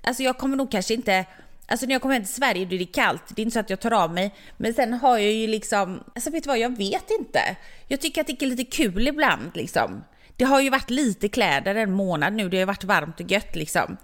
alltså 0.02 0.22
jag 0.22 0.38
kommer 0.38 0.56
nog 0.56 0.70
kanske 0.70 0.94
inte, 0.94 1.24
alltså 1.70 1.86
när 1.86 1.92
jag 1.92 2.02
kommer 2.02 2.14
hem 2.14 2.24
till 2.24 2.34
Sverige 2.34 2.64
då 2.64 2.74
är 2.74 2.78
det 2.78 2.84
kallt, 2.84 3.22
det 3.28 3.42
är 3.42 3.44
inte 3.44 3.54
så 3.54 3.60
att 3.60 3.70
jag 3.70 3.80
tar 3.80 3.92
av 3.92 4.14
mig. 4.14 4.34
Men 4.56 4.74
sen 4.74 4.92
har 4.92 5.18
jag 5.18 5.32
ju 5.32 5.46
liksom, 5.46 6.04
alltså 6.14 6.30
vet 6.30 6.44
du 6.44 6.48
vad, 6.48 6.58
jag 6.58 6.76
vet 6.76 7.10
inte. 7.18 7.40
Jag 7.88 8.00
tycker 8.00 8.20
att 8.20 8.26
det 8.26 8.42
är 8.42 8.46
lite 8.46 8.64
kul 8.64 9.08
ibland 9.08 9.50
liksom. 9.54 10.04
Det 10.36 10.44
har 10.44 10.60
ju 10.60 10.70
varit 10.70 10.90
lite 10.90 11.28
kläder 11.28 11.74
en 11.74 11.92
månad 11.92 12.32
nu, 12.32 12.48
det 12.48 12.56
har 12.56 12.60
ju 12.60 12.66
varit 12.66 12.84
varmt 12.84 13.20
och 13.20 13.30
gött 13.30 13.56
liksom. 13.56 13.96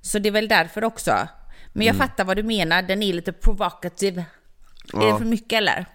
Så 0.00 0.18
det 0.18 0.28
är 0.28 0.30
väl 0.30 0.48
därför 0.48 0.84
också. 0.84 1.28
Men 1.72 1.86
jag 1.86 1.96
fattar 1.96 2.24
vad 2.24 2.36
du 2.36 2.42
menar, 2.42 2.82
den 2.82 3.02
är 3.02 3.12
lite 3.12 3.32
provocative. 3.32 4.24
Är 4.94 5.12
det 5.12 5.18
för 5.18 5.24
mycket 5.24 5.56
eller? 5.56 5.86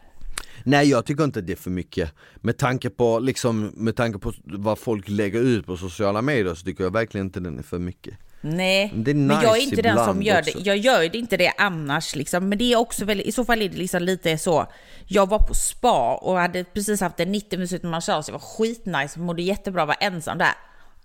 Nej 0.64 0.90
jag 0.90 1.06
tycker 1.06 1.24
inte 1.24 1.42
det 1.42 1.52
är 1.52 1.58
för 1.58 1.70
mycket. 1.70 2.14
Med 2.36 2.58
tanke 2.58 2.90
på 2.90 3.20
liksom, 3.20 3.72
med 3.76 3.96
tanke 3.96 4.20
på 4.20 4.34
vad 4.44 4.80
folk 4.80 5.10
lägger 5.10 5.42
ut 5.42 5.66
på 5.66 5.78
sociala 5.78 6.22
medier 6.22 6.56
så 6.56 6.66
tycker 6.66 6.84
jag 6.84 6.94
verkligen 6.94 7.28
inte 7.28 7.40
den 7.40 7.60
är 7.60 7.64
för 7.64 7.80
mycket. 7.80 8.14
Nej, 8.44 8.84
är 9.08 9.14
men 9.14 9.30
jag 9.30 9.44
är 9.44 9.54
nice 9.54 9.70
inte 9.70 9.82
den 9.82 10.06
som 10.06 10.22
gör 10.22 10.40
också. 10.40 10.58
det. 10.58 10.66
Jag 10.66 10.78
gör 10.78 11.00
det 11.10 11.18
inte 11.18 11.38
det 11.38 11.54
annars 11.58 12.16
liksom. 12.16 12.50
Men 12.50 12.58
det 12.58 12.74
är 12.74 12.76
också 12.78 13.06
väl, 13.06 13.22
i 13.22 13.32
så 13.32 13.46
fall 13.46 13.62
är 13.62 13.70
det 13.70 13.78
liksom 13.78 14.04
lite 14.04 14.38
så. 14.38 14.68
Jag 15.08 15.30
var 15.30 15.40
på 15.40 15.54
spa 15.54 16.16
och 16.16 16.38
hade 16.38 16.64
precis 16.64 17.02
haft 17.02 17.20
en 17.20 17.32
90 17.32 17.60
minuters 17.60 17.84
massage. 17.84 18.26
Det 18.26 18.32
var 18.32 18.40
skitnice, 18.40 19.20
mådde 19.20 19.42
jättebra, 19.42 19.86
var 19.86 19.96
ensam 20.00 20.38
där. 20.38 20.54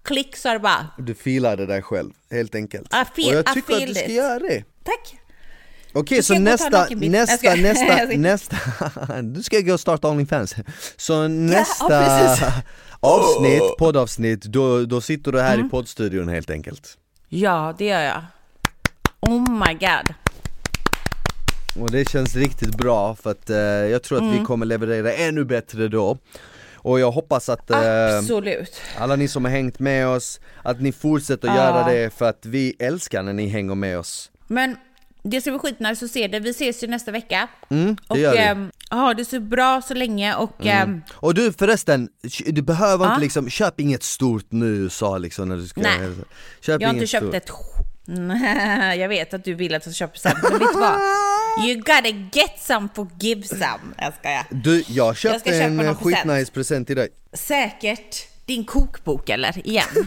Klick 0.03 0.37
så 0.37 0.49
är 0.49 0.53
det 0.53 0.59
bara, 0.61 0.87
Du 0.99 1.15
filade 1.15 1.67
dig 1.67 1.83
själv, 1.83 2.11
helt 2.31 2.55
enkelt. 2.55 2.93
Feel- 2.93 3.29
och 3.29 3.35
jag 3.35 3.47
tycker 3.55 3.75
att 3.75 3.87
du 3.87 3.95
ska 3.95 4.05
it. 4.05 4.13
göra 4.13 4.39
det. 4.39 4.65
tack. 4.85 5.17
Okej 5.93 6.23
så 6.23 6.39
nästa, 6.39 6.89
nästa, 6.91 7.55
nästa, 7.55 8.05
nästa, 8.17 8.57
du 9.23 9.43
ska 9.43 9.61
gå 9.61 9.73
och 9.73 9.81
starta 9.81 10.09
Onlyfans. 10.09 10.55
Så 10.97 11.29
nästa 11.29 11.89
precis. 11.89 12.45
avsnitt, 13.01 13.77
poddavsnitt, 13.79 14.43
då, 14.45 14.85
då 14.85 15.01
sitter 15.01 15.33
du 15.33 15.41
här 15.41 15.55
Mm. 15.55 15.67
i 15.67 15.71
poddstudion 15.71 16.29
helt 16.29 16.51
enkelt. 16.51 16.99
Ja, 17.29 17.75
det 17.79 17.85
gör 17.85 18.01
jag. 18.03 18.23
Oh 19.21 19.51
my 19.51 19.75
god. 19.75 20.15
Och 21.83 21.91
det 21.91 22.09
känns 22.11 22.35
riktigt 22.37 22.77
bra 22.77 23.15
för 23.15 23.31
att 23.31 23.51
eh, 23.51 23.57
jag 23.59 24.03
tror 24.03 24.19
att 24.19 24.25
Mm. 24.25 24.39
vi 24.39 24.45
kommer 24.45 24.67
leverera 24.67 25.13
ännu 25.13 25.45
bättre 25.45 25.89
då 25.89 26.19
Och 26.75 27.01
jag 27.01 27.11
hoppas 27.11 27.49
att 27.49 27.71
eh, 27.71 27.79
alla 28.99 29.17
ni 29.17 29.29
som 29.29 29.45
har 29.45 29.53
hängt 29.53 29.79
med 29.79 30.09
oss, 30.09 30.41
att 30.63 30.81
ni 30.81 30.93
fortsätter 30.93 31.49
Ja. 31.49 31.55
göra 31.55 31.93
det 31.93 32.15
för 32.15 32.29
att 32.29 32.47
vi 32.47 32.75
älskar 32.79 33.23
när 33.23 33.33
ni 33.33 33.49
hänger 33.49 33.75
med 33.75 33.99
oss 33.99 34.31
Men 34.47 34.77
det 35.31 35.41
ska 35.41 35.51
bli 35.51 35.59
skitnice 35.59 36.05
att 36.05 36.11
se 36.11 36.27
det. 36.29 36.41
Vi 36.41 36.51
ses 36.51 36.83
ju 36.83 36.87
nästa 36.87 37.11
vecka. 37.11 37.49
Mm, 37.71 37.95
det 37.97 38.03
och 38.09 38.19
gör 38.19 38.33
vi. 38.33 38.39
ehm, 38.39 38.71
ha 38.91 39.15
det 39.15 39.25
så 39.25 39.41
bra 39.41 39.83
så 39.83 39.95
länge 39.95 40.35
och 40.35 40.67
ehm, 40.67 41.03
Och 41.13 41.35
du 41.35 41.53
förresten, 41.53 42.09
du 42.47 42.63
behöver 42.63 43.05
Ja. 43.05 43.11
inte 43.11 43.21
liksom, 43.21 43.51
köp 43.51 43.81
inget 43.81 44.03
stort 44.03 44.47
nu 44.53 44.67
i 44.75 44.79
USA 44.79 45.19
liksom 45.19 45.49
när 45.49 45.57
du 45.57 45.67
ska 45.69 45.81
Nej. 45.81 45.99
Köp 46.61 46.81
jag 46.83 46.89
har 46.89 46.95
inte 46.95 47.07
köpt 47.07 47.25
stort. 47.25 47.35
ett 47.35 47.51
jag 48.99 49.09
vet 49.09 49.35
att 49.35 49.45
du 49.45 49.55
vill 49.55 49.75
att 49.75 49.87
jag 49.87 49.95
köper 49.95 50.19
sen, 50.19 50.33
men 50.43 50.53
vet 50.53 50.69
du 50.73 50.81
vad? 50.81 51.01
You 51.67 51.75
gotta 51.77 52.09
get 52.33 52.55
some 52.59 52.89
for 52.95 53.09
give 53.21 53.43
some. 53.43 53.95
Jag 53.99 54.15
skojar. 54.21 54.47
Du, 54.51 54.85
jag 54.89 55.17
köpte 55.17 55.39
ska 55.41 55.51
köpa 55.51 55.65
en 55.65 55.95
skitnice 55.97 56.53
present 56.53 56.87
till 56.87 56.97
dig 56.97 57.09
Säkert 57.33 58.17
din 58.47 58.65
kokbok 58.65 59.29
eller? 59.29 59.67
Igen. 59.69 59.85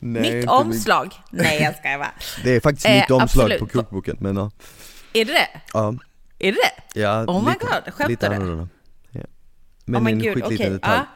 Nej, 0.00 0.36
Mitt 0.36 0.48
omslag. 0.48 1.14
Nej, 1.30 1.62
jag 1.62 1.76
skojar 1.76 1.98
bara. 1.98 2.12
Det 2.44 2.56
är 2.56 2.60
faktiskt 2.60 2.86
Eh, 2.86 2.92
mitt 2.94 3.10
omslag 3.10 3.22
absolut. 3.22 3.58
på 3.58 3.66
kokboken 3.66 4.16
men 4.20 4.36
ja, 4.36 4.50
Är 5.12 5.24
det 5.24 5.32
det? 5.32 5.48
ja, 5.72 5.94
Är 6.38 6.52
det 6.52 6.58
det? 6.58 7.00
ja 7.00 7.24
Oh 7.24 7.44
my 7.44 7.50
lite, 7.52 7.64
god, 7.66 7.94
skämtar 7.94 8.08
lite 8.08 8.28
du? 8.28 8.34
annorlunda 8.34 8.68
ja. 9.12 9.20
oh 9.20 9.26
Men 9.84 10.04
my 10.04 10.12
en 10.12 10.18
gud, 10.18 10.34
skitliten 10.34 10.54
okej. 10.66 10.70
detalj 10.70 10.98
Ja. 10.98 11.06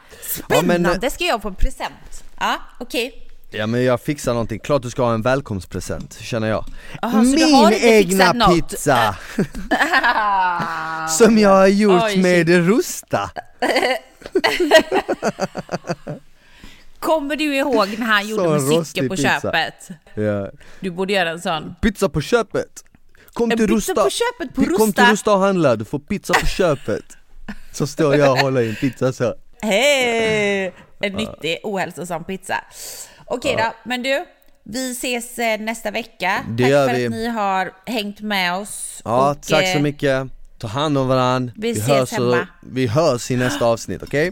Ja, 0.49 0.61
men, 0.61 0.81
Spännande, 0.81 1.07
eh, 1.07 1.13
ska 1.13 1.23
jag 1.23 1.41
få 1.41 1.47
en 1.47 1.55
present? 1.55 2.23
Ja, 2.39 2.55
okej. 2.79 3.19
Ja 3.55 3.67
men 3.67 3.83
jag 3.83 4.01
fixar 4.01 4.31
någonting, 4.33 4.59
klart 4.59 4.81
du 4.81 4.89
ska 4.89 5.03
ha 5.03 5.13
en 5.13 5.21
välkomstpresent 5.21 6.17
känner 6.21 6.47
jag 6.49 6.65
du 7.01 7.07
Min 7.17 7.73
egna 7.73 8.47
pizza! 8.49 9.15
Som 11.09 11.37
jag 11.37 11.49
har 11.49 11.67
gjort 11.67 12.03
Oj, 12.03 12.21
med 12.21 12.49
rusta 12.49 13.31
Kommer 17.03 17.35
du 17.35 17.55
ihåg 17.55 17.87
när 17.99 18.05
han 18.05 18.27
gjorde 18.29 18.49
musiken 18.59 19.09
på 19.09 19.15
pizza. 19.15 19.41
köpet? 19.41 19.89
ja. 20.15 20.49
Du 20.79 20.91
borde 20.91 21.13
göra 21.13 21.29
en 21.29 21.41
sån. 21.41 21.75
Pizza 21.81 22.09
på 22.09 22.21
köpet! 22.21 22.83
Kom 23.33 23.51
En 23.51 23.57
till 23.57 23.67
pizza 23.67 23.75
Rusta! 23.91 24.03
på 24.03 24.09
köpet 24.09 24.55
på 24.55 24.61
Kom 24.61 24.93
till 24.93 25.03
Rusta. 25.03 25.11
Rusta 25.11 25.33
och 25.33 25.39
handla, 25.39 25.75
du 25.75 25.85
får 25.85 25.99
pizza 25.99 26.33
på 26.33 26.45
köpet 26.45 27.03
Så 27.71 27.87
står 27.87 28.15
jag 28.15 28.31
och 28.31 28.37
håller 28.39 28.61
i 28.61 28.69
en 28.69 28.75
pizza 28.75 29.13
så 29.13 29.35
Hej! 29.61 30.73
En 30.99 31.13
nyttig 31.13 31.57
ohälsosam 31.63 32.23
pizza. 32.23 32.55
Okej 33.25 33.55
då, 33.57 33.73
men 33.83 34.03
du. 34.03 34.25
Vi 34.65 34.91
ses 34.91 35.39
eh, 35.39 35.59
nästa 35.59 35.91
vecka. 35.91 36.43
Det 36.49 36.63
Tack 36.63 36.71
gör 36.71 36.87
för 36.89 36.95
vi. 36.95 37.05
att 37.05 37.11
ni 37.11 37.27
har 37.27 37.71
hängt 37.85 38.21
med 38.21 38.53
oss. 38.55 39.01
Ja, 39.05 39.31
Och, 39.31 39.41
tack 39.41 39.67
så 39.67 39.77
eh, 39.77 39.81
mycket, 39.81 40.27
ta 40.57 40.67
hand 40.67 40.97
om 40.97 41.07
varandra, 41.07 41.53
vi 41.57 41.71
ses 41.71 41.87
hörs, 41.87 42.11
hemma. 42.11 42.47
vi 42.61 42.87
hörs 42.87 43.31
i 43.31 43.35
nästa 43.35 43.65
avsnitt, 43.65 44.03
okej? 44.03 44.31